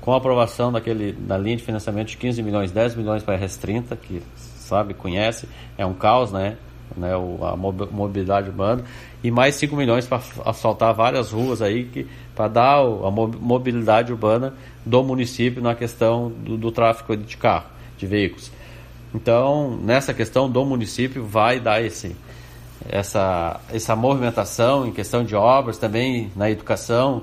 com 0.00 0.12
a 0.12 0.18
aprovação 0.18 0.70
daquele, 0.70 1.12
da 1.12 1.36
linha 1.36 1.56
de 1.56 1.62
financiamento 1.62 2.08
de 2.08 2.16
15 2.16 2.42
milhões, 2.42 2.70
10 2.70 2.94
milhões 2.94 3.22
para 3.22 3.34
a 3.34 3.38
RS30, 3.38 3.96
que 3.96 4.22
sabe, 4.36 4.94
conhece, 4.94 5.48
é 5.76 5.86
um 5.86 5.94
caos, 5.94 6.30
né? 6.30 6.56
né 6.96 7.12
a 7.14 7.56
mobilidade 7.56 8.48
urbana, 8.48 8.84
e 9.24 9.30
mais 9.30 9.54
5 9.56 9.74
milhões 9.74 10.06
para 10.06 10.20
asfaltar 10.44 10.94
várias 10.94 11.32
ruas 11.32 11.60
aí 11.60 11.84
que, 11.84 12.06
para 12.34 12.48
dar 12.48 12.78
a 12.78 13.10
mobilidade 13.10 14.12
urbana 14.12 14.54
do 14.84 15.02
município 15.02 15.62
na 15.62 15.74
questão 15.74 16.30
do, 16.30 16.56
do 16.56 16.70
tráfego 16.70 17.16
de 17.16 17.36
carro, 17.36 17.66
de 17.98 18.06
veículos. 18.06 18.52
Então, 19.16 19.78
nessa 19.82 20.12
questão 20.12 20.48
do 20.48 20.62
município, 20.62 21.24
vai 21.24 21.58
dar 21.58 21.82
esse, 21.82 22.14
essa, 22.86 23.58
essa 23.72 23.96
movimentação 23.96 24.86
em 24.86 24.92
questão 24.92 25.24
de 25.24 25.34
obras, 25.34 25.78
também 25.78 26.30
na 26.36 26.50
educação. 26.50 27.22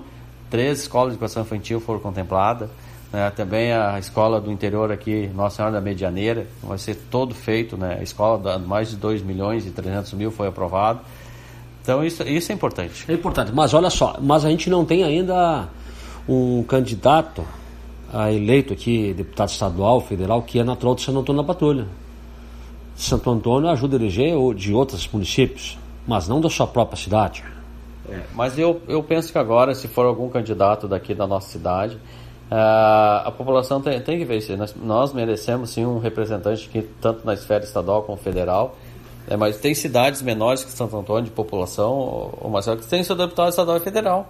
Três 0.49 0.81
escolas 0.81 1.09
de 1.09 1.17
educação 1.17 1.43
infantil 1.43 1.79
foram 1.79 1.99
contempladas. 1.99 2.67
Né? 3.11 3.29
Também 3.35 3.71
a 3.71 3.99
escola 3.99 4.41
do 4.41 4.51
interior 4.51 4.91
aqui, 4.91 5.29
Nossa 5.35 5.57
Senhora 5.57 5.75
da 5.75 5.81
Medianeira, 5.81 6.47
vai 6.63 6.79
ser 6.79 6.95
todo 7.11 7.35
feito. 7.35 7.77
Né? 7.77 7.97
A 7.99 8.03
escola 8.03 8.57
de 8.57 8.65
mais 8.65 8.89
de 8.89 8.95
2 8.95 9.21
milhões 9.21 9.67
e 9.67 9.69
300 9.69 10.13
mil 10.13 10.31
foi 10.31 10.47
aprovada. 10.47 10.99
Então, 11.83 12.03
isso, 12.03 12.23
isso 12.23 12.51
é 12.51 12.55
importante. 12.55 13.05
É 13.07 13.13
importante, 13.13 13.51
mas 13.53 13.71
olha 13.71 13.91
só, 13.91 14.17
mas 14.19 14.43
a 14.43 14.49
gente 14.49 14.67
não 14.67 14.83
tem 14.83 15.03
ainda 15.03 15.67
um 16.27 16.63
candidato 16.63 17.45
a 18.14 18.32
eleito 18.32 18.72
aqui, 18.72 19.11
deputado 19.14 19.49
estadual, 19.49 19.99
federal, 19.99 20.43
que 20.43 20.59
é 20.59 20.64
natural 20.64 20.93
de 20.93 21.01
Santo 21.01 21.20
Antônio 21.20 21.41
da 21.41 21.47
Patrulha. 21.47 21.88
Santo 22.95 23.32
Antônio 23.32 23.70
ajuda 23.70 23.97
a 23.97 23.99
eleger 23.99 24.36
de 24.53 24.72
outros 24.72 25.09
municípios, 25.11 25.80
mas 26.07 26.28
não 26.28 26.39
da 26.39 26.49
sua 26.49 26.68
própria 26.68 26.95
cidade. 26.95 27.43
É, 28.07 28.22
mas 28.36 28.57
eu, 28.59 28.80
eu 28.88 29.01
penso 29.01 29.32
que 29.32 29.38
agora, 29.38 29.74
se 29.74 29.88
for 29.88 30.05
algum 30.05 30.30
candidato 30.30 30.88
daqui 30.88 31.16
da 31.16 31.26
nossa 31.26 31.49
cidade, 31.49 31.95
uh, 31.95 33.26
a 33.26 33.34
população 33.36 33.82
tem, 33.82 33.99
tem 33.99 34.24
que 34.24 34.34
isso. 34.36 34.55
Nós, 34.55 34.76
nós 34.76 35.14
merecemos 35.14 35.72
sim 35.72 35.84
um 35.84 35.97
representante 35.97 36.70
aqui, 36.70 36.88
tanto 37.01 37.26
na 37.26 37.34
esfera 37.34 37.64
estadual 37.64 38.03
como 38.03 38.18
federal. 38.18 38.76
É, 39.28 39.36
mas 39.36 39.57
tem 39.57 39.74
cidades 39.74 40.22
menores 40.22 40.64
que 40.64 40.72
Santo 40.72 40.95
Antônio 40.97 41.24
de 41.24 41.32
população, 41.32 42.34
ou 42.39 42.49
Marcelo, 42.49 42.78
que 42.78 42.86
tem 42.86 43.03
seu 43.03 43.16
deputado 43.16 43.49
estadual 43.49 43.78
e 43.78 43.80
federal. 43.80 44.28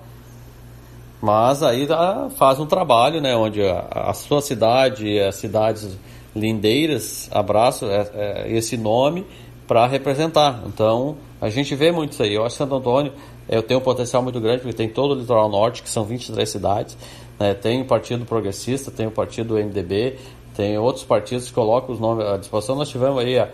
Mas 1.24 1.64
aí 1.64 1.88
faz 2.36 2.60
um 2.60 2.66
trabalho, 2.66 3.22
né, 3.22 3.34
onde 3.34 3.62
a, 3.64 4.14
sua 4.14 4.42
cidade, 4.42 5.22
as 5.22 5.36
cidades 5.36 5.98
lindeiras 6.36 7.30
abraçam 7.32 7.90
é, 7.90 8.10
é, 8.14 8.52
esse 8.52 8.76
nome 8.76 9.26
para 9.66 9.88
representar. 9.88 10.62
Então, 10.66 11.16
a 11.40 11.50
gente 11.50 11.74
vê 11.76 11.94
muito 11.94 12.12
isso 12.12 12.24
aí. 12.24 12.34
Eu 12.34 12.44
acho 12.44 12.56
que 12.56 12.58
Santo 12.58 12.76
Antônio 12.76 13.14
eu 13.48 13.64
tenho 13.64 13.80
um 13.80 13.84
potencial 13.84 14.22
muito 14.22 14.38
grande, 14.42 14.64
porque 14.64 14.76
tem 14.76 14.90
todo 14.90 15.12
o 15.12 15.16
litoral 15.16 15.48
norte, 15.48 15.82
que 15.82 15.90
são 15.90 16.04
23 16.04 16.50
cidades. 16.50 16.98
Né? 17.40 17.54
Tem 17.54 17.82
o 17.82 17.86
Partido 17.86 18.26
Progressista, 18.26 18.92
tem 18.92 19.08
o 19.08 19.12
Partido 19.12 19.54
MDB, 19.54 20.18
tem 20.54 20.78
outros 20.78 21.06
partidos 21.06 21.48
que 21.48 21.54
colocam 21.54 21.96
os 21.96 22.02
nomes 22.02 22.26
à 22.26 22.36
disposição. 22.36 22.76
Nós 22.76 22.90
tivemos 22.90 23.24
aí, 23.24 23.40
há, 23.40 23.48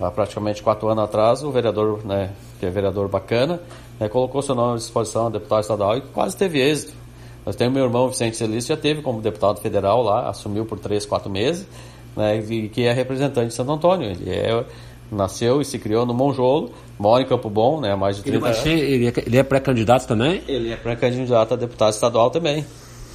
há 0.00 0.08
praticamente 0.12 0.62
quatro 0.62 0.86
anos 0.86 1.02
atrás, 1.02 1.42
o 1.42 1.50
vereador, 1.50 1.98
né, 2.06 2.30
que 2.60 2.66
é 2.66 2.70
vereador 2.70 3.08
bacana, 3.08 3.60
né, 3.98 4.08
colocou 4.08 4.40
seu 4.40 4.54
nome 4.54 4.74
à 4.74 4.76
disposição 4.76 5.28
deputado 5.28 5.62
estadual 5.62 5.96
e 5.96 6.00
quase 6.00 6.36
teve 6.36 6.60
êxito. 6.60 7.07
Nós 7.48 7.56
temos 7.56 7.72
meu 7.72 7.84
irmão 7.86 8.10
Vicente 8.10 8.36
Celício, 8.36 8.76
já 8.76 8.78
teve 8.78 9.00
como 9.00 9.22
deputado 9.22 9.58
federal 9.58 10.02
lá, 10.02 10.28
assumiu 10.28 10.66
por 10.66 10.78
três, 10.78 11.06
quatro 11.06 11.30
meses, 11.30 11.66
né, 12.14 12.36
e 12.36 12.68
que 12.68 12.84
é 12.84 12.92
representante 12.92 13.48
de 13.48 13.54
Santo 13.54 13.72
Antônio. 13.72 14.10
Ele 14.10 14.28
é, 14.28 14.64
nasceu 15.10 15.58
e 15.58 15.64
se 15.64 15.78
criou 15.78 16.04
no 16.04 16.12
Monjolo, 16.12 16.70
mora 16.98 17.22
em 17.22 17.26
Campo 17.26 17.48
Bom, 17.48 17.80
né, 17.80 17.92
há 17.92 17.96
mais 17.96 18.18
de 18.18 18.22
30 18.22 18.36
ele 18.36 18.44
anos. 18.44 18.58
Ser, 18.58 18.78
ele 18.78 19.06
é, 19.08 19.12
ele 19.24 19.38
é 19.38 19.42
pré-candidato 19.42 20.06
também? 20.06 20.42
Ele 20.46 20.70
é 20.70 20.76
pré-candidato 20.76 21.54
a 21.54 21.56
deputado 21.56 21.94
estadual 21.94 22.30
também. 22.30 22.66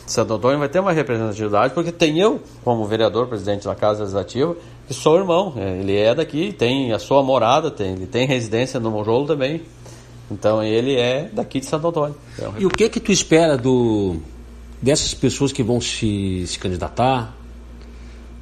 Santo 0.07 0.33
Antônio 0.33 0.57
vai 0.57 0.67
ter 0.67 0.79
uma 0.79 0.93
representatividade, 0.93 1.75
porque 1.75 1.91
tem 1.91 2.19
eu, 2.19 2.41
como 2.63 2.85
vereador, 2.85 3.27
presidente 3.27 3.65
da 3.65 3.75
Casa 3.75 3.99
Legislativa, 3.99 4.55
que 4.87 4.95
sou 4.95 5.15
irmão. 5.19 5.53
Né, 5.55 5.77
ele 5.79 5.95
é 5.95 6.15
daqui, 6.15 6.51
tem 6.51 6.91
a 6.91 6.97
sua 6.97 7.21
morada, 7.21 7.69
tem, 7.69 7.91
ele 7.91 8.07
tem 8.07 8.25
residência 8.25 8.79
no 8.79 8.89
Monjolo 8.89 9.27
também. 9.27 9.61
Então 10.33 10.61
ele 10.63 10.95
é 10.95 11.29
daqui 11.31 11.59
de 11.59 11.65
Santo 11.65 11.87
Antônio. 11.87 12.15
É 12.39 12.47
um... 12.47 12.57
E 12.59 12.65
o 12.65 12.69
que 12.69 12.89
que 12.89 12.99
tu 12.99 13.11
espera 13.11 13.57
do 13.57 14.17
dessas 14.81 15.13
pessoas 15.13 15.51
que 15.53 15.63
vão 15.63 15.79
se, 15.79 16.45
se 16.45 16.59
candidatar 16.59 17.33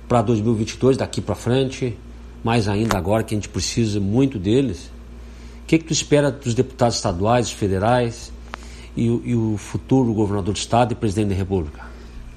para 0.08 0.22
2022 0.22 0.98
daqui 0.98 1.22
para 1.22 1.36
frente, 1.36 1.98
mais 2.44 2.68
ainda 2.68 2.98
agora 2.98 3.24
que 3.24 3.34
a 3.34 3.38
gente 3.38 3.50
precisa 3.50 4.00
muito 4.00 4.39
deles? 4.39 4.89
O 5.64 5.68
que, 5.68 5.78
que 5.78 5.86
tu 5.86 5.94
espera 5.94 6.32
dos 6.32 6.54
deputados 6.54 6.96
estaduais, 6.98 7.52
federais 7.52 8.32
e, 8.96 9.10
o- 9.10 9.22
e 9.24 9.36
o 9.36 9.56
futuro 9.58 10.14
governador 10.14 10.54
do 10.54 10.58
estado 10.58 10.92
e 10.92 10.96
presidente 10.96 11.30
da 11.30 11.36
república? 11.36 11.82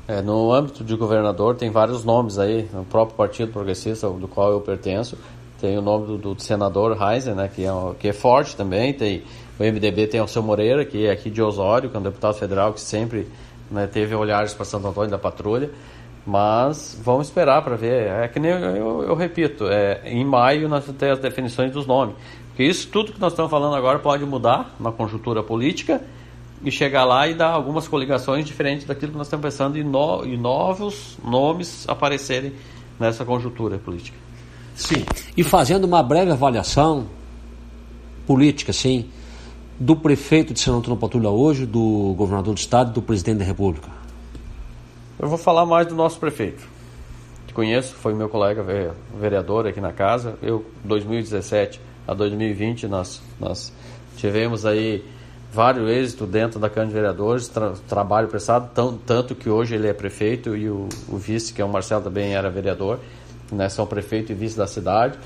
É, 0.06 0.20
no 0.20 0.52
âmbito 0.52 0.84
de 0.84 0.94
governador 0.94 1.56
tem 1.56 1.70
vários 1.70 2.04
nomes 2.04 2.38
aí, 2.38 2.68
no 2.72 2.84
próprio 2.84 3.16
Partido 3.16 3.52
Progressista, 3.52 4.08
do 4.08 4.28
qual 4.28 4.52
eu 4.52 4.60
pertenço, 4.60 5.16
tem 5.60 5.78
o 5.78 5.82
nome 5.82 6.06
do, 6.18 6.34
do 6.34 6.42
senador 6.42 6.94
Reiser, 6.96 7.34
né, 7.34 7.48
que 7.52 7.64
é, 7.64 7.70
que 7.98 8.08
é 8.08 8.12
forte 8.12 8.54
também, 8.54 8.92
tem 8.92 9.22
o 9.58 9.62
MDB 9.62 10.06
tem 10.06 10.20
o 10.20 10.26
seu 10.28 10.42
Moreira, 10.42 10.84
que 10.84 11.06
é 11.06 11.10
aqui 11.10 11.30
de 11.30 11.40
Osório, 11.42 11.88
que 11.90 11.96
é 11.96 12.00
um 12.00 12.02
deputado 12.02 12.34
federal 12.34 12.72
que 12.72 12.80
sempre 12.80 13.28
né, 13.70 13.86
teve 13.86 14.14
olhares 14.14 14.52
para 14.52 14.64
Santo 14.64 14.86
Antônio 14.88 15.10
da 15.10 15.18
Patrulha, 15.18 15.70
mas 16.26 16.98
vamos 17.02 17.28
esperar 17.28 17.62
para 17.62 17.76
ver. 17.76 18.08
É 18.08 18.28
que 18.28 18.40
nem 18.40 18.50
eu, 18.50 18.58
eu- 18.58 19.02
eu 19.04 19.14
repito, 19.14 19.66
é, 19.68 20.00
em 20.04 20.24
maio 20.24 20.68
nós 20.68 20.84
vamos 20.84 20.98
ter 20.98 21.10
as 21.10 21.18
definições 21.18 21.70
dos 21.72 21.86
nomes, 21.86 22.14
porque 22.48 22.64
isso 22.64 22.88
tudo 22.88 23.12
que 23.12 23.20
nós 23.20 23.32
estamos 23.32 23.50
falando 23.50 23.74
agora 23.76 23.98
pode 23.98 24.24
mudar 24.24 24.74
na 24.80 24.90
conjuntura 24.90 25.42
política, 25.42 26.00
e 26.66 26.70
chegar 26.70 27.04
lá 27.04 27.28
e 27.28 27.34
dar 27.34 27.48
algumas 27.50 27.86
coligações 27.86 28.46
diferentes 28.46 28.86
daquilo 28.86 29.12
que 29.12 29.18
nós 29.18 29.26
estamos 29.26 29.44
pensando 29.44 29.76
e, 29.76 29.84
no, 29.84 30.24
e 30.24 30.34
novos 30.34 31.18
nomes 31.22 31.84
aparecerem 31.86 32.54
nessa 32.98 33.22
conjuntura 33.22 33.76
política. 33.76 34.16
Sim. 34.74 35.04
E 35.36 35.42
fazendo 35.42 35.84
uma 35.84 36.02
breve 36.02 36.30
avaliação 36.30 37.06
política, 38.26 38.72
sim, 38.72 39.10
do 39.78 39.96
prefeito 39.96 40.52
de 40.54 40.60
São 40.60 40.78
Antônio 40.78 40.98
Patrulha 40.98 41.30
hoje, 41.30 41.66
do 41.66 42.14
governador 42.16 42.54
do 42.54 42.58
estado 42.58 42.90
e 42.90 42.94
do 42.94 43.02
presidente 43.02 43.38
da 43.38 43.44
república. 43.44 43.88
Eu 45.18 45.28
vou 45.28 45.38
falar 45.38 45.66
mais 45.66 45.86
do 45.86 45.94
nosso 45.94 46.18
prefeito. 46.18 46.62
Que 47.46 47.52
conheço, 47.52 47.94
foi 47.94 48.14
meu 48.14 48.28
colega 48.28 48.62
ve- 48.62 48.90
vereador 49.20 49.66
aqui 49.66 49.80
na 49.80 49.92
casa. 49.92 50.36
Eu, 50.42 50.64
2017 50.84 51.80
a 52.06 52.14
2020, 52.14 52.86
nós, 52.86 53.22
nós 53.40 53.72
tivemos 54.16 54.64
aí 54.66 55.04
vários 55.52 55.88
êxitos 55.88 56.28
dentro 56.28 56.58
da 56.58 56.68
Câmara 56.68 56.88
de 56.88 56.94
Vereadores, 56.94 57.48
tra- 57.48 57.74
trabalho 57.88 58.28
prestado, 58.28 58.70
tão, 58.74 58.96
tanto 58.96 59.34
que 59.34 59.48
hoje 59.48 59.74
ele 59.76 59.86
é 59.88 59.92
prefeito 59.92 60.56
e 60.56 60.68
o, 60.68 60.88
o 61.08 61.16
vice, 61.16 61.52
que 61.52 61.62
é 61.62 61.64
o 61.64 61.68
Marcelo, 61.68 62.02
também 62.02 62.34
era 62.34 62.50
vereador, 62.50 62.98
né, 63.52 63.68
são 63.68 63.86
prefeito 63.86 64.32
e 64.32 64.34
vice 64.34 64.56
da 64.56 64.66
cidade. 64.66 65.16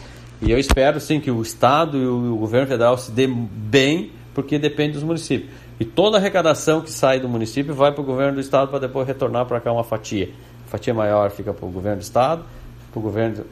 E 0.42 0.50
eu 0.50 0.58
espero 0.58 1.00
sim 1.00 1.18
que 1.18 1.30
o 1.30 1.40
Estado 1.42 1.96
e 1.96 2.06
o, 2.06 2.34
o 2.34 2.36
governo 2.36 2.66
federal 2.68 2.96
se 2.98 3.10
dê 3.10 3.26
bem, 3.26 4.12
porque 4.38 4.56
depende 4.56 4.92
dos 4.92 5.02
municípios. 5.02 5.50
E 5.80 5.84
toda 5.84 6.16
a 6.16 6.20
arrecadação 6.20 6.80
que 6.80 6.92
sai 6.92 7.18
do 7.18 7.28
município 7.28 7.74
vai 7.74 7.90
para 7.90 8.00
o 8.00 8.04
governo 8.04 8.34
do 8.34 8.40
Estado 8.40 8.68
para 8.68 8.78
depois 8.78 9.04
retornar 9.04 9.46
para 9.46 9.60
cá 9.60 9.72
uma 9.72 9.82
fatia. 9.82 10.30
A 10.64 10.70
fatia 10.70 10.94
maior 10.94 11.28
fica 11.32 11.52
para 11.52 11.66
o 11.66 11.68
governo 11.68 11.98
do 11.98 12.02
Estado, 12.02 12.44
para 12.92 13.00
o 13.00 13.02
governo 13.02 13.44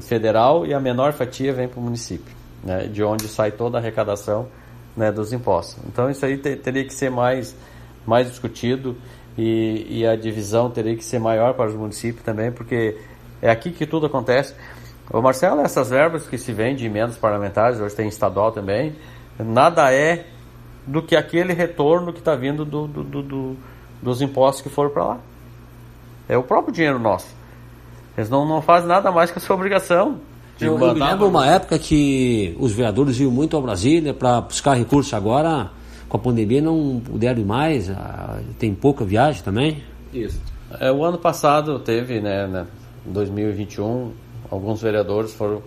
federal 0.00 0.64
e 0.64 0.72
a 0.72 0.80
menor 0.80 1.12
fatia 1.12 1.52
vem 1.52 1.68
para 1.68 1.78
o 1.78 1.82
município, 1.82 2.34
né, 2.64 2.86
de 2.86 3.04
onde 3.04 3.28
sai 3.28 3.52
toda 3.52 3.76
a 3.76 3.80
arrecadação 3.82 4.48
né, 4.96 5.12
dos 5.12 5.34
impostos. 5.34 5.76
Então 5.86 6.08
isso 6.08 6.24
aí 6.24 6.38
te- 6.38 6.56
teria 6.56 6.84
que 6.86 6.94
ser 6.94 7.10
mais, 7.10 7.54
mais 8.06 8.26
discutido 8.26 8.96
e, 9.36 9.98
e 9.98 10.06
a 10.06 10.16
divisão 10.16 10.70
teria 10.70 10.96
que 10.96 11.04
ser 11.04 11.18
maior 11.18 11.52
para 11.52 11.68
os 11.68 11.74
municípios 11.74 12.24
também, 12.24 12.50
porque 12.50 12.96
é 13.42 13.50
aqui 13.50 13.70
que 13.70 13.84
tudo 13.84 14.06
acontece. 14.06 14.54
O 15.12 15.20
Marcelo, 15.20 15.60
essas 15.60 15.90
verbas 15.90 16.26
que 16.26 16.38
se 16.38 16.54
vêm 16.54 16.74
de 16.74 16.86
emendas 16.86 17.18
parlamentares, 17.18 17.78
hoje 17.80 17.94
tem 17.94 18.08
estadual 18.08 18.50
também, 18.50 18.94
nada 19.44 19.92
é 19.92 20.26
do 20.86 21.02
que 21.02 21.14
aquele 21.16 21.52
retorno 21.52 22.12
que 22.12 22.18
está 22.18 22.34
vindo 22.34 22.64
do, 22.64 22.86
do- 22.86 23.04
do- 23.04 23.22
do- 23.22 23.56
dos 24.02 24.20
impostos 24.22 24.62
que 24.62 24.68
foram 24.68 24.90
para 24.90 25.04
lá. 25.04 25.18
É 26.28 26.36
o 26.36 26.42
próprio 26.42 26.72
dinheiro 26.72 26.98
nosso. 26.98 27.26
Eles 28.16 28.28
não, 28.30 28.46
não 28.46 28.60
fazem 28.62 28.88
nada 28.88 29.10
mais 29.12 29.30
que 29.30 29.38
a 29.38 29.40
sua 29.40 29.56
obrigação. 29.56 30.18
de 30.56 30.64
Eu, 30.66 30.78
eu 30.78 30.94
me 30.94 31.00
lembro 31.00 31.28
uma 31.28 31.46
época 31.46 31.78
que 31.78 32.56
os 32.58 32.72
vereadores 32.72 33.18
iam 33.20 33.30
muito 33.30 33.56
a 33.56 33.60
Brasília 33.60 34.12
para 34.14 34.40
buscar 34.40 34.74
recursos. 34.74 35.12
Agora, 35.14 35.70
com 36.08 36.16
a 36.16 36.20
pandemia, 36.20 36.60
não 36.62 37.00
puderam 37.04 37.40
ir 37.40 37.44
mais. 37.44 37.90
ah, 37.90 38.40
Tem 38.58 38.74
pouca 38.74 39.04
viagem 39.04 39.42
também. 39.42 39.82
Isso. 40.12 40.40
É, 40.78 40.90
o 40.90 41.04
ano 41.04 41.18
passado 41.18 41.78
teve, 41.80 42.20
né, 42.20 42.46
né, 42.46 42.66
em 43.06 43.12
2021, 43.12 44.12
alguns 44.50 44.80
vereadores 44.82 45.32
foram, 45.32 45.62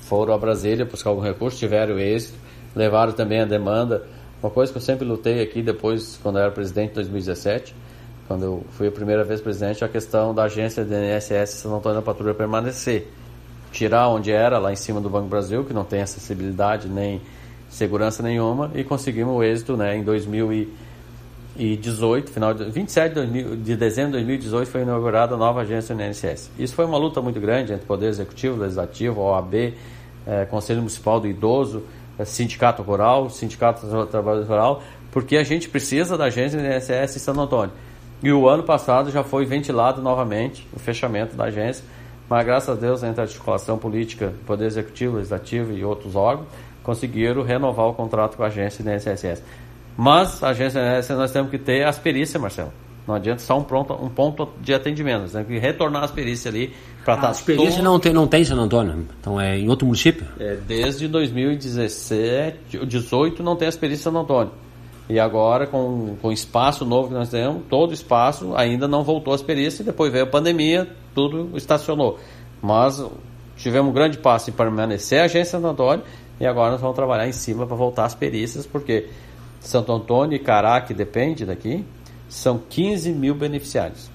foram 0.00 0.32
a 0.32 0.38
Brasília 0.38 0.84
buscar 0.86 1.10
algum 1.10 1.22
recurso, 1.22 1.58
tiveram 1.58 1.98
êxito, 1.98 2.34
levaram 2.74 3.12
também 3.12 3.40
a 3.40 3.44
demanda. 3.44 4.04
Uma 4.42 4.50
coisa 4.50 4.70
que 4.70 4.78
eu 4.78 4.82
sempre 4.82 5.04
lutei 5.04 5.42
aqui 5.42 5.62
depois, 5.62 6.18
quando 6.22 6.36
eu 6.36 6.42
era 6.42 6.50
presidente 6.50 6.92
em 6.92 6.94
2017, 6.94 7.74
quando 8.28 8.44
eu 8.44 8.62
fui 8.72 8.88
a 8.88 8.92
primeira 8.92 9.24
vez 9.24 9.40
presidente, 9.40 9.82
a 9.84 9.88
questão 9.88 10.34
da 10.34 10.44
agência 10.44 10.84
da 10.84 10.96
INSS 10.96 11.54
São 11.54 11.76
Antônio 11.76 11.98
da 11.98 12.02
Patrulha 12.02 12.34
permanecer. 12.34 13.10
Tirar 13.72 14.08
onde 14.08 14.30
era, 14.30 14.58
lá 14.58 14.70
em 14.72 14.76
cima 14.76 15.00
do 15.00 15.08
Banco 15.08 15.28
Brasil, 15.28 15.64
que 15.64 15.72
não 15.72 15.84
tem 15.84 16.02
acessibilidade 16.02 16.88
nem 16.88 17.22
segurança 17.70 18.22
nenhuma, 18.22 18.70
e 18.74 18.84
conseguimos 18.84 19.34
o 19.34 19.42
êxito 19.42 19.74
né, 19.76 19.96
em 19.96 20.04
2018, 20.04 22.30
final 22.30 22.54
de 22.54 22.64
27 22.64 23.08
de, 23.08 23.14
2000 23.14 23.56
de 23.56 23.76
dezembro 23.76 24.12
de 24.12 24.18
2018 24.18 24.70
foi 24.70 24.82
inaugurada 24.82 25.34
a 25.34 25.38
nova 25.38 25.62
agência 25.62 25.94
do 25.94 26.02
INSS. 26.02 26.50
Isso 26.58 26.74
foi 26.74 26.84
uma 26.84 26.98
luta 26.98 27.20
muito 27.20 27.40
grande 27.40 27.72
entre 27.72 27.84
o 27.84 27.86
Poder 27.86 28.08
Executivo, 28.08 28.58
Legislativo, 28.58 29.20
OAB, 29.20 29.74
eh, 30.26 30.46
Conselho 30.50 30.78
Municipal 30.78 31.20
do 31.20 31.26
Idoso, 31.26 31.82
Sindicato 32.24 32.82
Rural, 32.82 33.30
Sindicato 33.30 33.86
do 33.86 34.06
Trabalho 34.06 34.44
Rural, 34.44 34.82
porque 35.10 35.36
a 35.36 35.44
gente 35.44 35.68
precisa 35.68 36.16
da 36.16 36.24
agência 36.24 36.58
do 36.58 36.66
INSS 36.66 37.16
em 37.16 37.18
Santo 37.18 37.40
Antônio. 37.40 37.72
E 38.22 38.32
o 38.32 38.48
ano 38.48 38.62
passado 38.62 39.10
já 39.10 39.22
foi 39.22 39.46
ventilado 39.46 40.02
novamente 40.02 40.66
o 40.74 40.78
fechamento 40.78 41.36
da 41.36 41.44
agência, 41.44 41.84
mas 42.28 42.44
graças 42.44 42.68
a 42.68 42.74
Deus, 42.74 43.02
entre 43.02 43.20
a 43.20 43.24
articulação 43.24 43.78
política, 43.78 44.34
Poder 44.44 44.66
Executivo, 44.66 45.16
Legislativo 45.16 45.72
e 45.72 45.84
outros 45.84 46.14
órgãos, 46.14 46.48
conseguiram 46.82 47.42
renovar 47.42 47.86
o 47.86 47.94
contrato 47.94 48.36
com 48.36 48.42
a 48.42 48.46
agência 48.46 48.82
do 48.82 48.90
INSS. 48.90 49.42
Mas 49.96 50.42
a 50.42 50.48
agência 50.48 50.80
INSS 50.80 51.10
nós 51.10 51.30
temos 51.30 51.50
que 51.50 51.58
ter 51.58 51.86
as 51.86 51.98
perícias, 51.98 52.40
Marcelo. 52.40 52.72
Não 53.08 53.14
adianta 53.14 53.40
só 53.40 53.58
um, 53.58 53.64
pronto, 53.64 53.94
um 53.94 54.10
ponto 54.10 54.50
de 54.60 54.74
atendimento, 54.74 55.22
nós 55.22 55.32
temos 55.32 55.48
que 55.48 55.58
retornar 55.58 56.04
as 56.04 56.10
perícias 56.10 56.54
ali 56.54 56.74
para 57.02 57.14
estar 57.14 57.28
A 57.28 57.30
experiência 57.30 57.82
não 57.82 57.98
tem, 57.98 58.12
não 58.12 58.26
tem 58.26 58.42
em 58.42 58.44
San 58.44 58.56
Antônio. 58.56 59.08
Então 59.18 59.40
é 59.40 59.58
em 59.58 59.66
outro 59.66 59.86
município. 59.86 60.26
é, 60.38 60.56
desde 60.56 61.08
2017, 61.08 62.84
18 62.84 63.42
não 63.42 63.56
tem 63.56 63.66
as 63.66 63.76
perícias 63.76 64.02
em 64.02 64.04
Santo 64.04 64.18
Antônio. 64.18 64.52
E 65.08 65.18
agora, 65.18 65.66
com, 65.66 66.16
com 66.20 66.28
o 66.28 66.32
espaço 66.32 66.84
novo 66.84 67.08
que 67.08 67.14
nós 67.14 67.30
temos, 67.30 67.62
todo 67.70 67.92
o 67.92 67.94
espaço 67.94 68.54
ainda 68.54 68.86
não 68.86 69.02
voltou 69.02 69.32
às 69.32 69.40
perícias, 69.40 69.80
e 69.80 69.84
depois 69.84 70.12
veio 70.12 70.24
a 70.24 70.28
pandemia, 70.28 70.86
tudo 71.14 71.56
estacionou. 71.56 72.18
Mas 72.60 73.02
tivemos 73.56 73.88
um 73.90 73.94
grande 73.94 74.18
passo 74.18 74.50
em 74.50 74.52
permanecer 74.52 75.22
a 75.22 75.24
agência 75.24 75.52
Santo 75.52 75.66
Antônio, 75.66 76.04
e 76.38 76.46
agora 76.46 76.72
nós 76.72 76.80
vamos 76.82 76.94
trabalhar 76.94 77.26
em 77.26 77.32
cima 77.32 77.66
para 77.66 77.74
voltar 77.74 78.04
às 78.04 78.14
perícias, 78.14 78.66
porque 78.66 79.08
Santo 79.60 79.90
Antônio 79.92 80.36
e 80.36 80.38
Cará, 80.38 80.78
que 80.82 80.92
depende 80.92 81.46
daqui, 81.46 81.86
são 82.28 82.58
15 82.58 83.12
mil 83.12 83.34
beneficiários. 83.34 84.10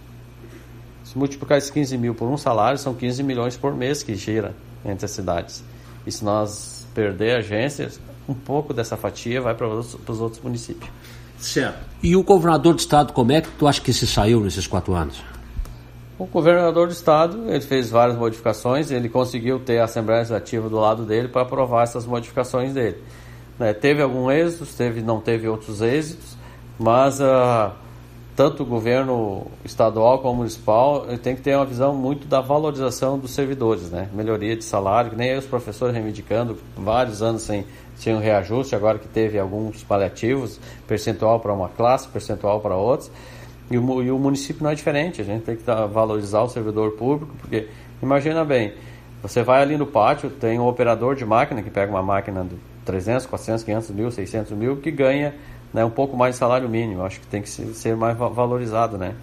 Se 1.03 1.17
multiplicar 1.17 1.57
esses 1.57 1.69
15 1.69 1.97
mil 1.97 2.15
por 2.15 2.27
um 2.27 2.37
salário, 2.37 2.77
são 2.77 2.93
15 2.93 3.21
milhões 3.23 3.57
por 3.57 3.75
mês 3.75 4.03
que 4.03 4.15
gira 4.15 4.55
entre 4.85 5.05
as 5.05 5.11
cidades. 5.11 5.63
E 6.05 6.11
se 6.11 6.23
nós 6.23 6.87
perder 6.93 7.37
agências, 7.37 7.99
um 8.27 8.33
pouco 8.33 8.73
dessa 8.73 8.95
fatia 8.95 9.41
vai 9.41 9.53
para 9.53 9.67
os, 9.67 9.95
para 9.95 10.11
os 10.11 10.21
outros 10.21 10.41
municípios. 10.41 10.89
Certo. 11.37 11.77
E 12.01 12.15
o 12.15 12.23
governador 12.23 12.73
do 12.73 12.79
estado, 12.79 13.13
como 13.13 13.31
é 13.31 13.41
que 13.41 13.49
tu 13.49 13.67
acha 13.67 13.81
que 13.81 13.91
se 13.91 14.07
saiu 14.07 14.39
nesses 14.39 14.65
quatro 14.65 14.93
anos? 14.93 15.21
O 16.17 16.25
governador 16.25 16.87
do 16.87 16.93
estado 16.93 17.49
ele 17.49 17.61
fez 17.61 17.89
várias 17.89 18.17
modificações, 18.17 18.91
ele 18.91 19.09
conseguiu 19.09 19.59
ter 19.59 19.79
a 19.79 19.85
Assembleia 19.85 20.19
Legislativa 20.19 20.69
do 20.69 20.77
lado 20.77 21.03
dele 21.05 21.27
para 21.27 21.41
aprovar 21.41 21.83
essas 21.83 22.05
modificações 22.05 22.73
dele. 22.73 22.97
Né, 23.59 23.73
teve 23.73 24.01
algum 24.01 24.31
êxito, 24.31 24.65
teve, 24.65 25.01
não 25.01 25.19
teve 25.19 25.47
outros 25.47 25.81
êxitos, 25.81 26.37
mas 26.79 27.19
ah, 27.19 27.73
tanto 28.35 28.63
o 28.63 28.65
governo 28.65 29.47
estadual 29.63 30.19
como 30.19 30.37
municipal 30.37 31.05
ele 31.07 31.17
tem 31.17 31.35
que 31.35 31.41
ter 31.41 31.55
uma 31.55 31.65
visão 31.65 31.93
muito 31.93 32.27
da 32.27 32.41
valorização 32.41 33.17
dos 33.17 33.31
servidores, 33.31 33.91
né? 33.91 34.09
melhoria 34.13 34.55
de 34.55 34.63
salário, 34.63 35.11
que 35.11 35.15
nem 35.15 35.37
os 35.37 35.45
professores 35.45 35.93
reivindicando 35.93 36.57
vários 36.75 37.21
anos 37.21 37.43
sem, 37.43 37.65
sem 37.95 38.15
um 38.15 38.19
reajuste, 38.19 38.75
agora 38.75 38.97
que 38.97 39.07
teve 39.07 39.37
alguns 39.37 39.83
paliativos, 39.83 40.59
percentual 40.87 41.39
para 41.39 41.53
uma 41.53 41.69
classe, 41.69 42.07
percentual 42.07 42.59
para 42.59 42.75
outros. 42.75 43.11
E 43.69 43.77
o, 43.77 44.03
e 44.03 44.11
o 44.11 44.17
município 44.17 44.63
não 44.63 44.71
é 44.71 44.75
diferente, 44.75 45.21
a 45.21 45.23
gente 45.23 45.43
tem 45.43 45.55
que 45.55 45.63
valorizar 45.91 46.41
o 46.41 46.49
servidor 46.49 46.91
público, 46.91 47.33
porque 47.39 47.67
imagina 48.01 48.43
bem, 48.43 48.73
você 49.21 49.41
vai 49.41 49.61
ali 49.61 49.77
no 49.77 49.85
pátio, 49.85 50.29
tem 50.29 50.59
um 50.59 50.67
operador 50.67 51.15
de 51.15 51.23
máquina 51.23 51.61
que 51.61 51.69
pega 51.69 51.91
uma 51.91 52.03
máquina 52.03 52.43
de 52.43 52.57
300, 52.83 53.25
400, 53.25 53.63
500 53.63 53.89
mil, 53.91 54.11
600 54.11 54.51
mil, 54.51 54.77
que 54.77 54.91
ganha 54.91 55.33
né, 55.73 55.83
um 55.83 55.89
pouco 55.89 56.15
mais 56.15 56.35
de 56.35 56.39
salário 56.39 56.69
mínimo. 56.69 57.03
Acho 57.03 57.19
que 57.19 57.27
tem 57.27 57.41
que 57.41 57.49
ser, 57.49 57.95
mais 57.95 58.17
va- 58.17 58.29
valorizado, 58.29 58.97
né? 58.97 59.15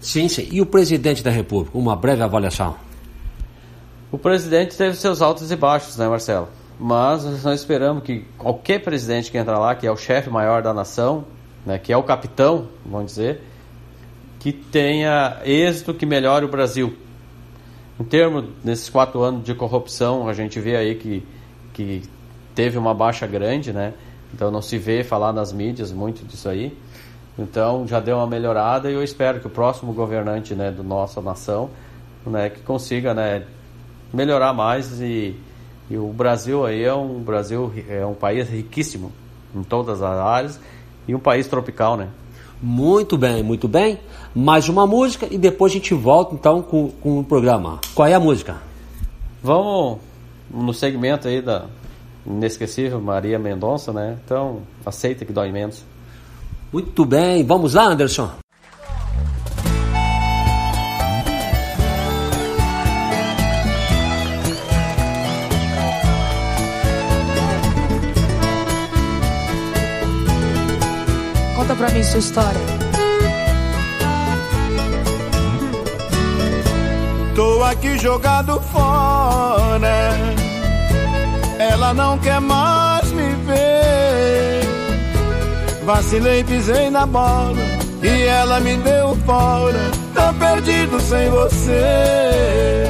Sim, 0.00 0.28
sim. 0.28 0.48
E 0.50 0.60
o 0.60 0.66
presidente 0.66 1.22
da 1.22 1.30
República? 1.30 1.76
Uma 1.76 1.96
breve 1.96 2.22
avaliação. 2.22 2.76
O 4.10 4.16
presidente 4.16 4.76
teve 4.76 4.96
seus 4.96 5.20
altos 5.20 5.50
e 5.50 5.56
baixos, 5.56 5.96
né, 5.96 6.08
Marcelo? 6.08 6.48
Mas 6.80 7.24
nós 7.42 7.60
esperamos 7.60 8.04
que 8.04 8.24
qualquer 8.38 8.78
presidente 8.80 9.30
que 9.30 9.36
entra 9.36 9.58
lá, 9.58 9.74
que 9.74 9.86
é 9.86 9.90
o 9.90 9.96
chefe 9.96 10.30
maior 10.30 10.62
da 10.62 10.72
nação, 10.72 11.24
né, 11.66 11.76
que 11.76 11.92
é 11.92 11.96
o 11.96 12.02
capitão, 12.04 12.68
vamos 12.86 13.06
dizer, 13.12 13.42
que 14.38 14.52
tenha 14.52 15.38
êxito 15.44 15.92
que 15.92 16.06
melhore 16.06 16.44
o 16.44 16.48
Brasil. 16.48 16.96
Em 17.98 18.04
termos 18.04 18.44
desses 18.62 18.88
quatro 18.88 19.20
anos 19.22 19.42
de 19.44 19.52
corrupção, 19.54 20.28
a 20.28 20.32
gente 20.32 20.60
vê 20.60 20.76
aí 20.76 20.94
que, 20.94 21.26
que 21.74 22.02
teve 22.54 22.78
uma 22.78 22.94
baixa 22.94 23.26
grande, 23.26 23.72
né? 23.72 23.92
Então 24.32 24.50
não 24.50 24.62
se 24.62 24.78
vê 24.78 25.02
falar 25.02 25.32
nas 25.32 25.52
mídias 25.52 25.92
muito 25.92 26.24
disso 26.24 26.48
aí. 26.48 26.76
Então 27.38 27.86
já 27.86 28.00
deu 28.00 28.16
uma 28.16 28.26
melhorada 28.26 28.90
e 28.90 28.94
eu 28.94 29.02
espero 29.02 29.40
que 29.40 29.46
o 29.46 29.50
próximo 29.50 29.92
governante, 29.92 30.54
né, 30.54 30.70
do 30.70 30.82
nossa 30.82 31.20
nação, 31.20 31.70
né, 32.26 32.50
que 32.50 32.60
consiga, 32.60 33.14
né, 33.14 33.44
melhorar 34.12 34.52
mais 34.52 35.00
e, 35.00 35.36
e 35.88 35.96
o 35.96 36.08
Brasil 36.08 36.66
aí 36.66 36.82
é 36.82 36.92
um 36.92 37.20
Brasil 37.20 37.72
é 37.88 38.04
um 38.04 38.14
país 38.14 38.48
riquíssimo 38.48 39.12
em 39.54 39.62
todas 39.62 40.02
as 40.02 40.18
áreas 40.18 40.60
e 41.06 41.14
um 41.14 41.20
país 41.20 41.46
tropical, 41.46 41.96
né? 41.96 42.08
Muito 42.60 43.16
bem, 43.16 43.42
muito 43.42 43.68
bem. 43.68 44.00
Mais 44.34 44.68
uma 44.68 44.84
música 44.84 45.28
e 45.30 45.38
depois 45.38 45.72
a 45.72 45.74
gente 45.76 45.94
volta 45.94 46.34
então 46.34 46.60
com, 46.60 46.90
com 46.90 47.20
o 47.20 47.24
programa. 47.24 47.80
Qual 47.94 48.06
é 48.06 48.14
a 48.14 48.20
música? 48.20 48.56
Vamos 49.40 49.98
no 50.50 50.74
segmento 50.74 51.28
aí 51.28 51.40
da 51.40 51.66
inesquecível 52.28 53.00
Maria 53.00 53.38
Mendonça, 53.38 53.92
né? 53.92 54.16
Então, 54.24 54.62
aceita 54.84 55.24
que 55.24 55.32
dói 55.32 55.50
menos. 55.50 55.82
Muito 56.72 57.04
bem, 57.04 57.44
vamos 57.44 57.74
lá, 57.74 57.86
Anderson. 57.86 58.30
Conta 71.56 71.74
pra 71.74 71.90
mim 71.90 72.02
sua 72.02 72.18
história. 72.18 72.60
Tô 77.34 77.62
aqui 77.62 77.96
jogado 77.98 78.60
fora. 78.60 80.37
Ela 81.70 81.92
não 81.94 82.18
quer 82.18 82.40
mais 82.40 83.10
me 83.12 83.34
ver. 83.46 84.62
Vacilei, 85.84 86.44
pisei 86.44 86.90
na 86.90 87.06
bola 87.06 87.56
e 88.02 88.22
ela 88.24 88.60
me 88.60 88.76
deu 88.76 89.16
fora. 89.24 89.90
Tô 90.14 90.32
perdido 90.34 91.00
sem 91.00 91.30
você. 91.30 92.84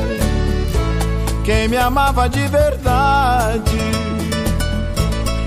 Quem 1.45 1.69
me 1.69 1.77
amava 1.77 2.29
de 2.29 2.47
verdade 2.49 3.79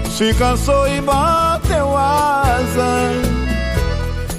se 0.09 0.33
cansou 0.33 0.87
e 0.87 1.01
bateu 1.01 1.97
asa. 1.97 3.11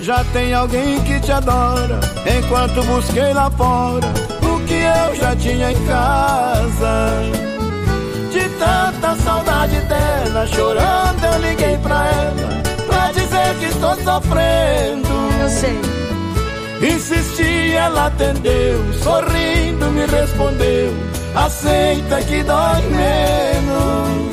Já 0.01 0.25
tem 0.33 0.55
alguém 0.55 1.01
que 1.03 1.21
te 1.21 1.33
adora. 1.33 2.01
Enquanto 2.39 2.83
busquei 2.85 3.33
lá 3.33 3.51
fora 3.51 4.09
o 4.43 4.61
que 4.67 4.75
eu 4.75 5.17
já 5.17 5.37
tinha 5.37 5.73
em 5.73 5.87
casa. 5.87 7.52
De 8.33 8.49
tanta 8.59 9.15
saudade 9.17 9.79
dela, 9.83 10.47
chorando 10.47 11.23
eu 11.23 11.39
liguei 11.41 11.77
pra 11.83 12.07
ela 12.07 12.63
pra 12.87 13.13
dizer 13.13 13.55
que 13.61 13.67
estou 13.67 13.95
sofrendo. 13.97 15.09
Eu 15.39 15.49
sei. 15.51 15.79
Insisti, 16.83 17.73
ela 17.75 18.07
atendeu, 18.07 18.81
sorrindo 19.03 19.87
me 19.91 20.07
respondeu: 20.07 20.95
Aceita 21.35 22.23
que 22.23 22.43
dói 22.43 22.81
menos. 22.89 24.33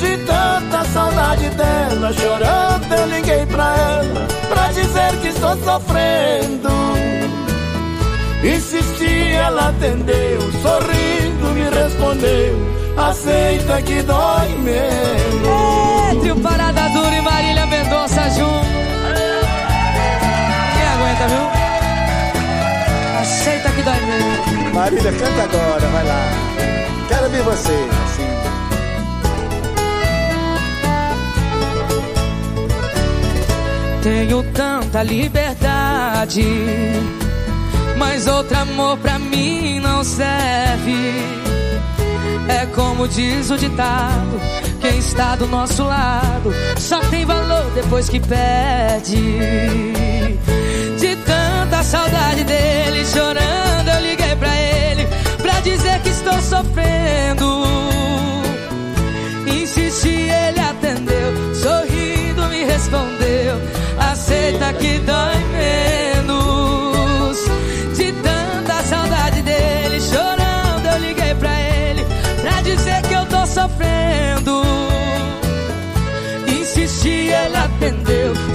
De 0.00 0.16
tanta 0.24 0.84
saudade 0.92 1.48
dela, 1.50 2.12
chorando 2.12 2.92
eu 2.92 3.06
liguei 3.06 3.46
pra 3.46 3.76
ela 3.76 4.26
pra 4.48 4.72
dizer 4.72 5.16
que 5.22 5.28
estou 5.28 5.56
sofrendo. 5.58 6.68
Insisti, 8.42 9.32
ela 9.34 9.68
atendeu, 9.68 10.40
sorrindo 10.62 11.46
me 11.54 11.68
respondeu: 11.70 12.87
Aceita 12.98 13.80
que 13.82 14.02
dói 14.02 14.48
menos. 14.58 16.12
É, 16.12 16.20
trio 16.20 16.36
Parada 16.40 16.88
Dura 16.88 17.14
e 17.14 17.20
Marília 17.20 17.66
Mendonça 17.66 18.28
junto. 18.30 18.66
Quem 20.74 20.86
aguenta, 20.94 21.28
viu? 21.28 21.48
Aceita 23.20 23.70
que 23.70 23.82
dói 23.82 24.00
mesmo. 24.00 24.74
Marília, 24.74 25.12
canta 25.12 25.42
agora, 25.42 25.86
vai 25.88 26.06
lá. 26.06 26.22
Quero 27.08 27.30
ver 27.30 27.42
você, 27.42 27.88
assim. 28.04 28.28
Tenho 34.02 34.42
tanta 34.52 35.02
liberdade, 35.02 36.44
mas 37.96 38.26
outro 38.26 38.58
amor 38.58 38.96
pra 38.98 39.18
mim 39.18 39.80
não 39.80 40.02
serve. 40.04 41.57
É 42.48 42.66
como 42.74 43.06
diz 43.06 43.50
o 43.50 43.56
ditado: 43.56 44.40
quem 44.80 44.98
está 44.98 45.36
do 45.36 45.46
nosso 45.46 45.84
lado 45.84 46.52
só 46.78 46.98
tem 47.10 47.26
valor 47.26 47.70
depois 47.74 48.08
que 48.08 48.18
perde. 48.18 49.16
De 50.98 51.16
tanta 51.16 51.82
saudade 51.82 52.42
dele, 52.44 53.04
chorando, 53.04 53.88
eu 53.88 54.00
liguei 54.00 54.34
pra 54.36 54.56
ele 54.56 55.06
pra 55.42 55.60
dizer 55.60 56.00
que 56.00 56.08
estou 56.08 56.40
sofrendo. 56.40 57.64
Insisti, 59.46 60.08
ele 60.08 60.60
atendeu, 60.60 61.54
sorrindo 61.54 62.48
me 62.48 62.64
respondeu: 62.64 63.60
Aceita 63.98 64.72
que 64.72 64.98
dói 65.00 65.44
menos. 65.52 66.07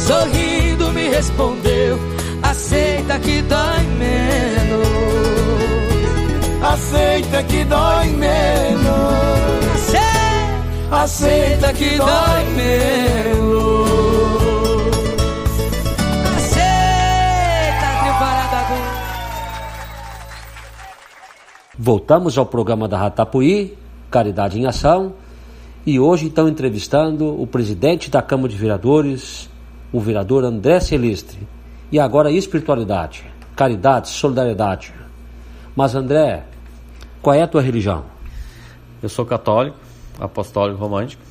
Sorrindo 0.08 0.92
me 0.92 1.10
respondeu: 1.10 1.98
Aceita 2.42 3.20
que 3.20 3.42
dói 3.44 3.84
menos. 3.98 4.88
Aceita 6.62 7.44
que 7.44 7.64
dói 7.66 8.08
menos. 8.10 8.86
Aceita, 9.76 11.04
Aceita 11.04 11.74
que 11.74 11.98
dói 11.98 12.44
menos. 12.56 13.90
aceita, 16.38 17.88
trio 18.00 18.14
Parada 18.20 18.68
Dura. 18.68 19.04
Voltamos 21.78 22.38
ao 22.38 22.46
programa 22.46 22.88
da 22.88 22.98
Ratapuí, 22.98 23.78
Caridade 24.10 24.60
em 24.60 24.66
Ação, 24.66 25.14
e 25.86 26.00
hoje 26.00 26.28
estão 26.28 26.48
entrevistando 26.48 27.42
o 27.42 27.46
presidente 27.46 28.10
da 28.10 28.22
Câmara 28.22 28.48
de 28.50 28.56
Vereadores, 28.58 29.50
o 29.94 30.00
vereador 30.02 30.44
André 30.44 30.80
Celistre. 30.82 31.40
E 31.92 32.00
agora 32.00 32.30
espiritualidade, 32.32 33.24
caridade, 33.56 34.10
solidariedade. 34.10 34.94
Mas 35.76 35.96
André, 35.96 36.44
qual 37.22 37.36
é 37.36 37.42
a 37.44 37.48
tua 37.48 37.62
religião? 37.62 38.04
Eu 39.02 39.08
sou 39.10 39.26
católico, 39.26 39.78
apostólico 40.20 40.80
romântico. 40.80 41.22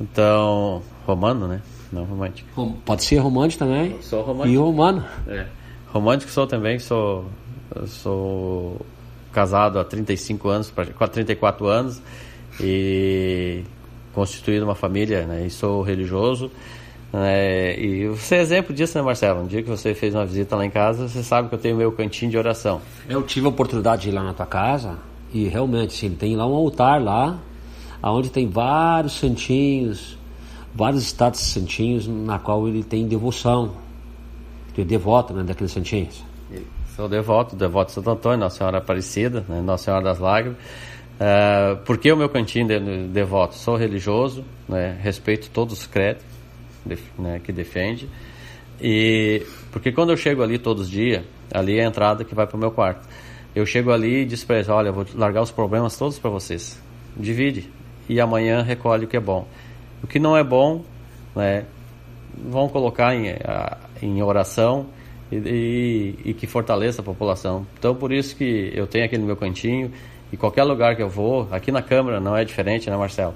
Então, 0.00 0.82
romano, 1.06 1.46
né? 1.46 1.60
Não 1.92 2.04
romântico. 2.04 2.48
Rom- 2.54 2.72
Pode 2.84 3.02
ser 3.02 3.16
romântico 3.18 3.64
também. 3.64 4.00
Sou 4.00 4.22
romântico. 4.22 4.54
E 4.54 4.56
romano. 4.56 5.04
É. 5.26 5.46
Romântico 5.92 6.30
sou 6.30 6.46
também, 6.46 6.78
sou, 6.78 7.26
eu 7.74 7.86
sou 7.86 8.80
casado 9.32 9.78
há 9.78 9.84
35 9.84 10.48
anos, 10.48 10.70
pra- 10.70 10.86
quase 10.86 11.12
34 11.12 11.66
anos 11.66 12.00
e 12.60 13.62
constituído 14.14 14.64
uma 14.64 14.74
família, 14.74 15.26
né? 15.26 15.46
E 15.46 15.50
sou 15.50 15.82
religioso. 15.82 16.50
Né? 17.12 17.78
E 17.78 18.06
você 18.08 18.36
é 18.36 18.40
exemplo 18.40 18.74
disso, 18.74 18.96
né, 18.96 19.02
Marcelo? 19.04 19.42
Um 19.42 19.46
dia 19.46 19.62
que 19.62 19.68
você 19.68 19.94
fez 19.94 20.14
uma 20.14 20.24
visita 20.24 20.54
lá 20.56 20.64
em 20.64 20.70
casa, 20.70 21.08
você 21.08 21.22
sabe 21.22 21.48
que 21.48 21.54
eu 21.54 21.58
tenho 21.58 21.76
meu 21.76 21.90
cantinho 21.92 22.30
de 22.30 22.38
oração. 22.38 22.80
Eu 23.08 23.22
tive 23.22 23.46
a 23.46 23.48
oportunidade 23.48 24.02
de 24.02 24.08
ir 24.10 24.12
lá 24.12 24.22
na 24.22 24.32
tua 24.32 24.46
casa 24.46 24.96
e 25.32 25.48
realmente 25.48 25.92
sim, 25.94 26.10
tem 26.10 26.36
lá 26.36 26.46
um 26.46 26.54
altar 26.54 27.02
lá, 27.02 27.38
onde 28.02 28.30
tem 28.30 28.48
vários 28.48 29.14
santinhos, 29.18 30.18
vários 30.74 31.02
status 31.04 31.40
santinhos 31.40 32.06
na 32.06 32.38
qual 32.38 32.66
ele 32.68 32.82
tem 32.82 33.06
devoção. 33.06 33.72
Tu 34.74 34.80
é 34.80 34.84
devoto 34.84 35.34
né, 35.34 35.42
daqueles 35.42 35.72
santinhos. 35.72 36.22
Sou 36.94 37.08
devoto, 37.08 37.56
devoto 37.56 37.88
de 37.88 37.94
Santo 37.94 38.10
Antônio, 38.10 38.38
Nossa 38.40 38.58
Senhora 38.58 38.78
Aparecida, 38.78 39.44
né, 39.48 39.60
Nossa 39.60 39.84
Senhora 39.84 40.04
das 40.04 40.18
Lágrimas. 40.18 40.58
Ah, 41.18 41.76
por 41.84 41.98
que 41.98 42.10
o 42.10 42.16
meu 42.16 42.28
cantinho 42.28 42.66
de, 42.66 43.08
devoto? 43.08 43.54
Sou 43.54 43.76
religioso, 43.76 44.44
né, 44.68 44.98
respeito 45.02 45.50
todos 45.50 45.80
os 45.80 45.86
def- 45.86 46.18
né, 47.18 47.40
que 47.42 47.52
defende. 47.52 48.08
E 48.80 49.44
porque 49.70 49.92
quando 49.92 50.10
eu 50.10 50.16
chego 50.16 50.42
ali 50.42 50.58
todos 50.58 50.84
os 50.84 50.90
dias, 50.90 51.22
ali 51.52 51.78
é 51.78 51.84
a 51.84 51.88
entrada 51.88 52.24
que 52.24 52.34
vai 52.34 52.46
para 52.46 52.56
o 52.56 52.60
meu 52.60 52.70
quarto. 52.70 53.06
Eu 53.54 53.66
chego 53.66 53.90
ali 53.92 54.22
e 54.22 54.24
diz 54.24 54.44
para 54.44 54.56
eles: 54.56 54.68
Olha, 54.68 54.90
vou 54.92 55.04
largar 55.14 55.42
os 55.42 55.50
problemas 55.50 55.96
todos 55.98 56.18
para 56.18 56.30
vocês. 56.30 56.80
Divide. 57.16 57.68
E 58.08 58.20
amanhã 58.20 58.62
recolhe 58.62 59.04
o 59.04 59.08
que 59.08 59.16
é 59.16 59.20
bom. 59.20 59.46
O 60.02 60.06
que 60.06 60.18
não 60.18 60.36
é 60.36 60.42
bom, 60.42 60.82
né, 61.36 61.64
vão 62.48 62.68
colocar 62.68 63.14
em, 63.14 63.26
em 64.02 64.22
oração 64.22 64.86
e, 65.30 65.36
e- 65.36 66.30
e 66.30 66.34
que 66.34 66.46
fortaleça 66.46 67.02
a 67.02 67.04
população. 67.04 67.66
Então, 67.78 67.94
por 67.94 68.10
isso 68.12 68.34
que 68.34 68.72
eu 68.74 68.86
tenho 68.86 69.04
aqui 69.04 69.18
no 69.18 69.26
meu 69.26 69.36
cantinho 69.36 69.92
E 70.32 70.36
qualquer 70.36 70.62
lugar 70.64 70.94
que 70.96 71.02
eu 71.02 71.08
vou, 71.08 71.48
aqui 71.50 71.72
na 71.72 71.82
Câmara 71.82 72.20
não 72.20 72.36
é 72.36 72.44
diferente, 72.44 72.88
né, 72.88 72.96
Marcelo? 72.96 73.34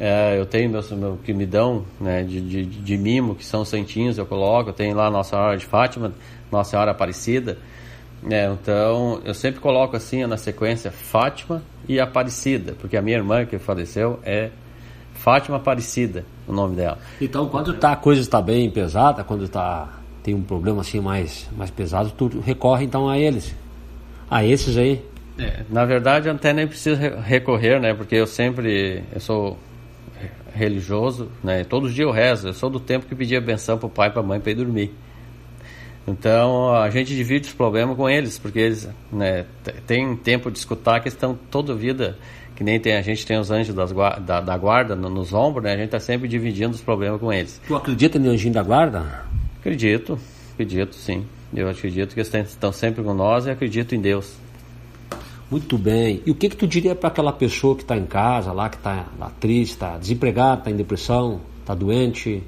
É, 0.00 0.38
eu 0.38 0.46
tenho 0.46 0.70
meus, 0.70 0.90
meu, 0.92 1.18
que 1.24 1.32
me 1.32 1.44
dão 1.44 1.84
né, 2.00 2.22
de, 2.22 2.40
de, 2.40 2.64
de 2.64 2.96
mimo, 2.96 3.34
que 3.34 3.44
são 3.44 3.64
santinhos, 3.64 4.16
eu 4.16 4.24
coloco. 4.26 4.70
Eu 4.70 4.74
tenho 4.74 4.94
lá 4.96 5.10
Nossa 5.10 5.30
Senhora 5.30 5.56
de 5.56 5.66
Fátima, 5.66 6.12
Nossa 6.52 6.70
Senhora 6.70 6.92
Aparecida. 6.92 7.58
É, 8.30 8.46
então, 8.46 9.20
eu 9.24 9.34
sempre 9.34 9.60
coloco 9.60 9.96
assim 9.96 10.24
na 10.26 10.36
sequência 10.36 10.90
Fátima 10.90 11.62
e 11.88 12.00
Aparecida, 12.00 12.74
porque 12.80 12.96
a 12.96 13.02
minha 13.02 13.16
irmã 13.16 13.44
que 13.44 13.58
faleceu 13.58 14.18
é 14.24 14.50
Fátima 15.14 15.56
Aparecida, 15.56 16.24
o 16.46 16.52
nome 16.52 16.76
dela. 16.76 16.98
Então, 17.20 17.48
quando 17.48 17.74
tá, 17.74 17.92
a 17.92 17.96
coisa 17.96 18.20
está 18.20 18.40
bem 18.40 18.70
pesada, 18.70 19.22
quando 19.24 19.48
tá, 19.48 19.88
tem 20.22 20.34
um 20.34 20.42
problema 20.42 20.80
assim 20.80 21.00
mais, 21.00 21.48
mais 21.56 21.70
pesado, 21.70 22.12
tu 22.16 22.40
recorre 22.40 22.84
então 22.84 23.08
a 23.08 23.18
eles. 23.18 23.54
A 24.30 24.44
esses 24.44 24.76
aí. 24.76 25.02
É, 25.38 25.62
na 25.70 25.84
verdade, 25.84 26.28
até 26.28 26.52
nem 26.52 26.66
preciso 26.66 27.00
re- 27.00 27.14
recorrer, 27.20 27.80
né? 27.80 27.94
Porque 27.94 28.16
eu 28.16 28.26
sempre, 28.26 29.04
eu 29.12 29.20
sou 29.20 29.56
religioso, 30.58 31.28
né? 31.42 31.64
Todos 31.64 31.90
os 31.90 31.94
dias 31.94 32.06
eu 32.08 32.12
rezo. 32.12 32.48
Eu 32.48 32.52
sou 32.54 32.68
do 32.68 32.80
tempo 32.80 33.06
que 33.06 33.14
pedia 33.14 33.40
benção 33.40 33.78
pro 33.78 33.88
pai 33.88 34.08
e 34.08 34.10
pra 34.12 34.22
mãe 34.22 34.38
para 34.40 34.50
ir 34.52 34.54
dormir. 34.56 34.92
Então 36.06 36.74
a 36.74 36.88
gente 36.90 37.14
divide 37.14 37.48
os 37.48 37.54
problemas 37.54 37.96
com 37.96 38.08
eles, 38.08 38.38
porque 38.38 38.58
eles 38.58 38.88
né, 39.12 39.44
têm 39.86 40.16
tempo 40.16 40.50
de 40.50 40.58
escutar 40.58 41.00
que 41.00 41.08
estão 41.08 41.38
toda 41.50 41.72
a 41.74 41.76
vida, 41.76 42.16
que 42.56 42.64
nem 42.64 42.80
tem 42.80 42.96
a 42.96 43.02
gente 43.02 43.26
tem 43.26 43.38
os 43.38 43.50
anjos 43.50 43.74
das 43.74 43.92
da, 43.92 44.40
da 44.40 44.56
guarda 44.56 44.96
no- 44.96 45.10
nos 45.10 45.32
ombros, 45.34 45.64
né? 45.64 45.72
A 45.74 45.76
gente 45.76 45.86
está 45.86 46.00
sempre 46.00 46.26
dividindo 46.26 46.70
os 46.74 46.80
problemas 46.80 47.20
com 47.20 47.30
eles. 47.32 47.60
Tu 47.66 47.76
acredita 47.76 48.18
no 48.18 48.30
anjinho 48.30 48.54
da 48.54 48.62
guarda? 48.62 49.24
Acredito, 49.60 50.18
acredito 50.54 50.94
sim. 50.94 51.26
Eu 51.54 51.68
acredito 51.68 52.14
que 52.14 52.20
eles 52.20 52.34
estão 52.34 52.72
sempre 52.72 53.02
com 53.02 53.12
nós 53.14 53.46
e 53.46 53.50
acredito 53.50 53.94
em 53.94 54.00
Deus. 54.00 54.34
Muito 55.50 55.78
bem. 55.78 56.22
E 56.26 56.30
o 56.30 56.34
que 56.34 56.48
que 56.48 56.56
tu 56.56 56.66
diria 56.66 56.94
para 56.94 57.08
aquela 57.08 57.32
pessoa 57.32 57.74
que 57.74 57.82
está 57.82 57.96
em 57.96 58.04
casa, 58.04 58.52
lá 58.52 58.68
que 58.68 58.76
está 58.76 59.06
lá 59.18 59.30
triste, 59.40 59.72
está 59.72 59.96
desempregada, 59.96 60.60
está 60.60 60.70
em 60.70 60.76
depressão, 60.76 61.40
está 61.60 61.74
doente? 61.74 62.42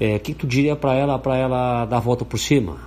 É, 0.00 0.16
o 0.16 0.20
que 0.20 0.32
que 0.32 0.40
tu 0.40 0.46
diria 0.46 0.74
para 0.74 0.94
ela, 0.94 1.18
para 1.18 1.36
ela 1.36 1.84
dar 1.84 1.98
a 1.98 2.00
volta 2.00 2.24
por 2.24 2.38
cima? 2.38 2.78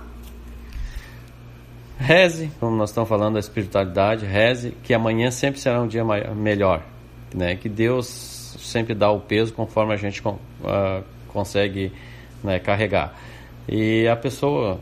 Reze, 1.98 2.50
como 2.60 2.76
nós 2.76 2.90
estamos 2.90 3.08
falando 3.08 3.34
da 3.34 3.40
espiritualidade, 3.40 4.24
reze 4.24 4.72
que 4.82 4.94
amanhã 4.94 5.30
sempre 5.30 5.60
será 5.60 5.80
um 5.82 5.88
dia 5.88 6.04
mai- 6.04 6.32
melhor, 6.34 6.82
né? 7.34 7.56
Que 7.56 7.68
Deus 7.68 8.06
sempre 8.58 8.94
dá 8.94 9.10
o 9.10 9.20
peso 9.20 9.52
conforme 9.52 9.94
a 9.94 9.96
gente 9.96 10.22
ah, 10.64 11.02
consegue 11.28 11.92
né, 12.42 12.58
carregar. 12.58 13.14
E 13.68 14.06
a 14.06 14.16
pessoa 14.16 14.80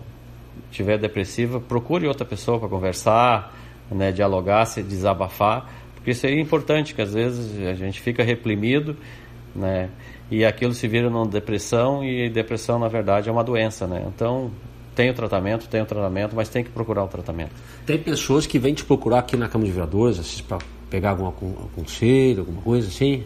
tiver 0.70 0.98
depressiva, 0.98 1.58
procure 1.60 2.06
outra 2.06 2.24
pessoa 2.24 2.58
para 2.58 2.68
conversar, 2.68 3.54
né, 3.90 4.12
dialogar, 4.12 4.64
se 4.66 4.82
desabafar, 4.82 5.70
porque 5.94 6.10
isso 6.10 6.26
é 6.26 6.38
importante, 6.38 6.94
que 6.94 7.02
às 7.02 7.14
vezes 7.14 7.58
a 7.66 7.74
gente 7.74 8.00
fica 8.00 8.22
reprimido, 8.22 8.96
né, 9.54 9.88
e 10.30 10.44
aquilo 10.44 10.74
se 10.74 10.86
vira 10.88 11.08
numa 11.08 11.26
depressão 11.26 12.04
e 12.04 12.28
depressão 12.28 12.78
na 12.78 12.88
verdade 12.88 13.28
é 13.28 13.32
uma 13.32 13.44
doença, 13.44 13.86
né? 13.86 14.04
Então 14.08 14.50
tem 14.94 15.10
o 15.10 15.14
tratamento, 15.14 15.68
tem 15.68 15.82
o 15.82 15.86
tratamento, 15.86 16.34
mas 16.34 16.48
tem 16.48 16.64
que 16.64 16.70
procurar 16.70 17.04
o 17.04 17.08
tratamento. 17.08 17.52
Tem 17.84 17.98
pessoas 17.98 18.46
que 18.46 18.58
vêm 18.58 18.74
te 18.74 18.84
procurar 18.84 19.20
aqui 19.20 19.36
na 19.36 19.46
Câmara 19.48 19.66
de 19.66 19.72
Vereadores, 19.72 20.18
assim, 20.18 20.42
para 20.42 20.58
pegar 20.90 21.10
algum, 21.10 21.26
algum 21.26 21.68
conselho, 21.76 22.40
alguma 22.40 22.62
coisa 22.62 22.88
assim? 22.88 23.22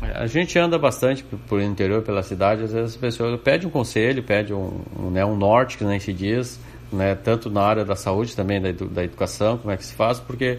A 0.00 0.26
gente 0.26 0.58
anda 0.58 0.78
bastante 0.78 1.24
por, 1.24 1.60
interior, 1.60 2.02
pela 2.02 2.22
cidade, 2.22 2.64
às 2.64 2.72
vezes 2.72 2.94
as 2.94 2.96
pessoas 2.96 3.40
pedem 3.40 3.68
um 3.68 3.70
conselho, 3.70 4.22
pedem 4.22 4.54
um, 4.54 4.80
um, 4.98 5.10
né, 5.10 5.24
um 5.24 5.36
norte, 5.36 5.78
que 5.78 5.84
nem 5.84 5.98
se 5.98 6.12
diz, 6.12 6.60
né, 6.92 7.14
tanto 7.14 7.50
na 7.50 7.62
área 7.62 7.84
da 7.84 7.96
saúde 7.96 8.34
também, 8.34 8.60
da, 8.60 8.72
da 8.72 9.04
educação, 9.04 9.58
como 9.58 9.70
é 9.70 9.76
que 9.76 9.84
se 9.84 9.94
faz, 9.94 10.18
porque 10.18 10.58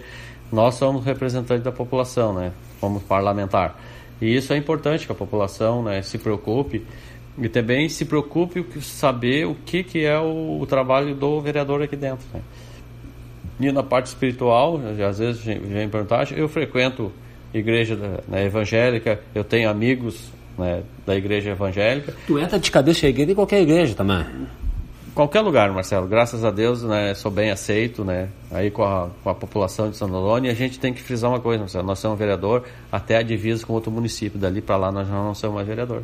nós 0.51 0.75
somos 0.75 1.03
representantes 1.05 1.63
da 1.63 1.71
população, 1.71 2.33
né, 2.33 2.51
como 2.79 2.99
parlamentar. 2.99 3.79
E 4.21 4.35
isso 4.35 4.51
é 4.53 4.57
importante 4.57 5.05
que 5.05 5.11
a 5.11 5.15
população 5.15 5.83
né, 5.83 6.01
se 6.01 6.17
preocupe 6.17 6.85
e 7.37 7.47
também 7.47 7.87
se 7.87 8.05
preocupe 8.05 8.65
saber 8.81 9.45
o 9.45 9.55
que, 9.55 9.83
que 9.83 10.05
é 10.05 10.19
o, 10.19 10.59
o 10.59 10.65
trabalho 10.65 11.15
do 11.15 11.39
vereador 11.39 11.81
aqui 11.81 11.95
dentro. 11.95 12.25
Né. 12.33 12.41
E 13.59 13.71
na 13.71 13.83
parte 13.83 14.07
espiritual, 14.07 14.79
às 15.07 15.19
vezes 15.19 15.43
vem 15.43 15.89
perguntar, 15.89 16.31
eu 16.31 16.47
frequento 16.47 17.11
igreja 17.53 17.95
né, 18.27 18.45
evangélica, 18.45 19.19
eu 19.33 19.43
tenho 19.43 19.69
amigos 19.69 20.31
né, 20.57 20.83
da 21.05 21.15
igreja 21.15 21.51
evangélica. 21.51 22.13
Tu 22.27 22.39
entra 22.39 22.59
de 22.59 22.69
cabeça 22.69 23.05
erguida 23.05 23.31
em 23.31 23.35
qualquer 23.35 23.61
igreja 23.61 23.95
também. 23.95 24.25
Qualquer 25.15 25.41
lugar, 25.41 25.71
Marcelo, 25.71 26.07
graças 26.07 26.43
a 26.43 26.51
Deus, 26.51 26.83
né, 26.83 27.13
sou 27.13 27.31
bem 27.31 27.51
aceito, 27.51 28.03
né, 28.03 28.29
aí 28.51 28.69
com 28.69 28.83
a, 28.83 29.09
com 29.23 29.29
a 29.29 29.35
população 29.35 29.89
de 29.89 29.97
São 29.97 30.07
Antônio, 30.07 30.49
e 30.49 30.51
a 30.51 30.55
gente 30.55 30.79
tem 30.79 30.93
que 30.93 31.01
frisar 31.01 31.29
uma 31.29 31.39
coisa, 31.39 31.59
Marcelo, 31.59 31.85
nós 31.85 31.99
somos 31.99 32.17
vereador 32.17 32.63
até 32.91 33.17
a 33.17 33.21
divisa 33.21 33.65
com 33.65 33.73
outro 33.73 33.91
município, 33.91 34.39
dali 34.39 34.61
para 34.61 34.77
lá 34.77 34.91
nós 34.91 35.07
já 35.07 35.13
não 35.13 35.33
somos 35.33 35.55
mais 35.55 35.67
vereador, 35.67 36.03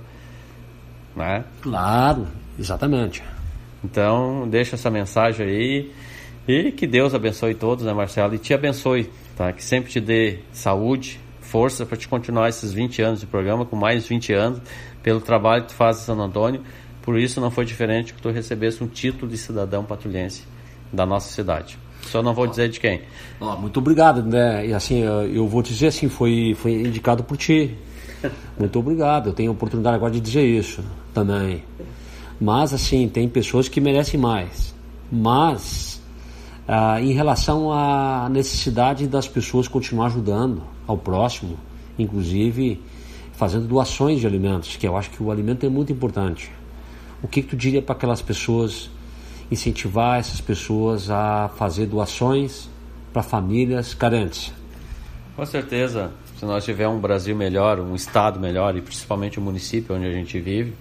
né? 1.16 1.46
Claro, 1.62 2.28
exatamente. 2.60 3.24
Então, 3.84 4.48
deixa 4.50 4.76
essa 4.76 4.90
mensagem 4.90 5.46
aí 5.46 5.92
e 6.48 6.72
que 6.72 6.86
Deus 6.86 7.14
abençoe 7.14 7.56
todos, 7.56 7.86
né, 7.86 7.94
Marcelo? 7.94 8.36
E 8.36 8.38
te 8.38 8.54
abençoe, 8.54 9.10
tá? 9.36 9.52
Que 9.52 9.64
sempre 9.64 9.92
te 9.92 10.00
dê 10.00 10.40
saúde, 10.52 11.20
força 11.42 11.86
para 11.86 11.98
te 11.98 12.08
continuar 12.08 12.50
esses 12.50 12.72
20 12.72 13.02
anos 13.02 13.20
de 13.20 13.26
programa, 13.26 13.66
com 13.66 13.76
mais 13.76 14.08
20 14.08 14.34
anos, 14.34 14.62
pelo 15.02 15.22
trabalho 15.22 15.64
que 15.64 15.70
tu 15.70 15.76
faz 15.76 15.98
em 15.98 16.02
Santo 16.02 16.22
Antônio. 16.22 16.62
Por 17.06 17.20
isso 17.20 17.40
não 17.40 17.52
foi 17.52 17.64
diferente 17.64 18.14
que 18.14 18.22
tu 18.22 18.30
recebesse 18.30 18.84
um 18.84 18.88
título 18.88 19.32
de 19.32 19.38
cidadão 19.38 19.84
patrulhense 19.86 20.44
da 20.92 21.06
nossa 21.06 21.32
cidade. 21.32 21.78
Só 22.02 22.22
não 22.24 22.34
vou 22.34 22.48
dizer 22.48 22.70
de 22.70 22.80
quem. 22.80 23.02
Muito 23.60 23.80
obrigado, 23.80 24.24
né? 24.24 24.66
E 24.68 24.74
assim, 24.74 25.00
eu 25.00 25.28
eu 25.28 25.48
vou 25.48 25.62
dizer 25.62 25.88
assim, 25.88 26.10
foi, 26.10 26.56
foi 26.58 26.74
indicado 26.74 27.24
por 27.24 27.38
ti. 27.38 27.76
Muito 28.60 28.80
obrigado. 28.80 29.30
Eu 29.30 29.34
tenho 29.34 29.52
a 29.52 29.54
oportunidade 29.54 29.96
agora 29.96 30.12
de 30.12 30.20
dizer 30.20 30.46
isso 30.46 30.84
também. 31.14 31.64
Mas 32.40 32.74
assim, 32.74 33.08
tem 33.08 33.30
pessoas 33.30 33.68
que 33.68 33.80
merecem 33.80 34.20
mais. 34.20 34.74
Mas 35.12 36.02
ah, 36.68 37.00
em 37.00 37.14
relação 37.14 37.72
à 37.72 38.28
necessidade 38.30 39.08
das 39.08 39.28
pessoas 39.28 39.68
continuar 39.68 40.08
ajudando 40.08 40.64
ao 40.88 40.98
próximo, 40.98 41.58
inclusive 41.98 42.82
fazendo 43.34 43.68
doações 43.68 44.20
de 44.20 44.26
alimentos, 44.26 44.76
que 44.76 44.88
eu 44.88 44.96
acho 44.96 45.10
que 45.12 45.22
o 45.22 45.30
alimento 45.30 45.66
é 45.66 45.70
muito 45.70 45.92
importante. 45.92 46.52
O 47.26 47.28
que, 47.28 47.42
que 47.42 47.48
tu 47.48 47.58
diria 47.58 47.82
para 47.82 47.96
aquelas 47.96 48.22
pessoas 48.22 48.88
incentivar 49.50 50.20
essas 50.20 50.40
pessoas 50.40 51.10
a 51.10 51.50
fazer 51.58 51.88
doações 51.88 52.70
para 53.12 53.24
famílias 53.24 53.96
carentes? 53.96 54.54
Com 55.36 55.44
certeza, 55.44 56.12
se 56.38 56.46
nós 56.46 56.64
tivermos 56.64 57.00
um 57.00 57.02
Brasil 57.02 57.36
melhor, 57.36 57.80
um 57.80 57.96
estado 57.96 58.40
melhor 58.40 58.78
e 58.78 58.82
principalmente 58.82 59.40
o 59.40 59.42
município 59.42 59.96
onde 59.96 60.06
a 60.06 60.12
gente 60.12 60.40
vive, 60.40 60.76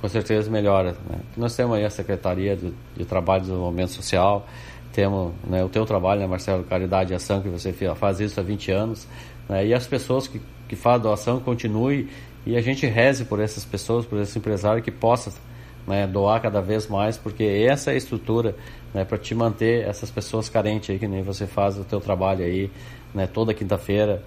com 0.00 0.08
certeza 0.08 0.50
melhora. 0.50 0.96
Né? 1.06 1.18
Nós 1.36 1.54
temos 1.54 1.76
aí 1.76 1.84
a 1.84 1.90
Secretaria 1.90 2.56
do, 2.56 2.74
de 2.96 3.04
Trabalho 3.04 3.42
e 3.42 3.46
Desenvolvimento 3.48 3.90
Social, 3.90 4.48
temos 4.94 5.34
né, 5.46 5.62
o 5.62 5.68
teu 5.68 5.84
trabalho, 5.84 6.22
né, 6.22 6.26
Marcelo, 6.26 6.64
Caridade 6.64 7.12
e 7.12 7.14
Ação, 7.14 7.42
que 7.42 7.50
você 7.50 7.74
faz 7.94 8.20
isso 8.20 8.40
há 8.40 8.42
20 8.42 8.72
anos, 8.72 9.06
né, 9.46 9.66
e 9.66 9.74
as 9.74 9.86
pessoas 9.86 10.26
que, 10.26 10.40
que 10.66 10.76
fazem 10.76 11.02
doação 11.02 11.40
continuem 11.40 12.08
e 12.46 12.56
a 12.56 12.62
gente 12.62 12.86
reze 12.86 13.26
por 13.26 13.38
essas 13.38 13.66
pessoas, 13.66 14.06
por 14.06 14.18
esse 14.18 14.38
empresário 14.38 14.82
que 14.82 14.90
possa 14.90 15.30
né, 15.86 16.06
doar 16.06 16.40
cada 16.40 16.60
vez 16.60 16.86
mais, 16.86 17.16
porque 17.16 17.44
essa 17.44 17.90
é 17.90 17.94
a 17.94 17.96
estrutura 17.96 18.54
né, 18.94 19.04
para 19.04 19.18
te 19.18 19.34
manter 19.34 19.86
essas 19.86 20.10
pessoas 20.10 20.48
carentes 20.48 20.90
aí, 20.90 20.98
que 20.98 21.08
nem 21.08 21.22
você 21.22 21.46
faz 21.46 21.78
o 21.78 21.84
teu 21.84 22.00
trabalho 22.00 22.44
aí, 22.44 22.70
né, 23.14 23.26
toda 23.26 23.54
quinta-feira, 23.54 24.22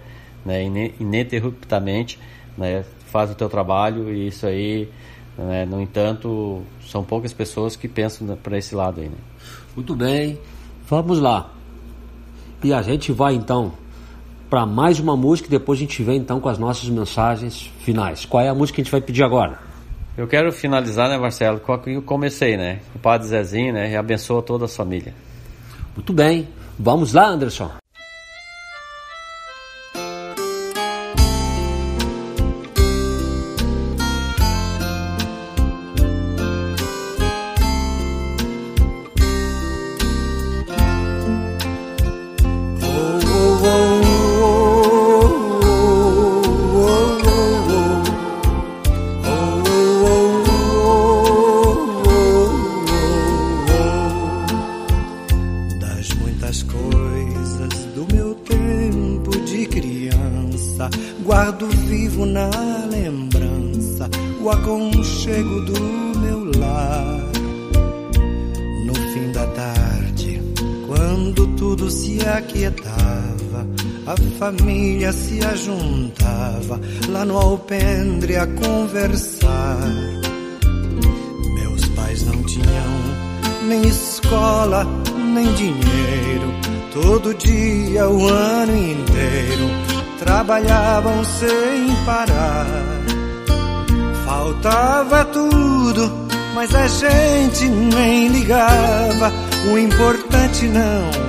né, 0.46 0.64
ininterruptamente, 1.00 2.20
né, 2.58 2.84
faz 3.08 3.32
o 3.32 3.36
teu 3.36 3.50
trabalho 3.50 4.14
e 4.14 4.28
isso 4.28 4.46
aí, 4.46 4.90
né, 5.38 5.66
no 5.66 5.82
entanto, 5.82 6.62
são 6.86 7.04
poucas 7.04 7.34
pessoas 7.34 7.76
que 7.76 7.88
pensam 7.88 8.36
para 8.38 8.58
esse 8.58 8.76
lado 8.76 9.02
aí, 9.02 9.08
né. 9.08 9.18
Muito 9.76 9.96
bem, 9.96 10.38
vamos 10.88 11.20
lá. 11.20 11.52
E 12.64 12.74
a 12.74 12.82
gente 12.82 13.12
vai 13.12 13.34
então 13.34 13.74
para 14.50 14.66
mais 14.66 15.00
uma 15.00 15.18
música 15.18 15.48
e 15.48 15.52
depois 15.52 15.80
a 15.80 15.82
gente 15.82 16.04
vem 16.04 16.18
então 16.18 16.40
com 16.40 16.48
as 16.48 16.60
nossas 16.60 16.88
mensagens 16.88 17.72
finais. 17.80 18.24
Qual 18.24 18.42
é 18.42 18.50
a 18.50 18.54
música 18.54 18.76
que 18.76 18.82
a 18.82 18.84
gente 18.84 18.92
vai 18.92 19.02
pedir 19.02 19.24
agora? 19.24 19.73
Eu 20.16 20.28
quero 20.28 20.52
finalizar, 20.52 21.10
né, 21.10 21.18
Marcelo, 21.18 21.60
com 21.60 21.74
a 21.74 21.80
que 21.80 21.92
eu 21.92 22.02
comecei, 22.02 22.56
né, 22.56 22.80
o 22.94 23.00
Padre 23.00 23.28
Zezinho, 23.28 23.74
né, 23.74 23.92
e 23.92 23.96
abençoa 23.96 24.44
toda 24.44 24.66
a 24.66 24.68
família. 24.68 25.14
Muito 25.96 26.14
bem, 26.14 26.48
vamos 26.78 27.14
lá, 27.14 27.28
Anderson. 27.28 27.83
Trabalhavam 90.54 91.24
sem 91.24 91.96
parar. 92.06 92.68
Faltava 94.26 95.26
tudo, 95.26 96.28
mas 96.54 96.74
a 96.76 96.88
gente 96.88 97.68
nem 97.70 98.28
ligava. 98.28 99.32
O 99.72 99.78
importante 99.78 100.68
não 100.68 101.23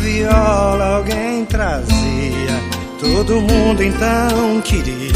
viola 0.00 0.96
alguém 0.96 1.44
trazia. 1.44 2.60
Todo 2.98 3.40
mundo 3.40 3.82
então 3.82 4.60
queria 4.62 5.10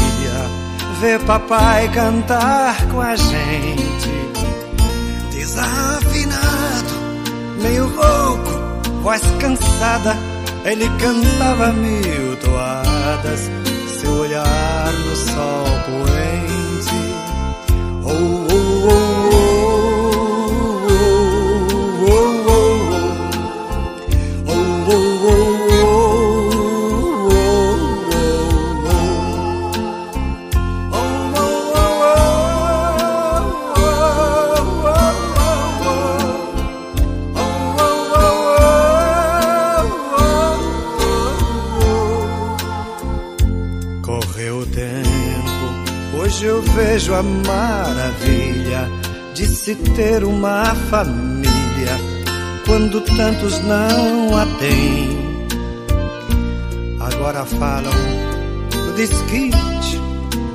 ver 1.01 1.19
papai 1.21 1.89
cantar 1.89 2.87
com 2.87 3.01
a 3.01 3.15
gente. 3.15 4.09
Desafinado, 5.31 6.93
meio 7.61 7.87
rouco, 7.87 8.51
voz 9.03 9.21
cansada, 9.39 10.15
ele 10.63 10.89
cantava 10.99 11.73
mil 11.73 12.35
toadas. 12.37 13.51
Seu 13.99 14.11
olhar 14.11 14.93
no 14.93 15.15
sol 15.15 15.65
poente. 15.85 17.15
Oh, 18.03 18.47
oh, 18.51 18.64
vejo 46.95 47.13
a 47.13 47.21
maravilha 47.21 48.89
de 49.33 49.45
se 49.47 49.75
ter 49.75 50.23
uma 50.23 50.73
família 50.89 51.91
quando 52.65 53.01
tantos 53.01 53.59
não 53.65 54.37
a 54.37 54.45
têm. 54.59 55.45
Agora 57.01 57.43
falam 57.43 57.91
do 58.71 58.93
desquite, 58.95 59.99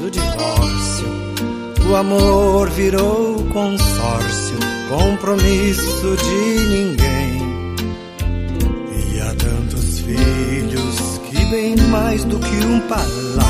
do 0.01 0.11
divórcio. 0.11 1.09
O 1.91 1.95
amor 1.95 2.71
virou 2.71 3.45
consórcio, 3.53 4.57
compromisso 4.89 6.17
de 6.17 6.65
ninguém. 6.69 7.77
E 9.13 9.21
há 9.21 9.35
tantos 9.35 10.01
filhos 10.01 11.21
que, 11.29 11.45
bem 11.51 11.77
mais 11.91 12.25
do 12.25 12.39
que 12.39 12.65
um 12.65 12.81
palácio, 12.89 13.50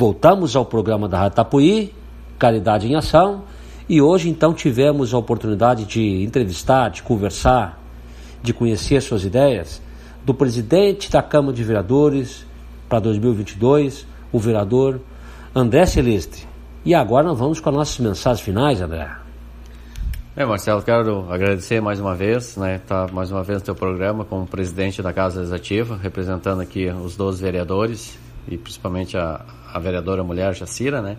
Voltamos 0.00 0.56
ao 0.56 0.64
programa 0.64 1.06
da 1.06 1.18
Rádio 1.18 1.36
Tapuí, 1.36 1.92
Caridade 2.38 2.90
em 2.90 2.94
Ação, 2.94 3.42
e 3.86 4.00
hoje 4.00 4.30
então 4.30 4.54
tivemos 4.54 5.12
a 5.12 5.18
oportunidade 5.18 5.84
de 5.84 6.24
entrevistar, 6.24 6.88
de 6.88 7.02
conversar, 7.02 7.78
de 8.42 8.54
conhecer 8.54 9.02
suas 9.02 9.26
ideias 9.26 9.82
do 10.24 10.32
presidente 10.32 11.10
da 11.10 11.22
Câmara 11.22 11.52
de 11.52 11.62
Vereadores 11.62 12.46
para 12.88 12.98
2022, 12.98 14.06
o 14.32 14.38
vereador 14.38 15.02
André 15.54 15.84
Celeste. 15.84 16.48
E 16.82 16.94
agora 16.94 17.26
nós 17.26 17.38
vamos 17.38 17.60
com 17.60 17.68
as 17.68 17.76
nossas 17.76 17.98
mensagens 17.98 18.40
finais, 18.40 18.80
André. 18.80 19.06
É, 20.34 20.46
Marcelo, 20.46 20.80
quero 20.80 21.30
agradecer 21.30 21.82
mais 21.82 22.00
uma 22.00 22.14
vez, 22.14 22.56
né, 22.56 22.76
estar 22.76 23.06
tá 23.06 23.12
mais 23.12 23.30
uma 23.30 23.42
vez 23.42 23.58
no 23.58 23.66
teu 23.66 23.74
programa 23.74 24.24
como 24.24 24.46
presidente 24.46 25.02
da 25.02 25.12
Casa 25.12 25.40
Legislativa, 25.40 26.00
representando 26.02 26.62
aqui 26.62 26.88
os 26.88 27.18
12 27.18 27.42
vereadores 27.42 28.18
e 28.48 28.56
principalmente 28.56 29.18
a, 29.18 29.44
a 29.72 29.78
vereadora 29.78 30.22
mulher 30.22 30.54
Jacira, 30.54 31.00
né? 31.00 31.16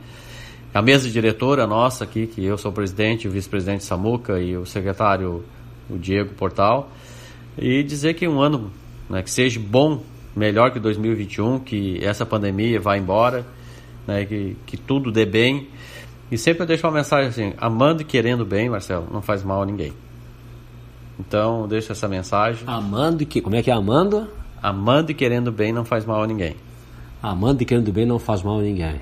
A 0.73 0.81
mesa 0.81 1.09
diretora 1.09 1.67
nossa 1.67 2.05
aqui, 2.05 2.27
que 2.27 2.43
eu 2.43 2.57
sou 2.57 2.71
o 2.71 2.73
presidente, 2.73 3.27
o 3.27 3.31
vice-presidente 3.31 3.83
Samuca 3.83 4.39
e 4.39 4.55
o 4.55 4.65
secretário 4.65 5.43
o 5.89 5.97
Diego 5.97 6.33
Portal, 6.33 6.89
e 7.57 7.83
dizer 7.83 8.13
que 8.13 8.25
um 8.27 8.39
ano 8.39 8.71
né, 9.09 9.21
que 9.21 9.29
seja 9.29 9.59
bom, 9.59 10.01
melhor 10.33 10.71
que 10.71 10.79
2021, 10.79 11.59
que 11.59 11.99
essa 12.03 12.25
pandemia 12.25 12.79
vá 12.79 12.97
embora, 12.97 13.45
né, 14.07 14.25
que, 14.25 14.55
que 14.65 14.77
tudo 14.77 15.11
dê 15.11 15.25
bem. 15.25 15.67
E 16.31 16.37
sempre 16.37 16.63
eu 16.63 16.67
deixo 16.67 16.87
uma 16.87 16.93
mensagem 16.93 17.27
assim: 17.27 17.53
amando 17.57 18.01
e 18.01 18.05
querendo 18.05 18.45
bem, 18.45 18.69
Marcelo, 18.69 19.07
não 19.11 19.21
faz 19.21 19.43
mal 19.43 19.61
a 19.61 19.65
ninguém. 19.65 19.91
Então, 21.19 21.63
eu 21.63 21.67
deixo 21.67 21.91
essa 21.91 22.07
mensagem. 22.07 22.63
Amando 22.65 23.21
e 23.21 23.25
que. 23.25 23.41
Como 23.41 23.55
é 23.55 23.61
que 23.61 23.69
é 23.69 23.73
amando? 23.73 24.27
Amando 24.63 25.11
e 25.11 25.13
querendo 25.13 25.51
bem 25.51 25.73
não 25.73 25.83
faz 25.83 26.05
mal 26.05 26.23
a 26.23 26.27
ninguém. 26.27 26.55
Amando 27.21 27.61
e 27.61 27.65
querendo 27.65 27.91
bem 27.91 28.05
não 28.05 28.17
faz 28.17 28.41
mal 28.41 28.59
a 28.59 28.61
ninguém. 28.61 28.99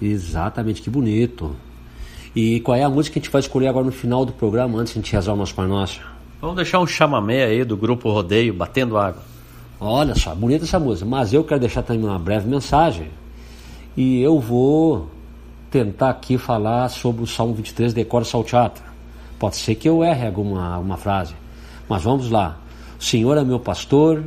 Exatamente, 0.00 0.82
que 0.82 0.90
bonito. 0.90 1.56
E 2.36 2.60
qual 2.60 2.76
é 2.76 2.82
a 2.82 2.90
música 2.90 3.14
que 3.14 3.18
a 3.18 3.22
gente 3.22 3.32
vai 3.32 3.40
escolher 3.40 3.68
agora 3.68 3.86
no 3.86 3.92
final 3.92 4.24
do 4.24 4.32
programa, 4.32 4.78
antes 4.78 4.92
de 4.92 4.98
a 4.98 5.02
gente 5.02 5.12
rezar 5.12 5.32
o 5.32 5.36
nosso 5.36 5.54
Pai 5.54 5.66
Nosso? 5.66 6.00
Vamos 6.40 6.56
deixar 6.56 6.80
um 6.80 6.86
chamamé 6.86 7.44
aí 7.44 7.64
do 7.64 7.76
grupo 7.76 8.10
Rodeio, 8.10 8.52
Batendo 8.52 8.98
Água. 8.98 9.22
Olha 9.80 10.14
só, 10.14 10.34
bonita 10.34 10.64
essa 10.64 10.78
música. 10.78 11.08
Mas 11.08 11.32
eu 11.32 11.44
quero 11.44 11.60
deixar 11.60 11.82
também 11.82 12.04
uma 12.04 12.18
breve 12.18 12.48
mensagem. 12.48 13.08
E 13.96 14.20
eu 14.20 14.38
vou 14.40 15.08
tentar 15.70 16.10
aqui 16.10 16.36
falar 16.36 16.88
sobre 16.88 17.22
o 17.22 17.26
Salmo 17.26 17.54
23, 17.54 17.94
Decora 17.94 18.24
Salteata. 18.24 18.82
Pode 19.38 19.56
ser 19.56 19.74
que 19.74 19.88
eu 19.88 20.04
erre 20.04 20.26
alguma, 20.26 20.74
alguma 20.74 20.96
frase. 20.96 21.34
Mas 21.88 22.02
vamos 22.02 22.30
lá. 22.30 22.58
O 23.00 23.02
Senhor 23.02 23.38
é 23.38 23.44
meu 23.44 23.60
pastor 23.60 24.24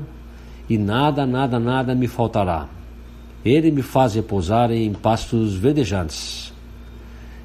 e 0.70 0.78
nada, 0.78 1.26
nada, 1.26 1.60
nada 1.60 1.94
me 1.94 2.08
faltará. 2.08 2.68
Ele 3.48 3.72
me 3.72 3.82
faz 3.82 4.16
repousar 4.16 4.72
em 4.72 4.92
pastos 4.94 5.56
verdejantes. 5.56 6.54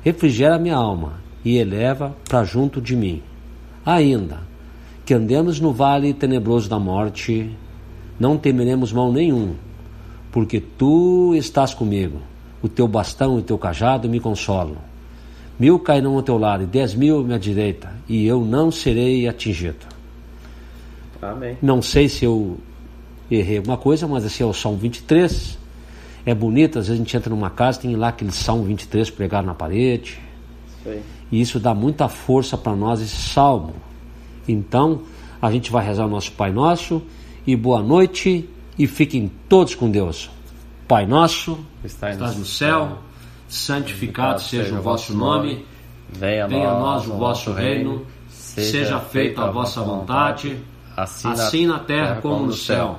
Refrigera 0.03 0.59
minha 0.59 0.75
alma 0.75 1.21
e 1.45 1.57
eleva 1.57 2.17
para 2.29 2.45
junto 2.45 2.81
de 2.81 2.97
mim. 2.97 3.23
Ainda 3.87 4.41
que 5.05 5.15
andemos 5.15 5.61
no 5.61 5.73
vale 5.73 6.13
tenebroso 6.13 6.69
da 6.69 6.79
morte, 6.79 7.51
não 8.19 8.37
temeremos 8.37 8.93
mal 8.93 9.13
nenhum, 9.13 9.55
porque 10.31 10.61
tu 10.61 11.35
estás 11.35 11.75
comigo. 11.75 12.21
O 12.63 12.69
teu 12.69 12.87
bastão 12.87 13.37
e 13.37 13.41
o 13.41 13.43
teu 13.43 13.59
cajado 13.59 14.09
me 14.09 14.21
consolam. 14.21 14.77
Mil 15.59 15.79
cairão 15.79 16.15
ao 16.15 16.23
teu 16.23 16.39
lado 16.39 16.63
e 16.63 16.67
dez 16.67 16.95
mil 16.95 17.21
à 17.21 17.25
minha 17.25 17.39
direita, 17.39 17.93
e 18.09 18.27
eu 18.27 18.45
não 18.45 18.71
serei 18.71 19.29
atingido. 19.29 19.87
Amém. 21.21 21.57
Não 21.63 21.81
sei 21.83 22.09
se 22.09 22.25
eu 22.25 22.59
errei 23.31 23.59
alguma 23.59 23.77
coisa, 23.77 24.07
mas 24.09 24.25
esse 24.25 24.43
é 24.43 24.47
o 24.47 24.53
Salmo 24.53 24.79
23. 24.79 25.62
É 26.25 26.35
bonito, 26.35 26.79
às 26.79 26.87
vezes 26.87 27.01
a 27.01 27.05
gente 27.05 27.17
entra 27.17 27.31
numa 27.31 27.51
casa, 27.51 27.81
tem 27.81 27.97
lá 27.97 28.09
aquele 28.09 28.33
Salmo 28.33 28.65
23 28.65 29.11
pregado 29.11 29.47
na 29.47 29.55
parede. 29.55 30.21
E 31.31 31.41
isso 31.41 31.59
dá 31.59 31.75
muita 31.75 32.09
força 32.09 32.57
para 32.57 32.77
nós, 32.77 33.01
esse 33.01 33.17
salmo. 33.17 33.75
Então, 34.47 35.03
a 35.41 35.51
gente 35.51 35.71
vai 35.71 35.85
rezar 35.85 36.07
o 36.07 36.09
nosso 36.09 36.33
Pai 36.33 36.53
Nosso 36.53 37.03
e 37.47 37.57
boa 37.57 37.83
noite 37.83 38.49
e 38.79 38.87
fiquem 38.87 39.31
todos 39.49 39.75
com 39.75 39.91
Deus. 39.91 40.31
Pai 40.87 41.07
Nosso, 41.07 41.59
estás 41.85 42.19
no 42.19 42.41
no 42.41 42.45
céu, 42.45 42.99
santificado 43.49 44.41
seja 44.41 44.79
o 44.79 44.83
vosso 44.83 45.15
nome, 45.17 45.65
Venha, 46.15 46.47
venha 46.47 46.69
a 46.69 46.79
nós 46.79 47.07
o 47.07 47.15
vosso 47.15 47.53
reino, 47.53 48.07
seja 48.29 49.01
feita 49.01 49.45
a 49.45 49.51
vossa 49.51 49.81
vontade, 49.81 50.59
assim 50.97 51.67
na 51.67 51.79
terra 51.79 52.21
como 52.21 52.47
no 52.47 52.53
céu. 52.53 52.99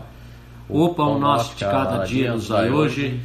O 0.70 0.89
pão 0.93 1.20
nosso 1.20 1.55
de 1.55 1.66
cada 1.66 2.05
dia 2.05 2.34
nos 2.34 2.47
dai 2.47 2.70
hoje, 2.70 3.20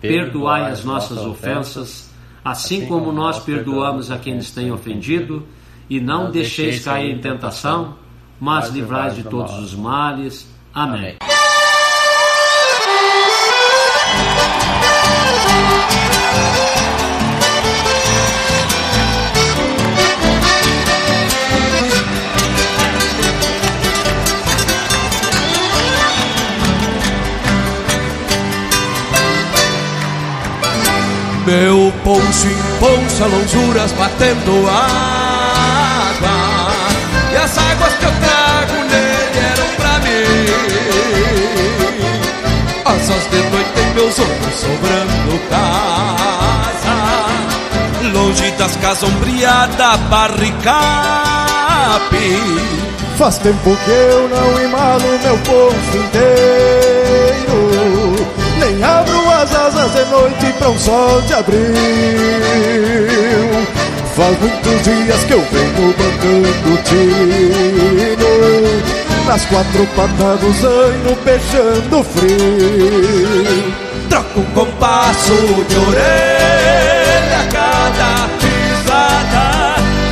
perdoai 0.00 0.70
as 0.70 0.84
nossas 0.84 1.18
ofensas, 1.18 2.10
assim 2.44 2.86
como 2.86 3.10
nós 3.12 3.38
perdoamos 3.40 4.10
a 4.10 4.18
quem 4.18 4.36
nos 4.36 4.50
tem 4.50 4.70
ofendido, 4.70 5.46
e 5.88 6.00
não 6.00 6.30
deixeis 6.30 6.84
cair 6.84 7.10
em 7.10 7.18
tentação, 7.18 7.96
mas 8.40 8.70
livrai 8.70 9.10
de 9.10 9.22
todos 9.22 9.58
os 9.58 9.74
males. 9.74 10.48
Amém. 10.72 11.16
Meu 31.46 31.92
poncho 32.02 32.46
emponcha 32.46 33.26
lonjuras 33.26 33.92
batendo 33.92 34.66
água. 34.66 36.30
E 37.32 37.36
as 37.36 37.58
águas 37.58 37.92
que 37.94 38.04
eu 38.06 38.12
trago 38.12 38.72
nele 38.88 39.38
eram 39.52 39.68
pra 39.76 39.98
mim. 39.98 40.46
Asas 42.86 43.30
de 43.30 43.36
noite 43.50 43.78
em 43.78 43.94
meus 43.94 44.18
olhos 44.18 44.54
sobrando 44.54 45.38
casa. 45.50 46.96
Longe 48.10 48.50
das 48.52 48.76
casas 48.76 49.02
ombreada 49.02 49.96
barricape 50.08 50.64
Faz 53.18 53.38
tempo 53.38 53.76
que 53.84 53.90
eu 53.90 54.28
não 54.28 54.60
emalo 54.60 55.18
meu 55.22 55.38
poncho 55.38 55.96
inteiro 55.96 56.83
noite 60.06 60.52
para 60.58 60.70
um 60.70 60.78
sol 60.78 61.20
de 61.22 61.34
abril. 61.34 61.60
Faz 64.14 64.38
muitos 64.38 64.82
dias 64.82 65.24
que 65.24 65.32
eu 65.32 65.40
venho 65.40 65.94
bancando 65.98 66.82
tino. 66.84 68.34
Nas 69.26 69.44
quatro 69.46 69.86
patas 69.96 70.40
do 70.40 70.52
zaino 70.52 71.16
beijando 71.24 72.04
frio. 72.04 73.84
Troco 74.08 74.40
um 74.40 74.44
compasso 74.54 75.32
de 75.68 75.76
orelha 75.76 77.40
a 77.40 77.46
cada 77.50 78.28
pisada 78.38 79.44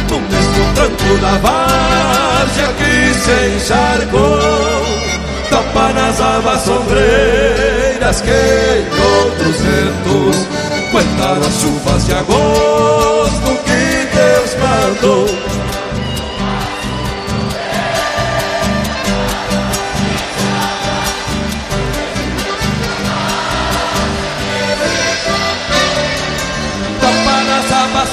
No 0.09 0.19
mesmo 0.21 0.75
tranco 0.75 1.13
da 1.21 1.35
várzea 1.39 2.69
que 2.79 3.15
se 3.15 3.37
encharcou 3.57 4.41
Topa 5.51 5.93
nas 5.93 6.21
abas 6.21 6.63
sombreiras 6.63 7.82
que 8.03 8.31
em 8.31 8.85
outros 9.01 9.57
ventos 9.61 10.47
Contaram 10.91 11.41
as 11.41 11.61
chuvas 11.61 12.07
de 12.07 12.15
agosto 12.15 13.63
que 13.65 14.17
Deus 14.17 14.55
mandou 14.61 15.53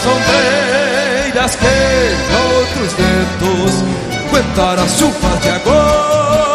sombreiras 0.04 1.56
que 1.56 1.66
em 1.66 2.16
outros 2.58 2.94
ventos 2.94 3.84
Contaram 4.30 4.84
as 4.84 4.98
chuvas 4.98 5.42
de 5.42 5.50
agosto 5.50 6.49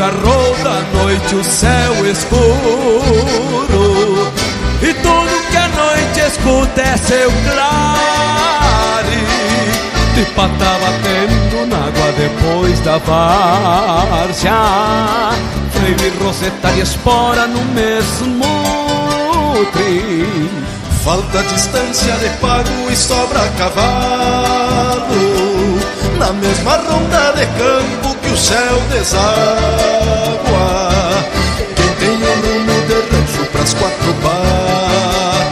zaino 0.00 0.06
garrou 0.10 0.56
da 0.64 0.80
noite 0.98 1.34
o 1.34 1.44
céu 1.44 2.06
escuro. 2.06 2.42
E 4.82 4.94
tudo 4.94 5.50
que 5.50 5.56
a 5.56 5.68
noite 5.68 6.20
escuta 6.20 6.80
é 6.80 6.96
seu 6.96 7.30
clare. 7.30 8.00
De 10.14 10.24
pata 10.34 10.78
batendo 10.80 11.66
na 11.68 11.76
água 11.86 12.12
depois 12.18 12.80
da 12.80 12.98
várzea 12.98 14.52
Freire, 15.70 16.12
roseta 16.20 16.70
e 16.72 16.80
espora 16.80 17.46
no 17.46 17.64
mesmo 17.66 18.44
trem 19.72 20.50
Falta 21.04 21.42
distância 21.44 22.12
de 22.16 22.28
pago 22.38 22.90
e 22.90 22.96
sobra 22.96 23.48
cavalo 23.56 25.49
Na 26.20 26.34
mesma 26.34 26.76
ronda 26.76 27.32
de 27.32 27.46
campo 27.46 28.14
que 28.20 28.28
o 28.28 28.36
céu 28.36 28.78
deságua. 28.92 29.30
Quem 31.74 31.94
tem 31.94 32.10
um 32.10 32.34
rumo 32.42 32.76
de 32.86 32.92
rancho 32.92 33.42
pras 33.50 33.72
quatro 33.72 34.12
patas 34.22 35.50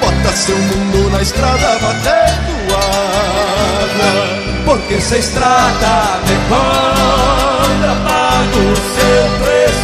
Bota 0.00 0.36
seu 0.36 0.58
mundo 0.58 1.10
na 1.12 1.22
estrada 1.22 1.78
batendo 1.80 2.74
água. 2.74 4.10
Porque 4.64 5.00
se 5.00 5.18
estrada 5.18 6.18
me 6.26 6.36
cobra 6.48 7.94
pago 8.04 8.58
o 8.58 8.76
seu 8.96 9.24
preço 9.44 9.74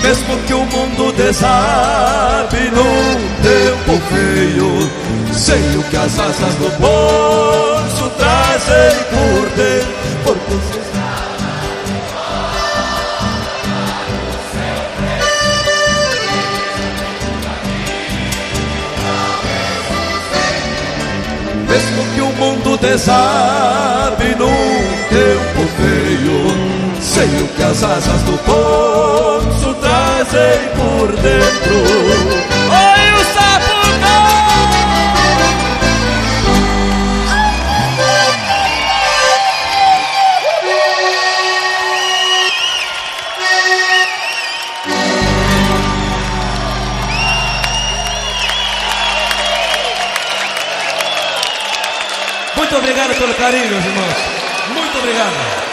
Mesmo 0.00 0.36
que 0.46 0.52
o 0.52 0.64
mundo 0.66 0.93
desabe 1.16 2.70
num 2.70 3.14
tempo 3.42 4.00
feio 4.08 4.90
Sei 5.32 5.76
o 5.76 5.82
que 5.84 5.96
as 5.96 6.18
asas 6.18 6.54
do 6.54 6.70
bolso 6.78 8.10
trazem 8.16 9.04
por 9.10 9.48
dentro. 9.50 9.94
Porque 10.24 10.52
se 10.52 10.84
Mesmo 21.68 22.04
que 22.14 22.20
o 22.20 22.32
mundo 22.34 22.78
desabe 22.78 24.36
num 24.38 24.84
tempo 25.08 25.68
feio 25.76 27.00
Sei 27.00 27.42
o 27.42 27.48
que 27.48 27.62
as 27.62 27.82
asas 27.82 28.22
do 28.22 28.38
ponço 28.38 29.53
casei 30.16 30.58
por 30.76 31.10
dentro. 31.16 31.74
Oi, 32.70 33.04
o 33.12 33.24
Muito 52.56 52.76
obrigado 52.76 53.14
pelo 53.18 53.34
carinho, 53.34 53.68
meus 53.68 53.84
irmãos. 53.84 54.16
Muito 54.68 54.98
obrigado. 54.98 55.63